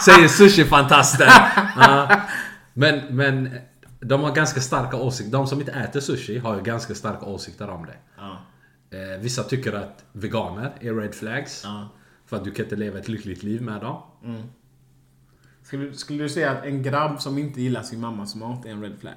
Säger 0.04 0.28
sushi-fantasten! 0.28 1.26
ja. 1.76 2.20
Men, 2.74 3.16
men 3.16 3.50
de 4.00 4.20
har 4.22 4.34
ganska 4.34 4.60
starka 4.60 4.96
åsikter. 4.96 5.32
De 5.32 5.46
som 5.46 5.60
inte 5.60 5.72
äter 5.72 6.00
sushi 6.00 6.38
har 6.38 6.56
ju 6.56 6.62
ganska 6.62 6.94
starka 6.94 7.26
åsikter 7.26 7.70
om 7.70 7.86
det. 7.86 7.96
Ja. 8.16 8.38
Eh, 8.90 9.20
vissa 9.20 9.42
tycker 9.42 9.72
att 9.72 10.04
veganer 10.12 10.72
är 10.80 10.94
red 10.94 11.14
flags. 11.14 11.60
Ja. 11.64 11.88
För 12.26 12.36
att 12.36 12.44
du 12.44 12.50
kan 12.50 12.64
inte 12.64 12.76
leva 12.76 12.98
ett 12.98 13.08
lyckligt 13.08 13.42
liv 13.42 13.62
med 13.62 13.80
dem. 13.80 14.02
Skulle, 15.72 15.84
du- 15.84 15.94
skulle 15.94 16.22
du 16.22 16.28
säga 16.28 16.50
att 16.50 16.64
en 16.64 16.82
grabb 16.82 17.20
som 17.20 17.38
inte 17.38 17.62
gillar 17.62 17.82
sin 17.82 18.00
mammas 18.00 18.34
mat 18.34 18.66
är 18.66 18.70
en 18.70 18.82
red 18.82 18.98
flag? 19.00 19.14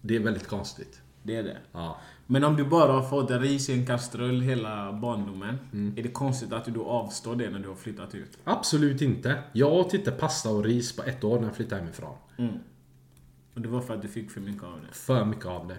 Det 0.00 0.16
är 0.16 0.20
väldigt 0.20 0.46
konstigt. 0.46 1.00
Det 1.22 1.36
är 1.36 1.42
det. 1.42 1.58
Ja. 1.72 2.00
Men 2.26 2.44
om 2.44 2.56
du 2.56 2.64
bara 2.64 2.92
har 2.92 3.02
fått 3.02 3.30
ris 3.30 3.68
i 3.68 3.72
en 3.72 3.86
kastrull 3.86 4.40
hela 4.40 4.92
barndomen. 4.92 5.58
Mm. 5.72 5.98
Är 5.98 6.02
det 6.02 6.08
konstigt 6.08 6.52
att 6.52 6.64
du 6.64 6.70
då 6.70 6.84
avstår 6.86 7.36
det 7.36 7.50
när 7.50 7.58
du 7.58 7.68
har 7.68 7.74
flyttat 7.74 8.14
ut? 8.14 8.38
Absolut 8.44 9.02
inte. 9.02 9.42
Jag 9.52 9.72
åt 9.72 9.94
inte 9.94 10.10
pasta 10.10 10.50
och 10.50 10.64
ris 10.64 10.96
på 10.96 11.02
ett 11.02 11.24
år 11.24 11.38
när 11.40 11.46
jag 11.46 11.56
flyttade 11.56 11.80
hemifrån. 11.80 12.16
Och 13.54 13.60
det 13.60 13.68
var 13.68 13.80
för 13.80 13.94
att 13.94 14.02
du 14.02 14.08
fick 14.08 14.30
för 14.30 14.40
mycket 14.40 14.62
av 14.62 14.80
det. 14.80 14.94
För 14.94 15.24
mycket 15.24 15.46
av 15.46 15.68
det. 15.68 15.76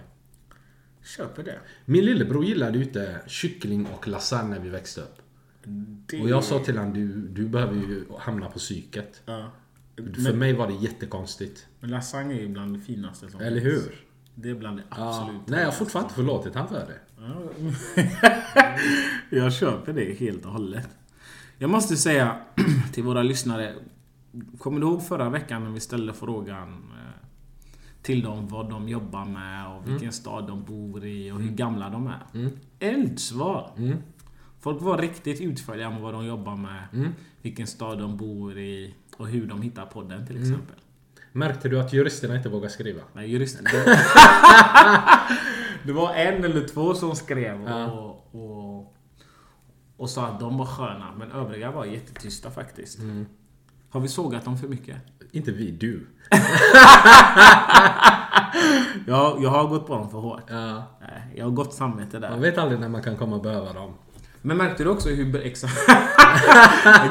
Köper 1.03 1.43
det. 1.43 1.59
Min 1.85 2.05
lillebror 2.05 2.45
gillade 2.45 2.77
ju 2.77 2.83
inte 2.83 3.21
kyckling 3.27 3.87
och 3.97 4.07
lasagne 4.07 4.49
när 4.55 4.59
vi 4.59 4.69
växte 4.69 5.01
upp. 5.01 5.21
det... 5.63 6.21
Och 6.21 6.29
jag 6.29 6.43
sa 6.43 6.59
till 6.59 6.77
honom, 6.77 6.93
du, 6.93 7.07
du 7.27 7.47
behöver 7.49 7.73
ju 7.75 8.05
hamna 8.19 8.49
på 8.49 8.59
psyket. 8.59 9.21
Ja. 9.25 9.51
För 9.97 10.33
mig 10.33 10.53
var 10.53 10.67
det 10.67 10.73
jättekonstigt. 10.73 11.67
Men 11.79 11.89
lasagne 11.89 12.33
är 12.33 12.39
ju 12.41 12.47
bland 12.47 12.73
det 12.73 12.79
finaste 12.79 13.29
som 13.29 13.41
Eller 13.41 13.61
hur? 13.61 14.05
Det 14.35 14.49
är 14.49 14.55
bland 14.55 14.77
det 14.77 14.83
Ja. 14.89 14.95
absolut 15.19 15.47
Nej, 15.47 15.59
jag 15.59 15.67
har 15.67 15.71
fortfarande 15.71 16.05
inte 16.05 16.15
förlåtit 16.15 16.55
han 16.55 16.67
för 16.67 16.87
det. 16.87 16.99
Jag 19.37 19.53
köper 19.53 19.93
det 19.93 20.19
helt 20.19 20.45
och 20.45 20.51
hållet. 20.51 20.89
Jag 21.57 21.69
måste 21.69 21.97
säga 21.97 22.37
till 22.93 23.03
våra 23.03 23.23
lyssnare. 23.23 23.73
Kommer 24.59 24.79
du 24.79 24.87
ihåg 24.87 25.03
förra 25.03 25.29
veckan 25.29 25.63
när 25.63 25.71
vi 25.71 25.79
ställde 25.79 26.13
frågan 26.13 26.69
eh, 26.73 27.27
till 28.01 28.21
dem 28.21 28.47
vad 28.47 28.69
de 28.69 28.89
jobbar 28.89 29.25
med 29.25 29.67
och 29.67 29.89
vilken 29.89 30.11
stad 30.11 30.47
de 30.47 30.63
bor 30.63 31.05
i 31.05 31.31
och 31.31 31.39
hur 31.41 31.51
gamla 31.51 31.89
de 31.89 32.07
är? 32.07 32.49
Eldsvar! 32.79 33.71
Folk 34.59 34.81
var 34.81 34.97
riktigt 34.97 35.41
utförliga 35.41 35.89
med 35.89 36.01
vad 36.01 36.13
de 36.13 36.25
jobbar 36.25 36.55
med, 36.55 37.11
vilken 37.41 37.67
stad 37.67 37.99
de 37.99 38.17
bor 38.17 38.57
i 38.57 38.93
och 39.18 39.28
hur 39.28 39.47
de 39.47 39.61
hittar 39.61 39.86
podden 39.86 40.28
till 40.28 40.41
exempel. 40.41 40.76
Märkte 41.32 41.70
du 41.70 41.80
att 41.80 41.93
juristerna 41.93 42.36
inte 42.36 42.49
vågar 42.49 42.70
skriva? 42.70 43.01
Nej, 43.13 43.32
juristen. 43.32 43.65
Det 45.84 45.93
var 45.93 46.13
en 46.13 46.43
eller 46.45 46.68
två 46.68 46.93
som 46.93 47.15
skrev 47.15 47.61
och, 47.68 48.36
och, 48.36 48.95
och 49.97 50.09
sa 50.09 50.28
att 50.28 50.39
de 50.39 50.57
var 50.57 50.65
sköna. 50.65 51.11
Men 51.18 51.32
övriga 51.32 51.72
var 51.72 51.86
jättetysta 51.86 52.51
faktiskt. 52.51 52.99
Har 53.89 53.99
vi 53.99 54.07
sågat 54.07 54.45
dem 54.45 54.57
för 54.57 54.68
mycket? 54.68 54.97
Inte 55.32 55.51
vi, 55.51 55.72
du. 55.72 56.07
Jag, 59.07 59.43
jag 59.43 59.49
har 59.49 59.68
gått 59.68 59.88
på 59.88 59.95
dem 59.95 60.09
för 60.09 60.18
hårt. 60.18 60.43
Ja. 60.47 60.84
Nej, 61.01 61.22
Jag 61.36 61.45
har 61.45 61.51
gott 61.51 61.74
samvete 61.74 62.20
Man 62.20 62.32
där. 62.32 62.38
vet 62.39 62.57
aldrig 62.57 62.80
när 62.80 62.89
man 62.89 63.03
kan 63.03 63.18
komma 63.18 63.36
och 63.36 63.41
behöva 63.43 63.74
dem. 63.74 63.93
Men 64.41 64.57
märkte 64.57 64.84
du 64.84 64.89
också 64.89 65.09
hur... 65.09 65.36
Exakt. 65.45 65.74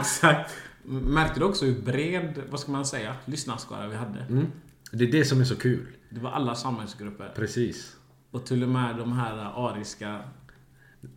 exakt. 0.00 0.54
Märkte 0.88 1.40
du 1.40 1.44
också 1.46 1.64
hur 1.66 1.80
bred, 1.82 2.42
vad 2.50 2.60
ska 2.60 2.72
man 2.72 2.86
säga, 2.86 3.16
lyssnarskara 3.24 3.86
vi 3.88 3.96
hade? 3.96 4.46
Det 4.92 5.04
är 5.04 5.12
det 5.12 5.24
som 5.24 5.40
är 5.40 5.44
så 5.44 5.56
kul. 5.56 5.86
Det 6.10 6.20
var 6.20 6.30
alla 6.30 6.54
samhällsgrupper. 6.54 7.32
Precis. 7.36 7.96
Och 8.30 8.46
till 8.46 8.62
och 8.62 8.68
med 8.68 8.96
de 8.96 9.12
här 9.12 9.36
ariska... 9.68 10.20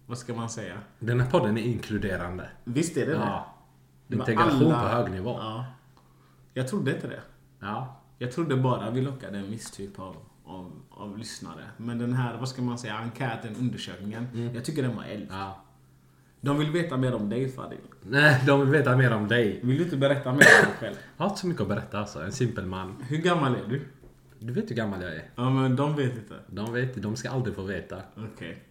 Vad 0.06 0.18
ska 0.18 0.34
man 0.34 0.50
säga? 0.50 0.78
Den 1.00 1.20
här 1.20 1.30
podden 1.30 1.58
är 1.58 1.62
inkluderande. 1.62 2.50
Visst 2.64 2.98
är 2.98 3.06
det 3.06 3.12
det? 3.12 3.18
Ja. 3.18 3.56
Det 4.08 4.16
var 4.18 4.30
Integration 4.30 4.72
alla- 4.72 4.82
på 4.82 4.88
hög 4.88 5.12
nivå. 5.12 5.38
Ja. 5.40 5.66
Jag 6.54 6.68
trodde 6.68 6.96
inte 6.96 7.08
det. 7.08 7.22
Ja. 7.60 8.02
Jag 8.18 8.32
trodde 8.32 8.56
bara 8.56 8.90
vi 8.92 9.02
lockade 9.02 9.38
en 9.38 9.52
viss 9.52 9.72
typ 9.72 10.00
av, 10.00 10.16
av, 10.46 10.72
av 10.90 11.18
lyssnare. 11.18 11.64
Men 11.78 12.00
den 12.00 12.14
här, 12.14 12.38
vad 12.38 12.50
ska 12.50 12.62
man 12.62 12.78
säga, 12.78 12.94
enkäten, 12.98 13.56
undersökningen. 13.56 14.52
Jag 14.56 14.66
tycker 14.66 14.82
den 14.82 14.96
var 14.96 15.04
eld. 15.04 15.28
ja. 15.32 15.62
De 16.42 16.60
vill 16.60 16.72
veta 16.72 16.98
mer 16.98 17.16
om 17.16 17.30
dig 17.30 17.50
Fadil. 17.50 17.80
Nej, 18.02 18.44
de 18.46 18.60
vill 18.60 18.70
veta 18.70 18.98
mer 18.98 19.14
om 19.14 19.28
dig. 19.28 19.60
Vill 19.64 19.78
du 19.78 19.84
inte 19.84 19.98
berätta 19.98 20.32
mer 20.32 20.32
om 20.34 20.66
dig 20.66 20.76
själv? 20.80 20.96
Jag 21.18 21.24
har 21.24 21.30
inte 21.30 21.42
så 21.42 21.48
mycket 21.48 21.62
att 21.62 21.68
berätta 21.68 22.00
alltså. 22.00 22.24
En 22.24 22.32
simpel 22.32 22.66
man. 22.66 22.96
Hur 23.10 23.18
gammal 23.18 23.56
är 23.56 23.70
du? 23.70 23.82
Du 24.40 24.54
vet 24.54 24.70
hur 24.70 24.76
gammal 24.76 25.02
jag 25.02 25.16
är. 25.16 25.30
Ja 25.36 25.50
men 25.50 25.76
de 25.76 25.96
vet 25.96 26.14
inte. 26.14 26.36
De 26.48 26.74
vet 26.74 27.02
de 27.02 27.16
ska 27.16 27.30
aldrig 27.30 27.56
få 27.56 27.62
veta. 27.62 28.02
Okej. 28.16 28.64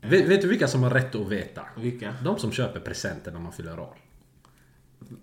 Vet, 0.00 0.28
vet 0.28 0.42
du 0.42 0.48
vilka 0.48 0.68
som 0.68 0.82
har 0.82 0.90
rätt 0.90 1.14
att 1.14 1.28
veta? 1.28 1.62
Vilka? 1.76 2.14
De 2.24 2.38
som 2.38 2.52
köper 2.52 2.80
presenter 2.80 3.32
när 3.32 3.40
man 3.40 3.52
fyller 3.52 3.80
år. 3.80 3.94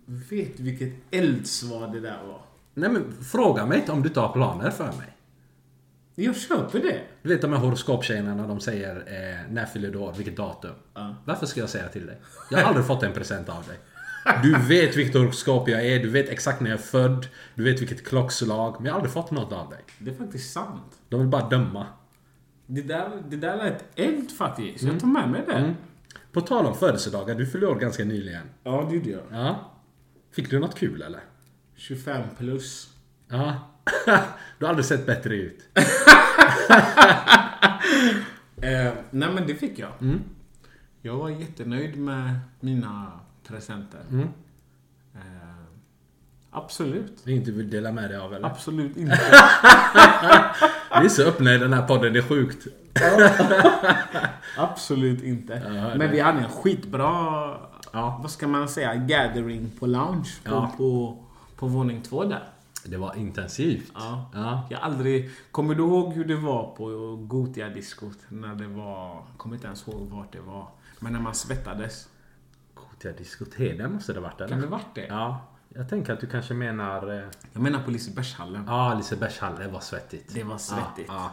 Vet 0.05 0.57
du 0.57 0.63
vilket 0.63 0.93
eldsvar 1.11 1.87
det 1.87 1.99
där 1.99 2.23
var? 2.27 2.41
Nej 2.73 2.89
men 2.89 3.13
fråga 3.23 3.65
mig 3.65 3.79
inte 3.79 3.91
om 3.91 4.01
du 4.01 4.07
inte 4.07 4.19
har 4.19 4.33
planer 4.33 4.69
för 4.69 4.85
mig. 4.87 5.14
Jag 6.15 6.35
köper 6.35 6.79
det. 6.79 7.01
Du 7.21 7.29
vet 7.29 7.41
de 7.41 7.53
här 7.53 7.59
horoskoptjejerna 7.59 8.35
när 8.35 8.47
de 8.47 8.59
säger 8.59 8.95
eh, 8.95 9.51
när 9.53 9.65
fyller 9.65 9.91
du 9.91 9.97
år, 9.97 10.13
vilket 10.17 10.37
datum? 10.37 10.75
Ja. 10.93 11.15
Varför 11.25 11.45
ska 11.45 11.59
jag 11.59 11.69
säga 11.69 11.87
till 11.87 12.05
dig? 12.05 12.17
Jag 12.51 12.59
har 12.59 12.65
aldrig 12.65 12.85
fått 12.85 13.03
en 13.03 13.13
present 13.13 13.49
av 13.49 13.63
dig. 13.63 13.77
Du 14.43 14.59
vet 14.59 14.95
vilket 14.95 15.15
horoskop 15.15 15.69
jag 15.69 15.85
är, 15.85 15.99
du 15.99 16.09
vet 16.09 16.29
exakt 16.29 16.61
när 16.61 16.69
jag 16.69 16.79
är 16.79 16.83
född, 16.83 17.27
du 17.55 17.63
vet 17.63 17.81
vilket 17.81 18.07
klockslag, 18.07 18.75
men 18.77 18.85
jag 18.85 18.91
har 18.93 18.99
aldrig 18.99 19.13
fått 19.13 19.31
något 19.31 19.53
av 19.53 19.69
dig. 19.69 19.79
Det 19.99 20.11
är 20.11 20.15
faktiskt 20.15 20.53
sant. 20.53 20.99
De 21.09 21.19
vill 21.19 21.29
bara 21.29 21.49
döma. 21.49 21.87
Det 22.67 22.81
där, 22.81 23.09
det 23.29 23.37
där 23.37 23.57
lät 23.57 23.85
eld 23.95 24.31
faktiskt. 24.31 24.83
Jag 24.83 24.99
tar 24.99 25.07
med 25.07 25.29
mig 25.29 25.41
det. 25.47 25.75
På 26.31 26.41
tal 26.41 26.65
om 26.65 26.75
födelsedagar, 26.75 27.35
du 27.35 27.45
fyllde 27.45 27.67
år 27.67 27.75
ganska 27.75 28.03
nyligen. 28.03 28.49
Ja, 28.63 28.87
det 28.89 28.95
gjorde 28.95 29.09
jag. 29.09 29.21
Ja. 29.31 29.71
Fick 30.31 30.49
du 30.49 30.59
något 30.59 30.75
kul 30.75 31.01
eller? 31.01 31.21
25 31.75 32.23
plus. 32.37 32.89
Ja. 33.27 33.74
Du 34.59 34.65
har 34.65 34.69
aldrig 34.69 34.85
sett 34.85 35.05
bättre 35.05 35.35
ut. 35.35 35.59
Eh, 38.61 38.93
nej 39.11 39.29
men 39.33 39.47
det 39.47 39.55
fick 39.55 39.79
jag. 39.79 39.91
Jag 41.01 41.15
var 41.17 41.29
jättenöjd 41.29 41.97
med 41.97 42.39
mina 42.59 43.11
presenter. 43.47 43.99
Eh, 45.15 45.21
absolut. 46.51 47.21
Det 47.23 47.31
är 47.31 47.35
inte 47.35 47.51
vill 47.51 47.69
dela 47.69 47.91
med 47.91 48.09
dig 48.09 48.17
av 48.19 48.33
eller? 48.33 48.47
Absolut 48.47 48.97
inte. 48.97 49.19
Vi 50.99 51.05
är 51.05 51.09
så 51.09 51.23
öppna 51.23 51.53
i 51.53 51.57
den 51.57 51.73
här 51.73 51.87
podden, 51.87 52.13
det 52.13 52.19
är 52.19 52.23
sjukt. 52.23 52.67
Absolut 54.57 55.23
inte. 55.23 55.61
Ja, 55.75 55.97
Men 55.97 56.11
vi 56.11 56.19
hade 56.19 56.39
en 56.39 56.49
skitbra, 56.49 57.11
Ja. 57.93 58.19
vad 58.21 58.31
ska 58.31 58.47
man 58.47 58.69
säga, 58.69 58.95
gathering 58.95 59.71
på 59.79 59.85
lounge 59.87 60.29
på, 60.43 60.51
Ja. 60.51 60.71
på, 60.77 61.23
på 61.55 61.67
våning 61.67 62.01
två 62.01 62.23
där. 62.23 62.43
Det 62.89 62.97
var 62.97 63.15
intensivt. 63.15 63.91
Ja. 63.95 64.29
Ja. 64.33 64.67
Jag 64.69 64.79
aldrig... 64.81 65.29
Kommer 65.51 65.75
du 65.75 65.83
ihåg 65.83 66.13
hur 66.13 66.25
det 66.25 66.35
var 66.35 66.75
på 66.75 67.15
Gotia-diskot? 67.15 68.17
När 68.29 68.55
det 68.55 68.67
var... 68.67 69.25
Kommer 69.37 69.55
inte 69.55 69.67
ens 69.67 69.87
ihåg 69.87 70.09
vart 70.09 70.33
det 70.33 70.41
var. 70.41 70.67
Men 70.99 71.13
när 71.13 71.19
man 71.19 71.33
svettades. 71.35 72.07
Gothia 72.73 73.11
diskotek, 73.11 73.89
måste 73.89 74.13
det 74.13 74.19
varit 74.19 74.41
eller? 74.41 74.49
Kan 74.49 74.61
det 74.61 74.67
varit 74.67 74.95
det? 74.95 75.05
Ja. 75.07 75.41
Jag 75.69 75.89
tänker 75.89 76.13
att 76.13 76.19
du 76.19 76.27
kanske 76.27 76.53
menar... 76.53 77.17
eh, 77.17 77.23
Jag 77.53 77.61
menar 77.61 77.83
på 77.83 77.91
Lisebergshallen. 77.91 78.63
Ja, 78.67 78.93
Lisebergshall, 78.97 79.55
det 79.59 79.67
var 79.67 79.79
svettigt. 79.79 80.33
Det 80.33 80.43
var 80.43 80.57
svettigt. 80.57 81.05
Ja, 81.07 81.13
ja. 81.15 81.31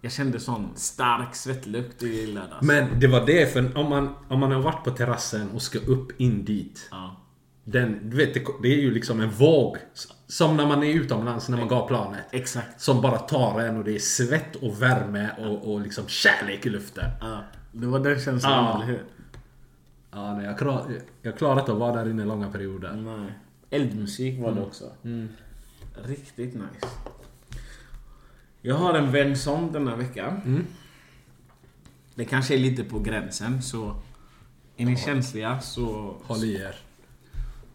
Jag 0.00 0.12
kände 0.12 0.40
sån 0.40 0.68
stark 0.74 1.34
svettlukt 1.34 2.02
i 2.02 2.26
lördags. 2.26 2.62
Men 2.62 3.00
det 3.00 3.06
var 3.06 3.26
det, 3.26 3.52
för 3.52 3.78
om 3.78 3.88
man, 3.88 4.14
om 4.28 4.40
man 4.40 4.52
har 4.52 4.60
varit 4.60 4.84
på 4.84 4.90
terrassen 4.90 5.50
och 5.50 5.62
ska 5.62 5.78
upp 5.78 6.20
in 6.20 6.44
dit. 6.44 6.88
Ja. 6.90 7.16
Den, 7.64 8.10
du 8.10 8.16
vet, 8.16 8.34
det, 8.34 8.44
det 8.62 8.68
är 8.68 8.80
ju 8.80 8.90
liksom 8.90 9.20
en 9.20 9.30
våg. 9.30 9.76
Som 10.34 10.56
när 10.56 10.66
man 10.66 10.82
är 10.82 10.86
utomlands 10.86 11.48
när 11.48 11.58
man 11.58 11.68
går 11.68 11.88
planet. 11.88 12.24
Exakt. 12.30 12.80
Som 12.80 13.00
bara 13.00 13.18
tar 13.18 13.60
en 13.60 13.76
och 13.76 13.84
det 13.84 13.94
är 13.94 13.98
svett 13.98 14.56
och 14.56 14.82
värme 14.82 15.30
och, 15.38 15.72
och 15.72 15.80
liksom 15.80 16.08
kärlek 16.08 16.66
i 16.66 16.70
luften. 16.70 17.10
Ja. 17.20 17.44
Det 17.72 17.86
var 17.86 17.98
den 17.98 18.20
känslan, 18.20 18.52
Ja. 18.52 18.74
eller 18.74 18.86
hur? 18.86 19.04
Ja, 20.10 20.34
nej, 20.34 20.46
jag, 20.46 20.58
klar, 20.58 20.86
jag 21.22 21.38
klarar 21.38 21.60
inte 21.60 21.72
att 21.72 21.78
vara 21.78 21.96
där 21.96 22.10
inne 22.10 22.24
långa 22.24 22.50
perioder. 22.50 22.92
Nej. 22.92 23.32
Eldmusik 23.70 24.40
var 24.40 24.52
det 24.52 24.60
också. 24.62 24.84
Riktigt 26.04 26.54
nice. 26.54 26.88
Jag 28.60 28.74
har 28.74 28.94
en 28.94 29.12
vän 29.12 29.36
som 29.36 29.72
denna 29.72 29.96
vecka. 29.96 30.40
Det 32.14 32.24
kanske 32.24 32.54
är 32.54 32.58
lite 32.58 32.84
på 32.84 32.98
gränsen 32.98 33.62
så... 33.62 33.96
Är 34.76 34.86
ni 34.86 34.96
känsliga 34.96 35.60
så... 35.60 36.16
Håll 36.24 36.44
i 36.44 36.54
er. 36.54 36.76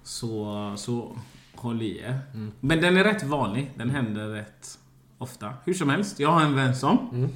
Så, 0.04 0.74
så 0.78 1.18
håll 1.60 1.82
i 1.82 2.00
er. 2.00 2.20
Men 2.60 2.82
den 2.82 2.98
är 2.98 3.04
rätt 3.04 3.24
vanlig. 3.24 3.72
Den 3.78 3.90
händer 3.90 4.28
rätt 4.28 4.80
ofta. 5.18 5.54
Hur 5.66 5.74
som 5.74 5.90
helst, 5.90 6.20
jag 6.20 6.30
har 6.30 6.42
en 6.42 6.56
vän 6.56 6.76
som... 6.76 7.30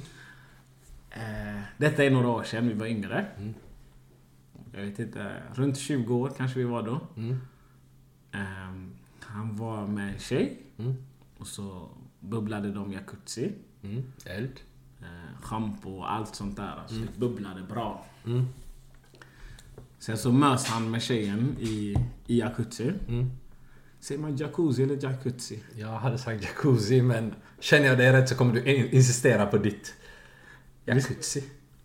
Eh, 1.10 1.60
detta 1.76 2.04
är 2.04 2.10
några 2.10 2.28
år 2.28 2.42
sedan, 2.42 2.68
vi 2.68 2.74
var 2.74 2.86
yngre. 2.86 3.26
Jag 4.72 4.82
vet 4.82 4.98
inte, 4.98 5.32
runt 5.54 5.78
20 5.78 6.14
år 6.14 6.32
kanske 6.36 6.58
vi 6.58 6.64
var 6.64 6.82
då. 6.82 7.00
Ehm, 8.32 8.92
han 9.20 9.56
var 9.56 9.86
med 9.86 10.12
en 10.12 10.18
tjej. 10.18 10.60
Och 11.38 11.46
så 11.46 11.88
bubblade 12.20 12.72
de 12.72 12.92
jacuzzi. 12.92 13.52
Mm. 13.82 14.02
Eld. 14.26 14.60
Eh, 15.00 15.40
Schampo 15.42 15.90
och 15.90 16.12
allt 16.12 16.34
sånt 16.34 16.56
där. 16.56 16.74
Alltså 16.82 16.94
det 17.12 17.18
bubblade 17.20 17.62
bra. 17.62 18.04
Sen 19.98 20.18
så 20.18 20.32
möts 20.32 20.66
han 20.66 20.90
med 20.90 21.02
tjejen 21.02 21.56
i, 21.60 21.94
i 22.26 22.38
jacuzzi. 22.38 22.92
Säger 24.04 24.20
man 24.20 24.36
jacuzzi 24.36 24.82
eller 24.82 24.98
jacuzzi? 25.04 25.62
Jag 25.76 25.88
hade 25.88 26.18
sagt 26.18 26.42
jacuzzi, 26.42 27.02
men 27.02 27.34
känner 27.60 27.86
jag 27.86 27.98
det 27.98 28.12
rätt 28.12 28.28
så 28.28 28.34
kommer 28.34 28.54
du 28.54 28.62
in- 28.74 28.90
insistera 28.92 29.46
på 29.46 29.58
ditt. 29.58 29.94
Jacuzzi. 30.84 31.44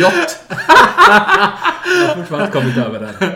Yacht! 0.00 0.42
jag 0.48 2.08
har 2.08 2.14
fortfarande 2.16 2.46
inte 2.46 2.60
kommit 2.60 2.76
över 2.76 3.00
den. 3.00 3.32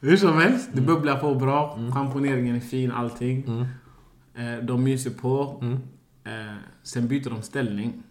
Hur 0.00 0.16
som 0.16 0.38
helst, 0.38 0.68
det 0.72 0.80
bubblar 0.80 1.16
på 1.18 1.34
bra. 1.34 1.78
Schamponeringen 1.94 2.56
är 2.56 2.60
fin, 2.60 2.92
allting. 2.92 3.66
Eh, 4.34 4.64
de 4.64 4.84
myser 4.84 5.10
på. 5.10 5.62
Eh, 6.26 6.30
sen 6.82 7.08
byter 7.08 7.30
de 7.30 7.42
ställning. 7.42 8.02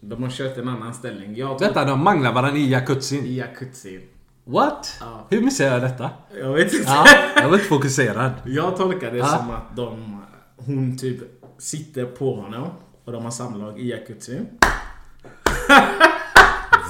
De 0.00 0.22
har 0.22 0.30
kört 0.30 0.56
en 0.56 0.68
annan 0.68 0.94
ställning. 0.94 1.36
Jag 1.36 1.60
Vänta, 1.60 1.84
de 1.84 2.04
manglar 2.04 2.32
varandra 2.32 2.58
i 2.58 2.70
jacuzzin. 2.70 3.24
i 3.24 3.36
jacuzzi. 3.36 4.00
What? 4.48 4.96
Ja. 5.00 5.26
Hur 5.30 5.40
missar 5.42 5.64
jag 5.64 5.82
detta? 5.82 6.10
Jag 6.40 6.52
vet 6.52 6.72
inte. 6.72 6.84
Ja, 6.90 7.06
jag 7.36 7.48
var 7.48 7.54
inte 7.54 7.68
fokuserad. 7.68 8.32
Jag 8.44 8.76
tolkar 8.76 9.12
det 9.12 9.26
som 9.26 9.50
att 9.50 9.76
de, 9.76 10.20
hon 10.56 10.98
typ 10.98 11.18
sitter 11.58 12.04
på 12.04 12.34
honom 12.34 12.68
och 13.04 13.12
de 13.12 13.24
har 13.24 13.30
samlag 13.30 13.80
i 13.80 13.90
jacuzzi. 13.90 14.40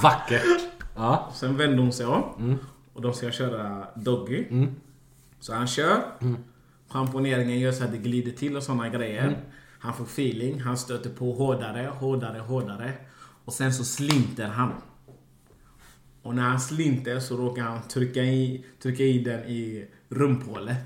Vackert. 0.03 0.43
Ja. 0.95 1.31
Sen 1.35 1.57
vänder 1.57 1.77
hon 1.77 1.93
sig 1.93 2.05
om 2.05 2.57
och 2.93 3.01
de 3.01 3.13
ska 3.13 3.31
köra 3.31 3.87
doggy. 3.95 4.67
Så 5.39 5.53
han 5.53 5.67
kör. 5.67 6.01
Schamponeringen 6.89 7.59
gör 7.59 7.71
så 7.71 7.83
att 7.83 7.91
det 7.91 7.97
glider 7.97 8.31
till 8.31 8.57
och 8.57 8.63
såna 8.63 8.89
grejer. 8.89 9.37
Han 9.79 9.93
får 9.93 10.03
feeling, 10.03 10.61
han 10.61 10.77
stöter 10.77 11.09
på 11.09 11.33
hårdare, 11.33 11.91
hårdare, 11.99 12.39
hårdare. 12.39 12.93
Och 13.45 13.53
sen 13.53 13.73
så 13.73 13.83
slinter 13.83 14.47
han. 14.47 14.71
Och 16.29 16.35
när 16.35 16.43
han 16.43 16.59
slinter 16.59 17.19
så 17.19 17.37
råkar 17.37 17.63
han 17.63 17.87
trycka 17.87 18.23
i, 18.23 18.65
trycka 18.81 19.03
i 19.03 19.19
den 19.19 19.39
i 19.39 19.85
rumphålet. 20.09 20.77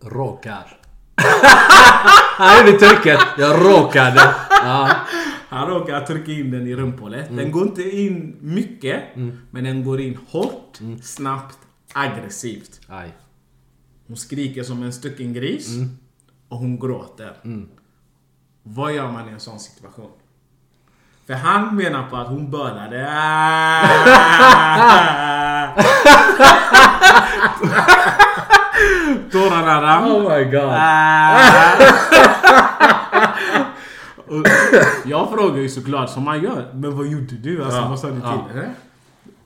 Råkar. 0.00 0.80
Är 2.38 2.72
det 2.72 2.78
trycket. 2.78 3.20
Jag 3.38 3.64
råkade. 3.64 4.34
Ja. 4.50 4.96
Han 5.48 5.68
råkar 5.68 6.06
trycka 6.06 6.32
in 6.32 6.50
den 6.50 6.66
i 6.66 6.74
rumphålet. 6.74 7.36
Den 7.36 7.52
går 7.52 7.62
inte 7.62 7.82
in 7.82 8.36
mycket, 8.40 9.02
men 9.50 9.64
den 9.64 9.84
går 9.84 10.00
in 10.00 10.18
hårt, 10.28 10.78
snabbt, 11.02 11.58
aggressivt. 11.92 12.80
Aj. 12.88 13.14
Hon 14.06 14.16
skriker 14.16 14.62
som 14.62 14.82
en 14.82 14.92
stucken 14.92 15.32
gris 15.32 15.68
och 16.48 16.58
hon 16.58 16.80
gråter. 16.80 17.36
Vad 18.62 18.94
gör 18.94 19.12
man 19.12 19.28
i 19.28 19.32
en 19.32 19.40
sån 19.40 19.60
situation? 19.60 20.10
För 21.30 21.36
han 21.36 21.76
menar 21.76 22.02
på 22.10 22.16
att 22.16 22.28
hon 22.28 22.50
började... 22.50 23.00
Tårarna 29.32 29.82
rann. 29.82 30.04
Oh 30.10 30.38
my 30.38 30.44
god. 30.44 30.62
Jag 35.04 35.30
frågar 35.30 35.56
ju 35.56 35.68
såklart 35.68 36.10
som 36.10 36.24
man 36.24 36.42
gör. 36.42 36.70
Men 36.74 36.96
vad 36.96 37.06
gjorde 37.06 37.34
du? 37.42 37.64
Alltså, 37.64 37.78
Ja, 37.80 37.88
vad 37.88 37.98
sa 37.98 38.06
du 38.06 38.12
till 38.14 38.22
ja. 38.24 38.46
henne? 38.48 38.70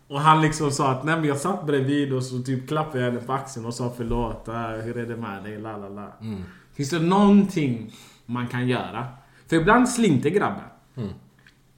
Och 0.09 0.21
han 0.21 0.43
liksom 0.43 0.71
sa 0.71 0.91
att 0.91 1.05
nej 1.05 1.17
men 1.17 1.25
jag 1.25 1.37
satt 1.37 1.67
bredvid 1.67 2.13
och 2.13 2.23
så 2.23 2.39
typ 2.39 2.69
klappade 2.69 3.05
jag 3.05 3.11
henne 3.13 3.25
på 3.27 3.33
axeln 3.33 3.67
och 3.67 3.75
sa 3.75 3.93
förlåt. 3.97 4.49
äh, 4.49 4.55
Hur 4.85 4.99
är 4.99 5.07
det 5.07 5.17
med 5.17 5.43
dig? 5.43 5.59
La, 5.59 5.77
la, 5.77 5.89
la. 5.89 6.07
Mm. 6.21 6.43
Finns 6.77 6.91
det 6.91 6.99
någonting 6.99 7.93
man 8.27 8.47
kan 8.47 8.69
göra? 8.69 9.07
För 9.49 9.57
ibland 9.57 9.89
slinter 9.89 10.31
grabben. 10.31 10.63
Mm. 10.97 11.09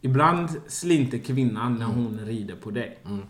Ibland 0.01 0.51
slinter 0.67 1.19
kvinnan 1.19 1.75
när 1.75 1.87
hon 1.87 2.21
rider 2.25 2.57
på 2.57 2.71
dig. 2.71 2.99
Mm. 3.05 3.23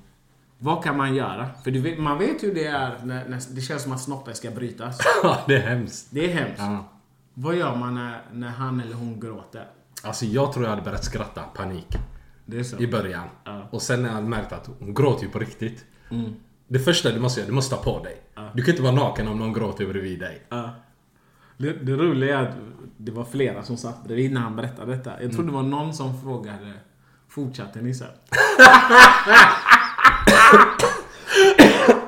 Vad 0.59 0.85
kan 0.85 0.97
man 0.97 1.15
göra? 1.15 1.51
För 1.65 1.71
vet, 1.71 1.99
man 1.99 2.19
vet 2.19 2.43
hur 2.43 2.55
det 2.55 2.67
är 2.67 2.99
när, 3.05 3.29
när 3.29 3.55
det 3.55 3.61
känns 3.61 3.83
som 3.83 3.93
att 3.93 4.01
snoppen 4.01 4.35
ska 4.35 4.51
brytas. 4.51 4.99
Ja, 5.23 5.39
det 5.47 5.57
är 5.57 5.61
hemskt. 5.61 6.09
Det 6.11 6.31
är 6.31 6.35
hemskt. 6.35 6.59
Ja. 6.59 6.85
Vad 7.35 7.57
gör 7.57 7.77
man 7.77 7.95
när, 7.95 8.23
när 8.33 8.49
han 8.49 8.81
eller 8.81 8.95
hon 8.95 9.21
gråter? 9.21 9.69
Alltså 10.03 10.25
jag 10.25 10.53
tror 10.53 10.65
jag 10.65 10.71
hade 10.71 10.83
börjat 10.83 11.05
skratta. 11.05 11.43
Panik. 11.43 11.97
I 12.79 12.87
början. 12.87 13.29
Ja. 13.45 13.69
Och 13.71 13.83
sen 13.83 14.03
när 14.03 14.15
jag 14.15 14.25
märkte 14.25 14.57
att 14.57 14.71
hon 14.79 14.95
gråter 14.95 15.25
ju 15.25 15.31
på 15.31 15.39
riktigt. 15.39 15.85
Det 16.69 16.79
första 16.79 17.11
du 17.11 17.21
måste 17.21 17.41
göra, 17.41 17.49
du 17.49 17.55
måste 17.55 17.77
ta 17.77 17.83
på 17.83 18.05
dig. 18.05 18.23
Du 18.55 18.63
kan 18.63 18.73
inte 18.73 18.83
vara 18.83 18.95
naken 18.95 19.29
om 19.29 19.39
någon 19.39 19.53
gråter 19.53 19.87
bredvid 19.87 20.21
dig. 20.21 20.47
Ja. 20.49 20.71
Det, 21.57 21.73
det 21.73 21.93
roliga 21.93 22.39
är 22.39 22.43
att 22.43 22.55
det 22.97 23.13
var 23.13 23.25
flera 23.25 23.63
som 23.63 23.77
satt 23.77 24.05
bredvid 24.05 24.33
när 24.33 24.41
han 24.41 24.57
berättade 24.57 24.97
detta. 24.97 25.23
Jag 25.23 25.33
tror 25.33 25.45
det 25.45 25.53
var 25.53 25.63
någon 25.63 25.95
som 25.95 26.21
frågade 26.21 26.73
Fortsatte 27.29 27.81
ni 27.83 27.95
sen? 27.95 28.09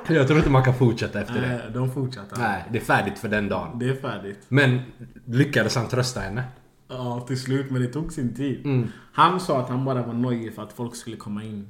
Jag 0.09 0.27
tror 0.27 0.39
inte 0.39 0.51
man 0.51 0.65
kan 0.65 0.75
fortsätta 0.75 1.21
efter 1.21 1.35
det. 1.41 1.49
Nej, 1.49 1.61
de 1.75 1.91
fortsatte. 1.93 2.41
Nej, 2.41 2.65
det 2.73 2.79
är 2.79 2.85
färdigt 2.85 3.19
för 3.19 3.29
den 3.29 3.49
dagen. 3.49 3.79
Det 3.79 3.89
är 3.89 3.95
färdigt. 3.95 4.45
Men 4.49 4.81
lyckades 5.25 5.77
han 5.77 5.89
trösta 5.89 6.21
henne? 6.21 6.45
Ja, 6.89 7.25
till 7.27 7.41
slut. 7.41 7.71
Men 7.71 7.83
det 7.83 7.89
tog 7.89 8.13
sin 8.13 8.35
tid. 8.35 8.89
Han 9.13 9.41
sa 9.41 9.61
att 9.61 9.69
han 9.69 9.85
bara 9.85 10.03
var 10.03 10.15
nöjd 10.15 10.55
för 10.55 10.63
att 10.63 10.73
folk 10.73 10.97
skulle 10.97 11.17
komma 11.17 11.45
in. 11.45 11.69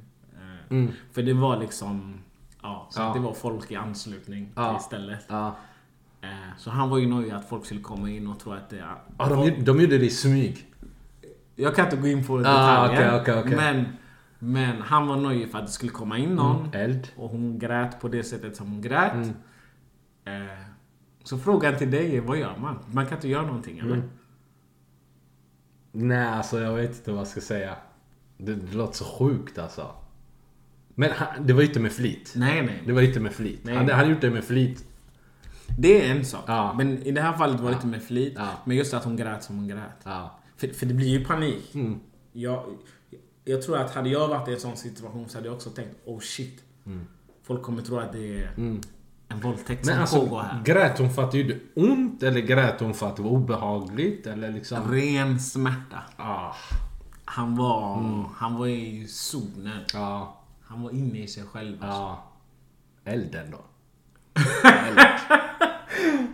Eh, 0.69 0.85
För 1.11 1.21
det 1.23 1.33
var 1.33 1.57
liksom... 1.57 2.19
Ja, 2.61 2.87
så 2.89 3.01
Ja. 3.01 3.11
det 3.13 3.19
var 3.19 3.33
folk 3.33 3.71
i 3.71 3.75
anslutning 3.75 4.51
Ja. 4.55 4.73
till 4.77 4.83
stället. 4.85 5.25
Ja. 5.27 5.55
Eh, 6.21 6.29
Så 6.57 6.69
han 6.69 6.89
var 6.89 6.97
ju 6.97 7.07
nöjd 7.07 7.33
att 7.33 7.49
folk 7.49 7.65
skulle 7.65 7.81
komma 7.81 8.09
in 8.09 8.27
och 8.27 8.39
tro 8.39 8.51
att. 8.51 8.73
Ja, 9.17 9.29
de, 9.29 9.39
gjorde- 9.49 9.61
de 9.61 9.81
gjorde 9.81 9.97
det 9.97 10.05
i 10.05 10.09
smyg. 10.09 10.65
Jag 11.55 11.75
kan 11.75 11.85
inte 11.85 11.97
gå 11.97 12.07
in 12.07 12.25
på 12.27 12.33
Ah, 12.33 12.37
detaljer. 12.37 13.21
okej, 13.21 13.21
okej, 13.21 13.39
okej. 13.43 13.55
Men, 13.55 13.85
men 14.39 14.81
han 14.81 15.07
var 15.07 15.15
nöjd 15.17 15.51
för 15.51 15.57
att 15.59 15.65
det 15.65 15.71
skulle 15.71 15.91
komma 15.91 16.17
in 16.17 16.35
någon. 16.35 16.73
Mm. 16.73 17.01
Och 17.17 17.29
hon 17.29 17.59
grät 17.59 17.99
på 18.01 18.07
det 18.07 18.23
sättet 18.23 18.55
som 18.55 18.67
hon 18.71 18.81
grät. 18.81 19.27
Eh, 20.25 20.33
så 21.23 21.37
frågan 21.37 21.77
till 21.77 21.91
dig 21.91 22.17
är, 22.17 22.21
vad 22.21 22.37
gör 22.37 22.57
man? 22.57 22.79
Man 22.91 23.05
kan 23.05 23.17
inte 23.17 23.27
göra 23.27 23.45
någonting 23.45 23.79
eller? 23.79 23.93
Mm. 23.95 24.09
Nej, 25.91 26.27
alltså 26.27 26.59
jag 26.59 26.73
vet 26.75 26.89
inte 26.97 27.11
vad 27.11 27.19
jag 27.19 27.27
ska 27.27 27.41
säga. 27.41 27.75
Det, 28.37 28.55
det 28.55 28.73
låter 28.77 28.93
så 28.93 29.05
sjukt 29.05 29.57
alltså. 29.57 29.91
Men 30.95 31.11
han, 31.11 31.27
det 31.45 31.53
var 31.53 31.61
inte 31.61 31.79
med 31.79 31.91
flit. 31.91 32.33
Nej, 32.35 32.61
nej. 32.65 32.83
Det 32.85 32.93
var 32.93 33.01
inte 33.01 33.19
med 33.19 33.31
flit. 33.33 33.59
Nej. 33.63 33.75
Hade 33.75 33.93
han 33.93 34.09
gjort 34.09 34.21
det 34.21 34.29
med 34.29 34.43
flit. 34.43 34.85
Det 35.81 36.07
är 36.07 36.15
en 36.15 36.25
sak. 36.25 36.43
Ja. 36.47 36.73
Men 36.77 37.03
i 37.03 37.11
det 37.11 37.21
här 37.21 37.33
fallet 37.37 37.59
var 37.59 37.69
det 37.69 37.75
inte 37.75 37.87
med 37.87 38.03
flit. 38.03 38.33
Ja. 38.37 38.47
Men 38.65 38.77
just 38.77 38.93
att 38.93 39.03
hon 39.03 39.15
grät 39.15 39.43
som 39.43 39.55
hon 39.57 39.67
grät. 39.67 39.99
Ja. 40.03 40.39
För, 40.57 40.67
för 40.67 40.85
det 40.85 40.93
blir 40.93 41.07
ju 41.07 41.25
panik. 41.25 41.75
Mm. 41.75 41.99
Jag, 42.33 42.63
jag 43.45 43.61
tror 43.61 43.77
att 43.77 43.95
hade 43.95 44.09
jag 44.09 44.27
varit 44.27 44.47
i 44.49 44.53
en 44.53 44.59
sån 44.59 44.77
situation 44.77 45.29
så 45.29 45.37
hade 45.37 45.47
jag 45.47 45.55
också 45.55 45.69
tänkt 45.69 45.95
oh 46.05 46.19
shit. 46.19 46.63
Folk 47.43 47.61
kommer 47.63 47.81
tro 47.81 47.97
att 47.99 48.13
det 48.13 48.39
är 48.43 48.51
en 49.27 49.39
våldtäkt 49.41 49.83
Mm. 49.83 49.93
Som 49.95 50.01
alltså, 50.01 50.19
pågår 50.21 50.39
här. 50.41 50.63
grät 50.63 50.99
hon 50.99 51.13
för 51.13 51.23
att 51.23 51.31
det 51.31 51.37
gjorde 51.37 51.59
ont? 51.75 52.23
Eller 52.23 52.41
grät 52.41 52.79
hon 52.79 52.93
för 52.93 53.07
att 53.07 53.15
det 53.15 53.21
var 53.21 53.29
obehagligt? 53.31 54.27
Eller 54.27 54.51
liksom... 54.51 54.91
Ren 54.91 55.39
smärta. 55.39 55.97
Ah, 56.17 56.53
Han 57.25 57.55
var, 57.57 58.03
han 58.35 58.55
var 58.55 58.67
i 58.67 59.07
zonen. 59.07 59.79
ja. 59.93 60.35
Han 60.63 60.81
var 60.83 60.91
inne 60.91 61.19
i 61.19 61.27
sig 61.27 61.43
själv. 61.43 61.83
Alltså. 61.83 61.99
Ja. 61.99 62.23
Elden 63.03 63.51
då. 63.51 63.59
Eld. 64.87 64.99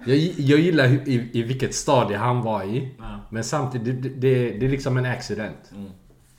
Jag, 0.05 0.17
jag 0.37 0.59
gillar 0.59 0.87
i, 0.87 1.29
i 1.33 1.43
vilket 1.43 1.75
stadie 1.75 2.17
han 2.17 2.41
var 2.41 2.63
i. 2.63 2.91
Ja. 2.99 3.19
Men 3.29 3.43
samtidigt, 3.43 4.03
det, 4.03 4.09
det, 4.09 4.59
det 4.59 4.65
är 4.65 4.69
liksom 4.69 4.97
en 4.97 5.05
accident. 5.05 5.71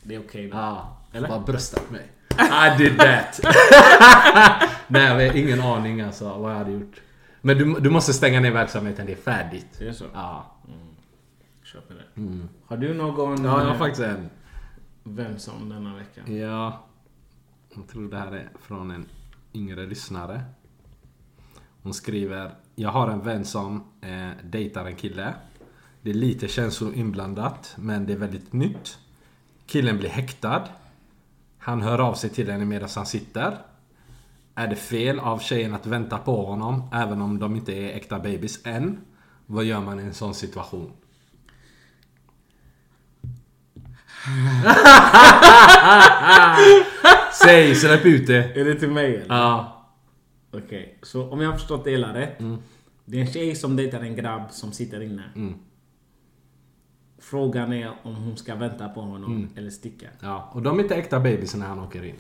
Det 0.03 0.15
är 0.15 0.21
okej 0.21 0.49
då. 0.49 0.57
Ja, 0.57 0.99
Eller? 1.13 1.29
Bara 1.29 1.41
bröstat 1.41 1.91
mig. 1.91 2.07
I 2.39 2.79
did 2.79 2.99
that. 2.99 3.41
Nej, 4.89 5.05
jag 5.05 5.15
har 5.15 5.37
ingen 5.37 5.61
aning 5.61 6.01
alltså 6.01 6.39
vad 6.39 6.53
jag 6.53 6.59
hade 6.59 6.71
gjort. 6.73 7.01
Men 7.41 7.59
du, 7.59 7.81
du 7.81 7.91
måste 7.91 8.13
stänga 8.13 8.41
ner 8.41 8.51
verksamheten, 8.51 9.07
det 9.07 9.13
är 9.13 9.17
färdigt. 9.17 9.67
Det 9.79 9.89
är 9.89 9.93
så? 9.93 10.05
Ja. 10.15 10.57
Köper 11.63 11.95
det. 11.95 12.23
Har 12.67 12.77
du 12.77 12.95
någon 12.95 13.45
Ja, 13.45 13.51
jag 13.61 13.67
har 13.67 13.73
eh, 13.73 13.79
faktiskt 13.79 14.03
en. 14.03 14.31
vem 15.05 15.39
som 15.39 15.69
denna 15.69 15.95
vecka? 15.97 16.33
Ja. 16.33 16.87
Jag 17.75 17.89
tror 17.89 18.11
det 18.11 18.17
här 18.19 18.33
är 18.33 18.49
från 18.63 18.91
en 18.91 19.07
yngre 19.55 19.87
lyssnare. 19.87 20.45
Hon 21.83 21.95
skriver 21.95 22.51
Jag 22.79 22.91
har 22.91 23.09
en 23.09 23.21
vän 23.21 23.45
som 23.45 23.85
eh, 24.01 24.29
dejtar 24.45 24.85
en 24.85 24.97
kille. 24.97 25.35
Det 26.03 26.11
är 26.11 26.15
lite 26.15 26.49
känslor 26.49 26.95
inblandat, 26.95 27.75
men 27.77 28.07
det 28.07 28.13
är 28.13 28.17
väldigt 28.17 28.53
nytt. 28.53 28.99
Killen 29.67 29.99
blir 29.99 30.09
häktad. 30.09 30.69
Han 31.59 31.83
hör 31.83 31.99
av 31.99 32.15
sig 32.15 32.31
till 32.31 32.51
henne 32.51 32.65
medan 32.65 32.89
han 32.95 33.07
sitter. 33.07 33.59
Är 34.55 34.69
det 34.69 34.77
fel 34.77 35.19
av 35.19 35.39
tjejen 35.39 35.75
att 35.75 35.87
vänta 35.87 36.19
på 36.19 36.47
honom, 36.47 36.89
även 36.93 37.23
om 37.23 37.39
de 37.39 37.57
inte 37.57 37.73
är 37.73 37.97
äkta 37.97 38.19
babys 38.19 38.67
än? 38.67 39.01
Vad 39.47 39.65
gör 39.65 39.81
man 39.81 40.01
i 40.01 40.03
en 40.03 40.15
sån 40.15 40.35
situation? 40.35 40.93
Säg, 47.43 47.75
släpp 47.75 48.07
ut 48.07 48.27
det! 48.27 48.61
Är 48.61 48.65
det 48.65 48.75
till 48.75 48.91
mig 48.91 49.17
eller? 49.17 49.37
Ja. 49.37 49.76
Okej, 50.51 50.99
så 51.03 51.31
om 51.31 51.41
jag 51.41 51.51
har 51.51 51.59
förstått 51.59 51.85
det 51.85 51.91
hela 51.91 52.15
rätt. 52.15 52.41
Mm. 52.41 52.59
Det 53.05 53.17
är 53.17 53.21
en 53.21 53.33
tjej 53.33 53.55
som 53.57 53.77
dejtar 53.77 54.01
en 54.01 54.17
grabb 54.17 54.43
som 54.51 54.73
sitter 54.73 55.01
inne. 55.03 55.23
Mm. 55.37 55.55
Frågan 57.19 57.73
är 57.73 57.93
om 58.03 58.15
hon 58.15 58.37
ska 58.37 58.55
vänta 58.55 58.89
på 58.89 59.01
honom 59.01 59.33
Mm. 59.37 59.49
eller 59.57 59.71
sticka. 59.71 60.07
Ja, 60.21 60.51
och 60.55 60.63
de 60.63 60.79
är 60.79 60.83
inte 60.83 60.95
äkta 60.95 61.21
babys 61.21 61.55
när 61.55 61.67
han 61.67 61.79
åker 61.79 62.05
in. 62.05 62.15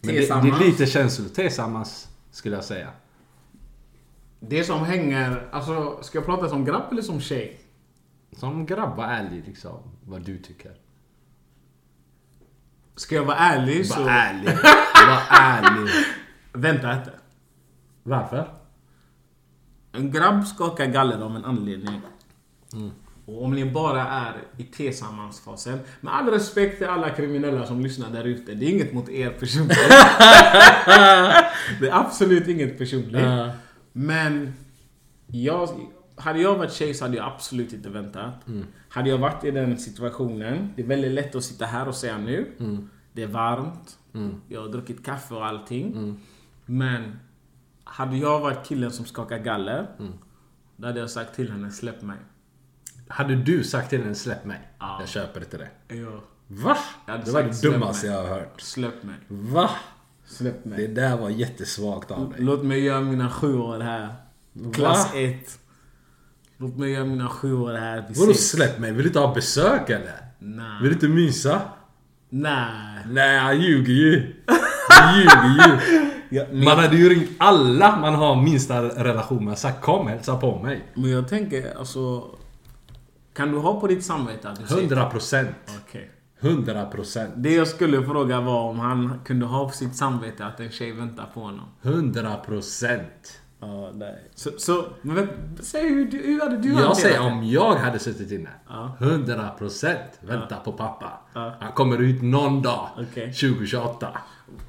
det, 0.00 0.12
det 0.12 0.18
Tillsammans. 0.18 0.60
är 0.60 0.64
lite 0.66 0.86
känslor. 0.86 1.28
Tillsammans, 1.28 2.08
skulle 2.30 2.54
jag 2.54 2.64
säga. 2.64 2.90
Det 4.40 4.64
som 4.64 4.84
hänger, 4.84 5.48
alltså 5.52 5.98
ska 6.02 6.18
jag 6.18 6.24
prata 6.26 6.48
som 6.48 6.64
grabb 6.64 6.92
eller 6.92 7.02
som 7.02 7.20
tjej? 7.20 7.60
Som 8.32 8.66
grabb, 8.66 8.96
var 8.96 9.04
ärlig 9.04 9.42
liksom. 9.46 9.78
Vad 10.04 10.22
du 10.22 10.38
tycker. 10.38 10.72
Ska 12.96 13.14
jag 13.14 13.24
vara 13.24 13.36
ärlig 13.36 13.86
så... 13.86 14.00
Var 14.02 14.10
ärlig. 14.10 14.48
Var 15.08 15.22
ärlig. 15.30 15.90
Vänta 16.56 16.98
inte. 16.98 17.10
Varför? 18.02 18.48
En 19.92 20.10
grabb 20.10 20.46
skakar 20.46 20.86
galler 20.86 21.20
av 21.20 21.36
en 21.36 21.44
anledning. 21.44 22.00
Mm. 22.72 22.90
Och 23.26 23.44
om 23.44 23.54
ni 23.54 23.64
bara 23.64 24.06
är 24.06 24.34
i 24.56 24.62
tillsammansfasen. 24.62 25.78
Med 26.00 26.14
all 26.14 26.26
respekt 26.26 26.78
till 26.78 26.86
alla 26.86 27.10
kriminella 27.10 27.66
som 27.66 27.80
lyssnar 27.80 28.10
där 28.10 28.24
ute. 28.24 28.54
Det 28.54 28.66
är 28.66 28.70
inget 28.70 28.92
mot 28.92 29.08
er 29.08 29.30
personligt. 29.30 29.78
det 31.80 31.88
är 31.88 32.00
absolut 32.00 32.48
inget 32.48 32.78
personligt. 32.78 33.22
Ja. 33.22 33.50
Men 33.92 34.52
jag, 35.26 35.68
hade 36.16 36.40
jag 36.40 36.54
varit 36.54 36.72
tjej 36.72 36.94
så 36.94 37.04
hade 37.04 37.16
jag 37.16 37.26
absolut 37.26 37.72
inte 37.72 37.88
väntat. 37.88 38.48
Mm. 38.48 38.66
Hade 38.88 39.10
jag 39.10 39.18
varit 39.18 39.44
i 39.44 39.50
den 39.50 39.78
situationen. 39.78 40.72
Det 40.76 40.82
är 40.82 40.86
väldigt 40.86 41.12
lätt 41.12 41.34
att 41.34 41.44
sitta 41.44 41.66
här 41.66 41.88
och 41.88 41.94
säga 41.94 42.18
nu. 42.18 42.52
Mm. 42.60 42.88
Det 43.12 43.22
är 43.22 43.26
varmt. 43.26 43.98
Jag 44.48 44.60
har 44.60 44.68
druckit 44.68 45.04
kaffe 45.04 45.34
och 45.34 45.46
allting. 45.46 46.18
Men 46.66 47.18
hade 47.84 48.16
jag 48.16 48.40
varit 48.40 48.66
killen 48.66 48.90
som 48.90 49.04
skakar 49.04 49.38
galler. 49.38 49.86
Då 50.76 50.86
hade 50.86 51.00
jag 51.00 51.10
sagt 51.10 51.34
till 51.36 51.52
henne, 51.52 51.70
släpp 51.70 52.02
mig. 52.02 52.18
Hade 53.08 53.36
du 53.36 53.64
sagt 53.64 53.90
till 53.90 54.02
henne 54.02 54.14
släpp 54.14 54.44
mig? 54.44 54.68
Ja. 54.78 54.96
Jag 55.00 55.08
köper 55.08 55.40
det 55.40 55.46
till 55.46 55.58
det. 55.58 55.94
Ja. 55.96 56.20
Va? 56.46 56.76
Det 57.24 57.30
var 57.30 57.42
det 57.42 57.62
dummaste 57.62 58.06
jag 58.06 58.22
har 58.22 58.28
hört. 58.28 58.60
Släpp 58.60 59.02
mig. 59.02 59.14
Va? 59.28 59.70
Släpp 60.24 60.64
mig. 60.64 60.86
Det 60.86 61.00
där 61.00 61.16
var 61.16 61.30
jättesvagt 61.30 62.10
av 62.10 62.30
dig. 62.30 62.40
Låt 62.42 62.62
mig 62.64 62.80
göra 62.80 63.00
mina 63.00 63.30
sju 63.30 63.58
år 63.58 63.80
här. 63.80 64.14
Klass 64.74 65.12
Va? 65.12 65.18
1. 65.20 65.58
Låt 66.56 66.76
mig 66.76 66.90
göra 66.90 67.04
mina 67.04 67.28
sju 67.28 67.54
år 67.54 67.72
här. 67.74 68.04
Vadå 68.08 68.34
släpp 68.34 68.78
mig? 68.78 68.92
Vill 68.92 69.02
du 69.02 69.08
inte 69.08 69.18
ha 69.18 69.34
besök 69.34 69.90
eller? 69.90 70.14
Nej. 70.38 70.82
Vill 70.82 70.88
du 70.88 70.94
inte 70.94 71.08
mysa? 71.08 71.62
Nej. 72.28 73.06
Nej, 73.06 73.38
han 73.38 73.60
ljuger 73.60 73.92
ju. 73.92 74.44
Han 74.88 75.18
ljuger 75.18 75.68
ju. 75.68 76.05
Ja, 76.28 76.44
men, 76.50 76.64
Man 76.64 76.78
hade 76.78 76.96
ju 76.96 77.08
ringt 77.08 77.30
alla 77.38 77.96
man 77.96 78.14
har 78.14 78.42
minsta 78.42 78.82
relation 78.82 79.44
med 79.44 79.52
och 79.52 79.58
sagt 79.58 79.80
kom 79.82 80.06
hälsa 80.06 80.36
på 80.36 80.58
mig. 80.58 80.84
men 80.94 81.10
jag 81.10 81.28
tänker 81.28 81.78
alltså... 81.78 82.24
Kan 83.34 83.52
du 83.52 83.58
ha 83.58 83.80
på 83.80 83.86
ditt 83.86 84.04
samvete 84.04 84.48
att 84.48 84.60
du 84.60 84.66
säger- 84.66 84.80
100 84.82 85.10
procent. 85.10 85.56
Okej. 85.86 86.10
100 86.40 86.84
procent. 86.86 87.30
Det 87.36 87.54
jag 87.54 87.68
skulle 87.68 88.02
fråga 88.02 88.40
var 88.40 88.62
om 88.62 88.78
han 88.78 89.20
kunde 89.24 89.46
ha 89.46 89.68
på 89.68 89.74
sitt 89.74 89.96
samvete 89.96 90.46
att 90.46 90.60
en 90.60 90.70
tjej 90.70 90.92
väntar 90.92 91.26
på 91.34 91.40
honom. 91.40 91.64
100 91.82 92.36
procent. 92.46 93.40
Ja, 93.60 93.90
nej. 93.94 94.30
Så, 94.34 94.50
så 94.58 94.84
men 95.02 95.28
säg 95.60 95.88
hur, 95.88 96.04
du, 96.10 96.18
hur 96.18 96.40
hade 96.40 96.56
du 96.56 96.72
Jag 96.72 96.96
säger 96.96 97.20
om 97.20 97.44
jag 97.44 97.74
hade 97.74 97.98
suttit 97.98 98.30
inne. 98.32 98.50
Ja. 98.68 98.96
100 99.00 99.48
procent. 99.58 100.10
Vänta 100.20 100.56
på 100.56 100.72
pappa. 100.72 101.12
Ja. 101.34 101.54
Han 101.60 101.72
kommer 101.72 101.98
ut 101.98 102.22
någon 102.22 102.62
dag. 102.62 102.88
Okej. 102.96 103.32
2028. 103.32 104.08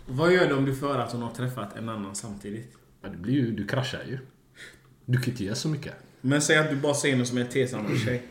Vad 0.06 0.34
gör 0.34 0.48
du 0.48 0.56
om 0.56 0.66
du 0.66 0.76
får 0.76 0.98
att 0.98 1.12
hon 1.12 1.22
har 1.22 1.32
träffat 1.32 1.76
en 1.78 1.90
annan 1.90 2.16
samtidigt? 2.16 2.74
Ja, 3.02 3.10
det 3.10 3.18
blir 3.18 3.34
ju, 3.34 3.52
du 3.52 3.68
kraschar 3.68 4.04
ju. 4.10 4.20
Du 5.06 5.18
kan 5.18 5.32
inte 5.32 5.44
göra 5.44 5.56
så 5.56 5.70
mycket. 5.70 5.94
Men 6.22 6.42
säg 6.42 6.58
att 6.58 6.70
du 6.70 6.76
bara 6.76 6.94
ser 6.94 7.12
henne 7.12 7.26
som 7.26 7.38
en 7.38 7.48
tillsammans 7.48 8.06
tjej. 8.06 8.24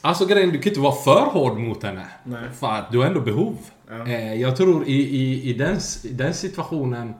Alltså 0.00 0.26
grejen, 0.26 0.50
du 0.50 0.58
kan 0.58 0.70
inte 0.70 0.80
vara 0.80 0.94
för 0.94 1.20
hård 1.20 1.58
mot 1.58 1.82
henne. 1.82 2.06
Nej. 2.24 2.50
För 2.60 2.66
att 2.66 2.92
du 2.92 2.98
har 2.98 3.06
ändå 3.06 3.20
behov. 3.20 3.58
Ja. 3.88 4.06
Eh, 4.06 4.34
jag 4.34 4.56
tror 4.56 4.88
i, 4.88 4.92
i, 4.92 5.50
i, 5.50 5.52
den, 5.52 5.78
i 6.04 6.08
den 6.08 6.34
situationen 6.34 7.14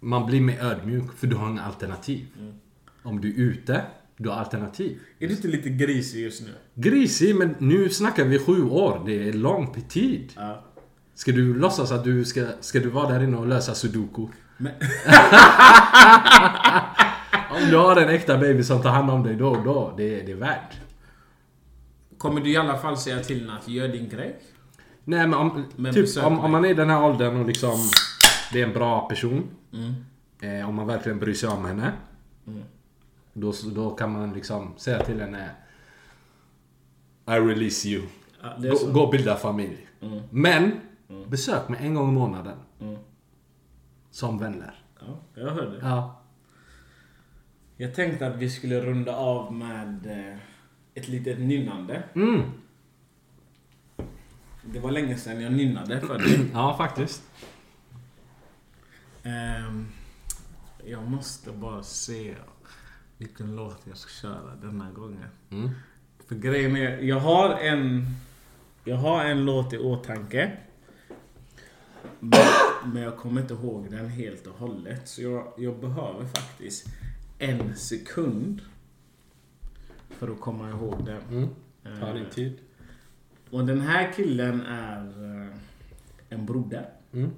man 0.00 0.26
blir 0.26 0.40
mer 0.40 0.64
ödmjuk 0.64 1.12
för 1.16 1.26
du 1.26 1.36
har 1.36 1.46
en 1.46 1.58
alternativ. 1.58 2.26
Mm. 2.38 2.54
Om 3.02 3.20
du 3.20 3.28
är 3.28 3.38
ute 3.38 3.82
Du 4.16 4.28
har 4.28 4.36
alternativ. 4.36 4.98
Är 5.18 5.28
du 5.28 5.34
inte 5.34 5.48
lite 5.48 5.68
grisig 5.68 6.22
just 6.22 6.42
nu? 6.42 6.48
Grisig, 6.74 7.36
men 7.36 7.54
nu 7.58 7.88
snackar 7.88 8.24
vi 8.24 8.38
sju 8.38 8.64
år. 8.64 9.02
Det 9.06 9.28
är 9.28 9.32
lång 9.32 9.82
tid. 9.88 10.32
Ja. 10.36 10.64
Ska 11.14 11.32
du 11.32 11.54
låtsas 11.54 11.92
att 11.92 12.04
du 12.04 12.24
ska, 12.24 12.46
ska 12.60 12.78
du 12.80 12.88
vara 12.88 13.08
där 13.12 13.22
inne 13.24 13.36
och 13.36 13.46
lösa 13.46 13.74
sudoku? 13.74 14.26
Men, 14.56 14.72
Om 17.50 17.70
du 17.70 17.76
har 17.76 17.96
en 17.96 18.08
äkta 18.08 18.38
baby 18.38 18.62
som 18.62 18.82
tar 18.82 18.90
hand 18.90 19.10
om 19.10 19.22
dig 19.22 19.34
då, 19.36 19.54
då, 19.64 19.94
det, 19.96 20.20
är- 20.20 20.26
det 20.26 20.32
är 20.32 20.36
värt. 20.36 20.76
kommer 22.18 22.40
du 22.40 22.50
i 22.50 22.56
alla 22.56 22.78
fall 22.78 22.96
säga 22.96 23.18
till 23.18 23.40
henne 23.40 23.58
att 23.58 23.68
gör 23.68 23.88
din 23.88 24.08
grej? 24.08 24.38
Nej 25.04 25.26
men 25.26 25.34
om, 25.34 25.64
Men 25.76 25.94
typ, 25.94 26.24
om, 26.24 26.40
om 26.40 26.52
man 26.52 26.64
är 26.64 26.68
i 26.68 26.74
den 26.74 26.90
här 26.90 27.04
åldern 27.04 27.36
och 27.40 27.46
liksom 27.46 27.78
Det 28.52 28.60
är 28.62 28.66
en 28.66 28.72
bra 28.72 29.08
person. 29.08 29.48
Mm. 29.72 29.94
Eh, 30.60 30.68
om 30.68 30.74
man 30.74 30.86
verkligen 30.86 31.18
bryr 31.18 31.34
sig 31.34 31.48
om 31.48 31.64
henne. 31.64 31.92
Då, 33.32 33.52
då 33.74 33.90
kan 33.90 34.12
man 34.12 34.32
liksom 34.32 34.74
säga 34.76 35.04
till 35.04 35.20
henne 35.20 35.50
I 37.28 37.30
release 37.32 37.88
you. 37.88 38.02
Ja, 38.42 38.56
Gå, 38.58 38.92
gå 38.92 39.00
och 39.00 39.10
bilda 39.10 39.36
familj. 39.36 39.86
Men 40.30 40.72
besök 41.28 41.68
mig 41.68 41.80
en 41.82 41.94
gång 41.94 42.08
i 42.08 42.12
månaden. 42.12 42.56
Som 44.10 44.38
vänner. 44.38 44.74
Ja, 45.00 45.18
jag 45.34 45.50
hörde. 45.50 45.78
Ja. 45.82 46.22
Jag 47.76 47.94
tänkte 47.94 48.26
att 48.26 48.36
vi 48.36 48.50
skulle 48.50 48.80
runda 48.80 49.16
av 49.16 49.52
med 49.52 50.06
eh, 50.06 50.38
ett 50.94 51.08
litet 51.08 51.38
nynnande. 51.40 52.02
Mm. 52.14 52.42
Det 54.64 54.80
var 54.80 54.90
länge 54.90 55.16
sedan 55.16 55.40
jag 55.40 55.52
nynnade 55.52 56.00
för 56.00 56.18
dig. 56.18 56.50
Ja, 56.52 56.76
faktiskt. 56.76 57.22
Ehm, 59.22 59.86
jag 60.84 61.10
måste 61.10 61.50
bara 61.50 61.82
se 61.82 62.34
vilken 63.18 63.56
låt 63.56 63.80
jag 63.84 63.96
ska 63.96 64.10
köra 64.10 64.54
denna 64.62 64.90
gången. 64.90 65.28
Mm. 65.50 65.70
För 66.28 66.34
grejen 66.34 66.76
är, 66.76 66.98
jag 66.98 67.20
har 67.20 67.50
en... 67.50 68.06
Jag 68.84 68.96
har 68.96 69.24
en 69.24 69.44
låt 69.44 69.72
i 69.72 69.78
åtanke. 69.78 70.58
Men, 72.20 72.40
men 72.92 73.02
jag 73.02 73.16
kommer 73.16 73.40
inte 73.40 73.54
ihåg 73.54 73.90
den 73.90 74.08
helt 74.08 74.46
och 74.46 74.58
hållet. 74.58 75.08
Så 75.08 75.22
jag, 75.22 75.52
jag 75.56 75.80
behöver 75.80 76.24
faktiskt 76.24 76.86
en 77.38 77.76
sekund. 77.76 78.60
För 80.10 80.28
att 80.28 80.40
komma 80.40 80.70
ihåg 80.70 81.04
den. 81.04 81.22
Mm. 81.30 81.48
Ta 82.00 82.08
Eh, 82.08 82.14
din 82.14 82.30
tid. 82.30 82.58
Och 83.50 83.64
den 83.66 83.80
här 83.80 84.12
killen 84.12 84.60
är 84.60 85.06
eh, 85.06 85.56
en 86.28 86.46
broder. 86.46 86.88
Mm. 87.12 87.30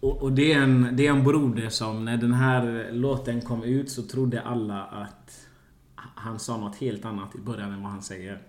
Och, 0.00 0.22
och 0.22 0.32
det, 0.32 0.52
är 0.52 0.62
en, 0.62 0.88
det 0.92 1.06
är 1.06 1.10
en 1.10 1.24
broder 1.24 1.68
som 1.68 2.04
när 2.04 2.16
den 2.16 2.32
här 2.32 2.92
låten 2.92 3.40
kom 3.40 3.62
ut 3.62 3.90
så 3.90 4.02
trodde 4.02 4.42
alla 4.42 4.84
att 4.84 5.48
han 5.94 6.38
sa 6.38 6.56
något 6.56 6.76
helt 6.76 7.04
annat 7.04 7.34
i 7.34 7.38
början 7.38 7.72
än 7.72 7.82
vad 7.82 7.92
han 7.92 8.02
säger. 8.02 8.42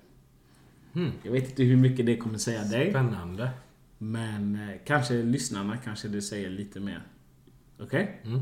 Mm. 0.93 1.11
Jag 1.23 1.31
vet 1.31 1.49
inte 1.49 1.63
hur 1.63 1.77
mycket 1.77 2.05
det 2.05 2.17
kommer 2.17 2.37
säga 2.37 2.63
dig. 2.63 2.89
Spännande. 2.89 3.49
Men 4.01 4.55
eh, 4.55 4.77
kanske 4.85 5.13
lyssnarna 5.13 5.77
kanske 5.77 6.07
det 6.07 6.21
säger 6.21 6.49
lite 6.49 6.79
mer. 6.79 7.01
Okej? 7.79 8.21
Mm. 8.25 8.39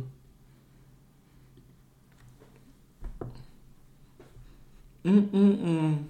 Mm, 5.03 5.29
mm, 5.33 5.59
mm. 5.59 6.05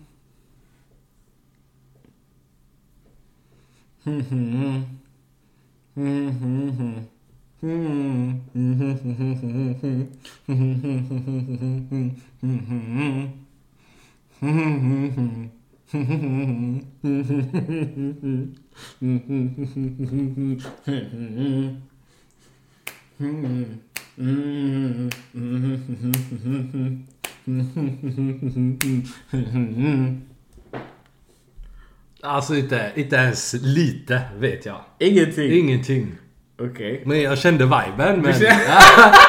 Alltså 32.21 32.55
inte, 32.55 32.91
inte 32.95 33.15
ens 33.15 33.53
lite 33.53 34.21
vet 34.38 34.65
jag. 34.65 34.82
Ingenting? 34.99 35.51
Ingenting. 35.51 36.15
Okej. 36.59 37.03
Men 37.05 37.21
jag 37.21 37.38
kände 37.38 37.63
viben. 37.63 38.21
Men, 38.21 38.34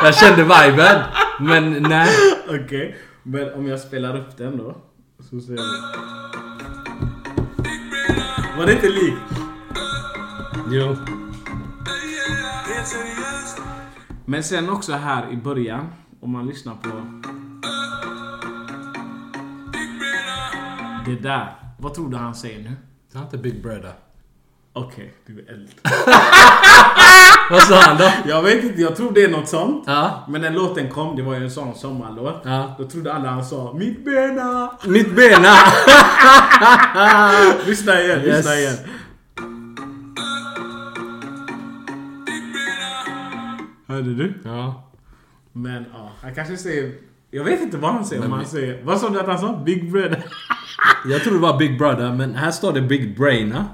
jag 0.03 0.15
kände 0.15 0.43
viben. 0.43 1.03
Men 1.41 1.83
nej. 1.83 2.09
Okej. 2.49 2.97
Men 3.23 3.53
om 3.53 3.67
jag 3.67 3.81
spelar 3.81 4.17
upp 4.17 4.37
den 4.37 4.57
då? 4.57 4.77
Så 5.31 5.41
ser 5.41 5.53
vi. 5.53 6.48
Var 8.59 8.67
det 8.67 8.73
inte 8.73 8.89
likt? 8.89 9.21
Jo. 10.71 10.97
Men 14.25 14.45
sen 14.45 14.71
också 14.71 14.93
här 14.93 15.31
i 15.33 15.37
början, 15.37 15.87
om 16.21 16.31
man 16.31 16.47
lyssnar 16.47 16.75
på... 16.75 16.89
Det 21.07 21.17
där. 21.23 21.55
Vad 21.79 21.95
tror 21.95 22.11
du 22.11 22.17
han 22.17 22.35
säger 22.35 22.59
nu? 22.59 22.77
Det 23.13 23.19
är 23.19 23.23
inte 23.23 23.39
Big 23.39 23.63
Brother. 23.63 23.93
Okej, 24.73 25.15
du 25.27 25.41
är 25.41 25.53
eld. 25.53 25.71
Vad 27.51 27.63
sa 27.63 27.81
han 27.81 27.97
då? 27.99 28.11
Jag 28.27 28.43
vet 28.43 28.65
inte, 28.65 28.81
jag 28.81 28.97
tror 28.97 29.13
det 29.13 29.23
är 29.25 29.29
något 29.29 29.49
sånt. 29.49 29.85
Ja. 29.87 30.25
Men 30.29 30.41
när 30.41 30.51
låten 30.51 30.89
kom, 30.89 31.17
det 31.17 31.23
var 31.23 31.35
ju 31.35 31.45
en 31.45 31.51
sån 31.51 31.75
sommarlåt. 31.75 32.41
Ja. 32.45 32.75
Då 32.79 32.85
trodde 32.89 33.13
alla 33.15 33.29
han 33.29 33.45
sa 33.45 33.73
Mitt 33.73 34.05
bena! 34.05 34.71
Mitt 34.87 35.17
bena! 35.17 35.49
Lyssna 37.67 38.01
igen, 38.01 38.19
lyssna 38.21 38.55
igen. 38.55 38.73
Yes. 38.73 38.81
Hörde 43.87 44.15
du? 44.15 44.35
Ja. 44.45 44.85
Men 45.53 45.85
ja, 45.95 46.11
han 46.23 46.35
kanske 46.35 46.57
säger... 46.57 46.93
Jag 47.31 47.45
vet 47.45 47.61
inte 47.63 47.77
vad 47.77 47.93
han 47.93 48.05
säger. 48.05 48.23
Om 48.23 48.29
Men 48.31 48.39
han 48.39 48.45
vi- 48.45 48.51
säger 48.51 48.83
vad 48.85 49.01
sa 49.01 49.09
du 49.09 49.21
att 49.21 49.27
han 49.27 49.39
sa? 49.39 49.63
Big 49.65 49.93
brother? 49.93 50.25
Jag 51.11 51.23
tror 51.23 51.33
det 51.35 51.39
var 51.41 51.59
Big 51.59 51.79
Brother, 51.79 52.13
men 52.13 52.35
här 52.35 52.51
står 52.51 52.73
det 52.73 52.81
Big 52.81 53.19
Brainer. 53.19 53.65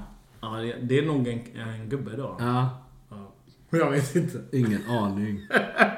ja, 0.41 0.49
det 0.81 0.97
är 0.97 1.01
nog 1.05 1.27
en, 1.27 1.39
en 1.81 1.89
gubbe 1.89 2.11
då. 2.17 2.35
Ja. 2.39 2.69
Ja. 3.69 3.77
Jag 3.77 3.91
vet 3.91 4.15
inte. 4.15 4.41
Ingen 4.51 4.81
aning. 4.89 5.47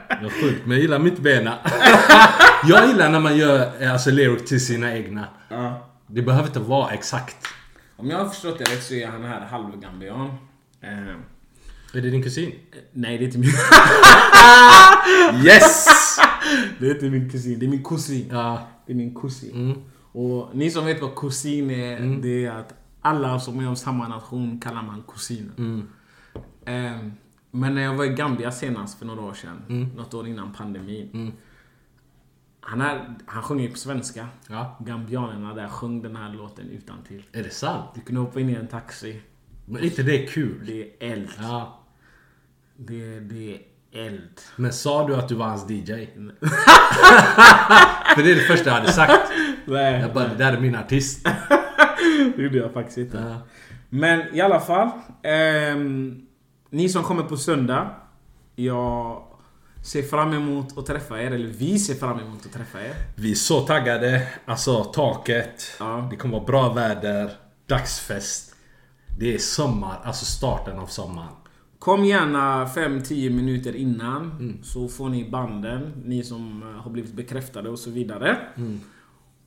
Jag 0.10 0.24
är 0.24 0.42
sjukt, 0.42 0.62
men 0.66 0.72
jag 0.72 0.80
gillar 0.82 1.00
mitt 1.00 1.20
bena. 1.20 1.58
Jag 2.64 2.88
gillar 2.88 3.10
när 3.10 3.20
man 3.20 3.38
gör 3.38 3.72
eh, 3.84 3.94
alltså, 3.94 4.12
lyric 4.12 4.46
till 4.50 4.66
sina 4.66 4.94
egna. 4.98 5.28
Ja. 5.50 5.90
Det 6.08 6.22
behöver 6.22 6.48
inte 6.48 6.60
vara 6.60 6.92
exakt. 6.94 7.36
Om 7.96 8.10
jag 8.10 8.18
har 8.18 8.30
förstått 8.30 8.58
det 8.58 8.64
rätt 8.64 8.84
så 8.84 8.94
är 8.94 9.08
han 9.08 9.24
här 9.24 9.42
halvgambian. 9.46 10.28
Eh, 10.82 10.90
Är 11.94 12.02
det 12.02 12.10
din 12.10 12.24
kusin? 12.24 12.52
nej, 12.92 13.18
det 13.18 13.24
är 13.24 13.26
inte 13.26 13.38
min... 13.38 13.50
Yes! 15.46 15.86
det 16.80 16.88
är 16.88 16.92
inte 16.94 17.06
min 17.10 17.30
kusin. 17.30 17.60
Det 17.60 17.66
är 17.66 17.70
min 17.70 17.84
kusin. 17.84 18.28
Ja. 18.32 18.68
Det 18.86 18.94
är 18.94 18.96
min 18.98 19.16
kusin. 19.16 19.52
Mm. 19.56 19.78
Och 20.12 20.50
ni 20.54 20.72
som 20.72 20.86
vet 20.86 21.02
vad 21.02 21.16
kusin 21.16 21.72
är, 21.72 22.22
det 22.22 22.46
är 22.46 22.52
att 22.52 22.74
alla 23.02 23.40
som 23.40 23.60
är 23.60 23.68
av 23.68 23.76
samma 23.76 24.08
nation 24.08 24.60
kallar 24.60 24.82
man 24.82 25.04
kusiner. 25.14 25.52
Mm. 25.58 25.88
Ehm, 26.66 27.12
men 27.58 27.76
när 27.76 27.82
jag 27.82 27.94
var 27.96 28.06
i 28.06 28.10
Gambia 28.10 28.52
senast 28.52 29.00
för 29.00 29.06
några 29.06 29.22
år 29.22 29.34
sedan, 29.34 29.62
Mm. 29.70 29.88
något 29.96 30.14
år 30.14 30.28
innan 30.28 30.54
pandemin. 30.54 31.34
Han, 32.62 32.82
är, 32.82 33.16
han 33.26 33.44
sjunger 33.44 33.64
ju 33.64 33.72
på 33.72 33.78
svenska. 33.78 34.28
Ja. 34.50 34.78
Gambianerna 34.86 35.54
där 35.54 35.68
sjöng 35.68 36.02
den 36.02 36.16
här 36.16 36.34
låten 36.34 36.70
utan 36.70 37.04
till. 37.08 37.24
Är 37.32 37.44
det 37.44 37.50
sant? 37.50 37.90
Du 37.96 38.02
kunde 38.02 38.22
hoppa 38.22 38.40
in 38.40 38.50
i 38.50 38.54
en 38.54 38.68
taxi. 38.68 39.22
Men 39.66 39.84
inte 39.84 40.04
det 40.04 40.24
är 40.24 40.28
kul? 40.28 40.66
Det 40.66 40.82
är 40.84 41.12
eld. 41.14 41.30
Ja. 41.40 41.80
Det, 42.78 43.20
det 43.20 43.54
är 43.56 43.62
eld. 44.06 44.42
Men 44.56 44.74
sa 44.74 45.08
du 45.08 45.16
att 45.16 45.30
du 45.30 45.36
var 45.36 45.46
hans 45.48 45.70
DJ? 45.70 45.92
För 48.16 48.24
det 48.24 48.32
är 48.32 48.36
det 48.36 48.42
första 48.48 48.70
jag 48.70 48.74
hade 48.76 48.92
sagt. 48.92 49.32
Nej, 49.66 50.02
Jag 50.02 50.14
bara, 50.14 50.28
det 50.28 50.36
där 50.36 50.54
är 50.54 50.60
min 50.60 50.76
artist. 50.76 51.24
det 52.36 52.42
gjorde 52.44 52.58
jag 52.58 52.74
faktiskt 52.74 52.98
inte. 52.98 53.18
Ja. 53.18 53.42
Men 53.90 54.36
i 54.36 54.42
alla 54.42 54.60
fall. 54.60 54.90
ehm, 55.24 56.27
ni 56.78 56.90
som 56.90 57.04
kommer 57.04 57.24
på 57.24 57.38
söndag. 57.38 57.96
Jag 58.56 59.24
ser 59.84 60.04
fram 60.04 60.34
emot 60.34 60.78
att 60.78 60.86
träffa 60.86 61.22
er. 61.22 61.32
Eller 61.32 61.48
vi 61.48 61.80
ser 61.80 61.96
fram 61.96 62.20
emot 62.20 62.46
att 62.46 62.54
träffa 62.54 62.82
er. 62.82 62.94
Vi 63.16 63.32
är 63.32 63.36
så 63.36 63.60
taggade. 63.60 64.28
Alltså 64.46 64.84
taket. 64.84 65.76
Ja. 65.80 66.08
Det 66.10 66.16
kommer 66.16 66.34
vara 66.34 66.46
bra 66.46 66.74
väder. 66.74 67.32
Dagsfest. 67.66 68.56
Det 69.20 69.34
är 69.34 69.38
sommar. 69.38 70.02
Alltså 70.04 70.26
starten 70.26 70.80
av 70.80 70.88
sommaren. 70.88 71.34
Kom 71.80 72.06
gärna 72.06 72.66
5-10 72.66 73.30
minuter 73.30 73.76
innan. 73.76 74.60
Så 74.64 74.88
får 74.88 75.10
ni 75.10 75.30
banden. 75.30 76.04
Ni 76.06 76.24
som 76.24 76.64
eh, 76.64 76.82
har 76.82 76.92
blivit 76.92 77.14
bekräftade 77.14 77.70
och 77.70 77.80
så 77.80 77.90
vidare. 77.90 78.38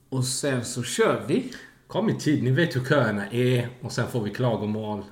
Och 0.09 0.25
sen 0.25 0.65
så 0.65 0.83
kör 0.83 1.25
vi. 1.29 1.53
Kom 1.87 2.11
i 2.11 2.15
tid. 2.15 2.43
Ni 2.43 2.51
vet 2.51 2.77
hur 2.77 2.85
köerna 2.85 3.31
är. 3.31 3.69
Och 3.83 3.93
sen 3.93 4.09
får 4.09 4.23
vi 4.23 4.31
klagomål. 4.31 5.05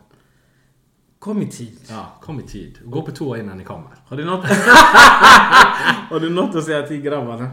Kom 1.18 1.42
i 1.42 1.46
tid. 1.46 1.78
Ja, 1.88 2.12
kom 2.22 2.40
i 2.40 2.42
tid. 2.42 2.78
Gå 2.84 3.02
på 3.02 3.10
toa 3.10 3.38
innan 3.38 3.58
ni 3.58 3.64
kommer. 3.64 3.90
Har 4.06 4.16
du 4.16 4.24
något, 4.24 4.44
har 6.10 6.20
du 6.20 6.30
något 6.30 6.54
att 6.56 6.64
säga 6.64 6.86
till 6.86 7.00
grabbarna? 7.00 7.50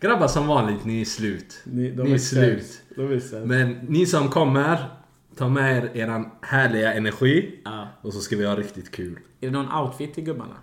Grabbar 0.00 0.28
som 0.28 0.46
vanligt, 0.46 0.84
ni 0.84 1.00
är 1.00 1.04
slut. 1.04 1.60
Ni, 1.64 1.90
de 1.90 2.02
ni 2.02 2.10
är 2.10 2.14
är 2.14 2.18
slut. 2.18 2.82
är. 2.96 3.46
Men 3.46 3.70
ni 3.72 4.06
som 4.06 4.28
kommer, 4.28 4.90
ta 5.36 5.48
med 5.48 5.76
er 5.76 5.96
eran 5.96 6.30
härliga 6.42 6.92
energi. 6.94 7.60
Ja. 7.64 7.88
Och 8.02 8.12
så 8.12 8.20
ska 8.20 8.36
vi 8.36 8.46
ha 8.46 8.56
riktigt 8.56 8.90
kul. 8.90 9.18
Är 9.40 9.46
det 9.46 9.50
någon 9.50 9.72
outfit 9.72 10.14
till 10.14 10.24
gubbarna? 10.24 10.56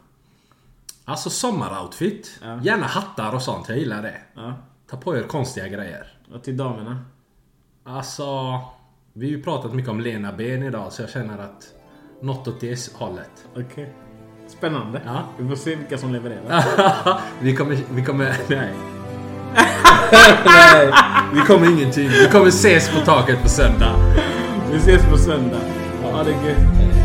Alltså 1.06 1.30
sommaroutfit. 1.30 2.40
Ja. 2.44 2.60
Gärna 2.64 2.86
hattar 2.86 3.36
och 3.36 3.42
sånt, 3.42 3.70
jag 3.70 3.78
gillar 3.78 4.02
det. 4.02 4.18
Ja. 4.34 4.54
Ta 4.90 4.98
på 4.98 5.18
er 5.18 5.24
konstiga 5.24 5.68
grejer. 5.68 6.08
Och 6.34 6.44
till 6.44 6.58
damerna? 6.58 7.06
Alltså, 7.84 8.26
vi 9.14 9.26
har 9.26 9.32
ju 9.38 9.44
pratat 9.44 9.74
mycket 9.74 9.92
om 9.92 10.00
Lena 10.00 10.34
Ben 10.34 10.64
idag 10.64 10.94
så 10.94 11.02
jag 11.02 11.10
känner 11.10 11.38
att 11.38 11.74
något 12.24 12.48
åt 12.48 12.62
det 12.62 12.94
hållet. 12.94 13.32
Okej. 13.56 13.94
Spännande. 14.48 15.02
Ja. 15.06 15.24
Vi 15.38 15.50
får 15.50 15.56
se 15.56 15.76
vilka 15.76 15.98
som 15.98 16.14
levererar. 16.14 16.64
vi 17.42 17.56
kommer, 17.56 17.78
vi 17.92 18.06
kommer, 18.06 18.36
nej. 18.48 18.74
nej, 20.46 20.92
vi 21.34 21.40
kommer 21.40 21.70
ingenting. 21.70 22.10
Vi 22.10 22.28
kommer 22.32 22.48
ses 22.48 22.90
på 22.90 23.00
taket 23.00 23.42
på 23.42 23.50
söndag. 23.50 23.96
Vi 24.72 24.78
ses 24.78 25.06
på 25.06 25.18
söndag. 25.18 25.62
Ha 26.04 26.24
det 26.24 26.32
gött. 26.32 27.03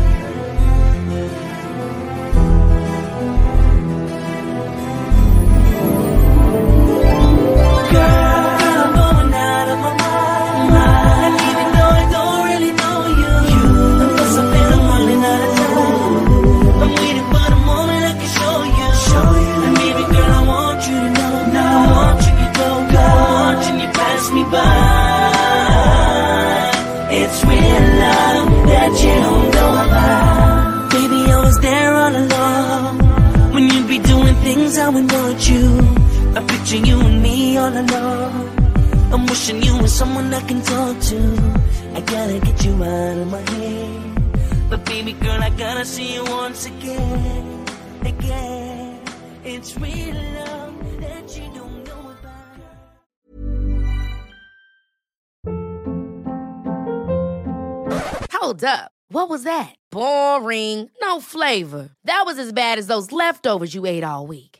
Want 35.39 35.51
you. 35.51 35.79
I 36.35 36.43
picture 36.45 36.85
you 36.85 36.99
and 36.99 37.23
me 37.23 37.55
all 37.55 37.71
alone. 37.71 38.49
I'm 39.13 39.25
wishing 39.25 39.63
you 39.63 39.77
were 39.77 39.87
someone 39.87 40.33
I 40.33 40.41
can 40.41 40.61
talk 40.61 40.99
to. 40.99 41.17
I 41.95 42.01
gotta 42.01 42.39
get 42.41 42.65
you 42.65 42.83
out 42.83 43.17
of 43.17 43.31
my 43.31 43.39
head. 43.51 44.69
But 44.69 44.83
baby 44.83 45.13
girl, 45.13 45.41
I 45.41 45.49
gotta 45.51 45.85
see 45.85 46.13
you 46.13 46.25
once 46.25 46.65
again. 46.65 47.65
Again. 48.01 48.99
It's 49.45 49.77
real 49.77 50.13
love 50.13 50.99
that 50.99 51.37
you 51.37 51.49
don't 51.55 51.85
know 51.87 52.11
about. 58.11 58.33
Hold 58.33 58.63
up. 58.65 58.91
What 59.11 59.29
was 59.29 59.43
that? 59.43 59.73
Boring. 59.89 60.91
No 61.01 61.21
flavor. 61.21 61.91
That 62.03 62.23
was 62.25 62.37
as 62.37 62.51
bad 62.51 62.77
as 62.77 62.87
those 62.87 63.13
leftovers 63.13 63.73
you 63.73 63.85
ate 63.85 64.03
all 64.03 64.27
week. 64.27 64.58